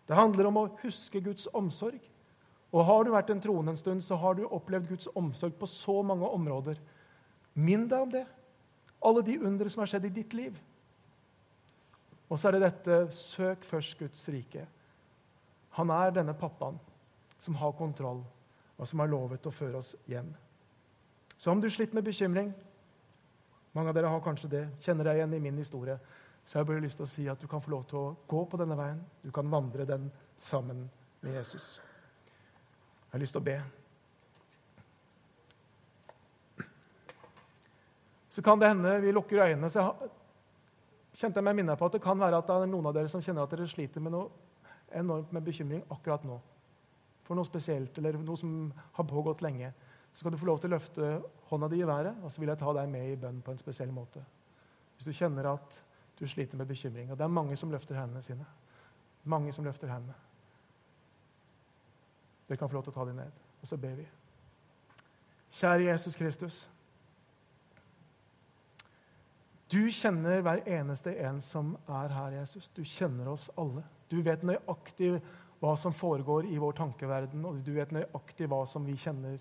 Det 0.10 0.18
handler 0.18 0.50
om 0.50 0.58
å 0.58 0.72
huske 0.82 1.22
Guds 1.22 1.46
omsorg. 1.54 2.02
Og 2.74 2.86
Har 2.86 3.04
du 3.06 3.12
vært 3.14 3.30
en 3.30 3.42
troende 3.42 3.76
en 3.76 3.78
stund, 3.78 4.02
så 4.02 4.18
har 4.18 4.34
du 4.34 4.48
opplevd 4.48 4.90
Guds 4.90 5.08
omsorg 5.14 5.54
på 5.54 5.70
så 5.70 6.02
mange 6.02 6.26
områder. 6.26 6.80
Minn 7.54 7.88
deg 7.88 8.06
om 8.06 8.14
det. 8.14 8.24
Alle 9.04 9.24
de 9.26 9.40
undre 9.40 9.70
som 9.70 9.84
har 9.84 9.92
skjedd 9.92 10.08
i 10.08 10.14
ditt 10.16 10.34
liv. 10.34 10.56
Og 12.30 12.40
så 12.40 12.50
er 12.50 12.56
det 12.56 12.64
dette 12.66 13.00
søk 13.14 13.66
først 13.68 13.98
Guds 14.00 14.24
rike. 14.34 14.66
Han 15.78 15.92
er 15.94 16.14
denne 16.16 16.34
pappaen 16.38 16.80
som 17.44 17.58
har 17.60 17.76
kontroll, 17.78 18.24
og 18.78 18.88
som 18.88 19.02
har 19.04 19.12
lovet 19.12 19.46
å 19.46 19.54
føre 19.54 19.82
oss 19.82 19.94
hjem. 20.10 20.32
Så 21.38 21.52
om 21.52 21.62
du 21.62 21.70
sliter 21.70 21.98
med 21.98 22.08
bekymring 22.08 22.54
Mange 23.74 23.90
av 23.90 23.96
dere 23.98 24.10
har 24.14 24.20
kanskje 24.22 24.48
det, 24.52 24.60
kjenner 24.86 25.08
deg 25.08 25.18
igjen 25.18 25.32
i 25.34 25.40
min 25.42 25.56
historie. 25.58 25.96
Så 26.46 26.60
jeg 26.60 26.68
bare 26.70 26.84
lyst 26.84 27.00
til 27.00 27.08
å 27.08 27.10
si 27.10 27.24
at 27.32 27.42
du 27.42 27.48
kan 27.50 27.62
få 27.64 27.72
lov 27.74 27.88
til 27.90 27.98
å 27.98 28.12
gå 28.30 28.44
på 28.46 28.60
denne 28.62 28.78
veien. 28.78 29.00
Du 29.24 29.32
kan 29.34 29.50
vandre 29.50 29.88
den 29.90 30.12
sammen 30.38 30.84
med 31.24 31.40
Jesus. 31.40 31.80
Jeg 33.08 33.16
har 33.16 33.24
lyst 33.24 33.34
til 33.34 33.42
å 33.42 33.48
be. 33.48 33.56
Så 38.34 38.42
kan 38.42 38.60
det 38.60 38.72
hende 38.72 38.96
vi 39.02 39.12
lukker 39.14 39.44
øynene. 39.46 39.70
så 39.70 39.92
kjente 41.14 41.38
jeg 41.38 41.46
meg 41.46 41.56
minnet 41.56 41.78
på 41.78 41.86
at 41.86 41.94
Det 41.94 42.02
kan 42.02 42.20
være 42.20 42.38
at 42.38 42.48
det 42.48 42.56
er 42.56 42.72
noen 42.72 42.90
av 42.90 42.96
dere 42.96 43.10
som 43.12 43.22
kjenner 43.22 43.44
at 43.44 43.52
dere 43.54 43.68
sliter 43.70 44.02
med 44.02 44.16
noe 44.16 44.30
enormt 44.94 45.32
med 45.34 45.46
bekymring 45.46 45.84
akkurat 45.90 46.24
nå. 46.26 46.40
For 47.24 47.36
noe 47.36 47.46
spesielt 47.46 47.98
eller 47.98 48.18
noe 48.18 48.38
som 48.38 48.74
har 48.94 49.06
pågått 49.06 49.42
lenge. 49.42 49.72
Så 50.14 50.24
kan 50.24 50.32
du 50.32 50.38
få 50.38 50.46
lov 50.46 50.60
til 50.60 50.72
å 50.72 50.76
løfte 50.76 51.22
hånda 51.50 51.70
di 51.70 51.82
i 51.82 51.88
været, 51.88 52.18
og 52.24 52.32
så 52.32 52.42
vil 52.42 52.50
jeg 52.50 52.58
ta 52.58 52.74
deg 52.74 52.90
med 52.90 53.12
i 53.12 53.16
bønn 53.16 53.42
på 53.42 53.52
en 53.52 53.58
spesiell 53.58 53.92
måte. 53.92 54.22
Hvis 54.98 55.06
du 55.06 55.14
kjenner 55.14 55.54
at 55.54 55.82
du 56.20 56.28
sliter 56.28 56.58
med 56.58 56.66
bekymring. 56.66 57.12
Og 57.12 57.18
det 57.18 57.24
er 57.24 57.28
mange 57.28 57.58
som 57.58 57.72
løfter 57.72 57.96
hendene 57.96 58.22
sine. 58.22 58.46
Mange 59.24 59.54
som 59.54 59.66
løfter 59.66 59.88
hendene. 59.88 60.14
Dere 62.48 62.58
kan 62.58 62.70
få 62.70 62.78
lov 62.78 62.84
til 62.84 62.94
å 62.94 62.96
ta 62.96 63.06
dem 63.06 63.18
ned. 63.18 63.42
Og 63.62 63.68
så 63.68 63.78
ber 63.78 63.96
vi. 63.98 64.06
Kjære 65.54 65.90
Jesus 65.92 66.16
Kristus. 66.16 66.70
Du 69.74 69.82
kjenner 69.90 70.44
hver 70.46 70.62
eneste 70.70 71.16
en 71.26 71.40
som 71.42 71.74
er 71.90 72.12
her, 72.14 72.36
Jesus. 72.38 72.68
Du 72.70 72.84
kjenner 72.86 73.32
oss 73.32 73.48
alle. 73.58 73.82
Du 74.12 74.20
vet 74.22 74.44
nøyaktig 74.46 75.16
hva 75.64 75.74
som 75.80 75.96
foregår 75.96 76.46
i 76.52 76.60
vår 76.62 76.76
tankeverden, 76.78 77.46
og 77.48 77.62
du 77.66 77.72
vet 77.78 77.94
nøyaktig 77.96 78.50
hva 78.52 78.66
som 78.70 78.86
vi 78.86 78.98
kjenner 79.00 79.40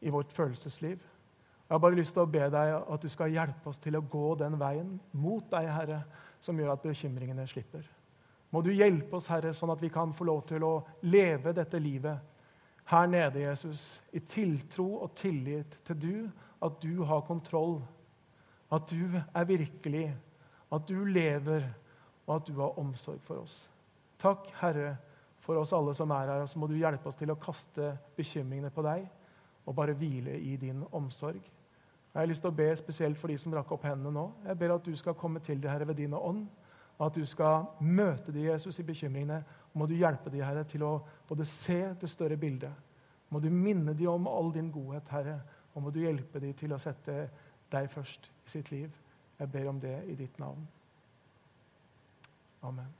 i 0.00 0.12
vårt 0.14 0.32
følelsesliv. 0.32 0.96
Jeg 1.68 1.74
har 1.74 1.82
bare 1.82 1.98
lyst 1.98 2.14
til 2.16 2.24
å 2.24 2.30
be 2.30 2.46
deg 2.48 2.72
at 2.78 3.02
du 3.04 3.10
skal 3.12 3.34
hjelpe 3.34 3.68
oss 3.68 3.80
til 3.82 3.98
å 3.98 4.04
gå 4.08 4.30
den 4.40 4.56
veien 4.60 4.94
mot 5.12 5.44
deg, 5.52 5.68
Herre, 5.68 6.00
som 6.40 6.56
gjør 6.56 6.72
at 6.76 6.86
bekymringene 6.86 7.44
slipper. 7.50 7.84
Må 8.54 8.62
du 8.64 8.70
hjelpe 8.72 9.18
oss, 9.18 9.28
Herre, 9.28 9.52
sånn 9.52 9.74
at 9.74 9.82
vi 9.82 9.90
kan 9.92 10.14
få 10.16 10.24
lov 10.24 10.46
til 10.48 10.64
å 10.64 10.72
leve 11.04 11.52
dette 11.52 11.82
livet 11.82 12.38
her 12.88 13.10
nede, 13.10 13.42
Jesus, 13.42 13.98
i 14.16 14.22
tiltro 14.24 14.86
og 15.02 15.12
tillit 15.18 15.76
til 15.84 16.00
du, 16.00 16.14
at 16.64 16.78
du 16.80 17.02
har 17.04 17.26
kontroll, 17.28 17.82
at 18.70 18.90
du 18.90 19.16
er 19.16 19.44
virkelig, 19.48 20.06
at 20.72 20.88
du 20.88 21.04
lever, 21.04 21.68
og 22.26 22.34
at 22.36 22.48
du 22.48 22.60
har 22.60 22.78
omsorg 22.78 23.20
for 23.24 23.42
oss. 23.42 23.62
Takk, 24.20 24.50
Herre, 24.60 24.96
for 25.40 25.56
oss 25.56 25.72
alle 25.72 25.94
som 25.96 26.10
er 26.12 26.28
her, 26.28 26.42
og 26.42 26.48
så 26.48 26.58
må 26.60 26.66
du 26.68 26.76
hjelpe 26.76 27.08
oss 27.08 27.16
til 27.16 27.32
å 27.32 27.38
kaste 27.40 27.94
bekymringene 28.18 28.72
på 28.74 28.84
deg 28.84 29.06
og 29.68 29.76
bare 29.76 29.96
hvile 29.96 30.34
i 30.36 30.56
din 30.60 30.82
omsorg. 30.92 31.40
Jeg 31.40 32.20
har 32.20 32.28
lyst 32.28 32.42
til 32.44 32.50
å 32.50 32.56
be 32.56 32.68
spesielt 32.76 33.18
for 33.20 33.32
de 33.32 33.36
som 33.40 33.54
rakk 33.54 33.72
opp 33.72 33.84
hendene 33.84 34.12
nå. 34.12 34.24
Jeg 34.44 34.58
ber 34.60 34.74
at 34.74 34.84
du 34.84 34.94
skal 34.96 35.16
komme 35.16 35.40
til 35.44 35.60
det, 35.60 35.70
Herre, 35.70 35.88
ved 35.88 36.00
din 36.00 36.16
ånd 36.16 36.46
at 36.98 37.14
du 37.14 37.22
skal 37.28 37.68
møte 37.80 38.32
de, 38.34 38.48
Jesus, 38.48 38.80
i 38.80 38.86
bekymringene. 38.86 39.38
Og 39.70 39.78
Må 39.78 39.86
du 39.86 39.94
hjelpe 39.94 40.32
de, 40.32 40.42
Herre, 40.42 40.64
til 40.66 40.82
å 40.82 40.96
både 41.28 41.46
se 41.46 41.94
det 42.00 42.10
større 42.10 42.36
bildet. 42.36 42.72
Må 43.30 43.40
du 43.40 43.50
minne 43.52 43.94
de 43.94 44.08
om 44.10 44.26
all 44.26 44.50
din 44.54 44.72
godhet, 44.72 45.06
Herre, 45.12 45.38
og 45.74 45.84
må 45.84 45.92
du 45.94 46.00
hjelpe 46.00 46.40
de 46.42 46.50
til 46.58 46.72
å 46.74 46.80
sette 46.82 47.28
deg 47.72 47.90
først 47.90 48.32
i 48.46 48.50
sitt 48.50 48.70
liv. 48.70 48.90
Jeg 49.38 49.52
ber 49.52 49.68
om 49.68 49.80
det 49.80 50.04
i 50.08 50.14
ditt 50.14 50.38
navn. 50.38 50.68
Amen. 52.62 52.94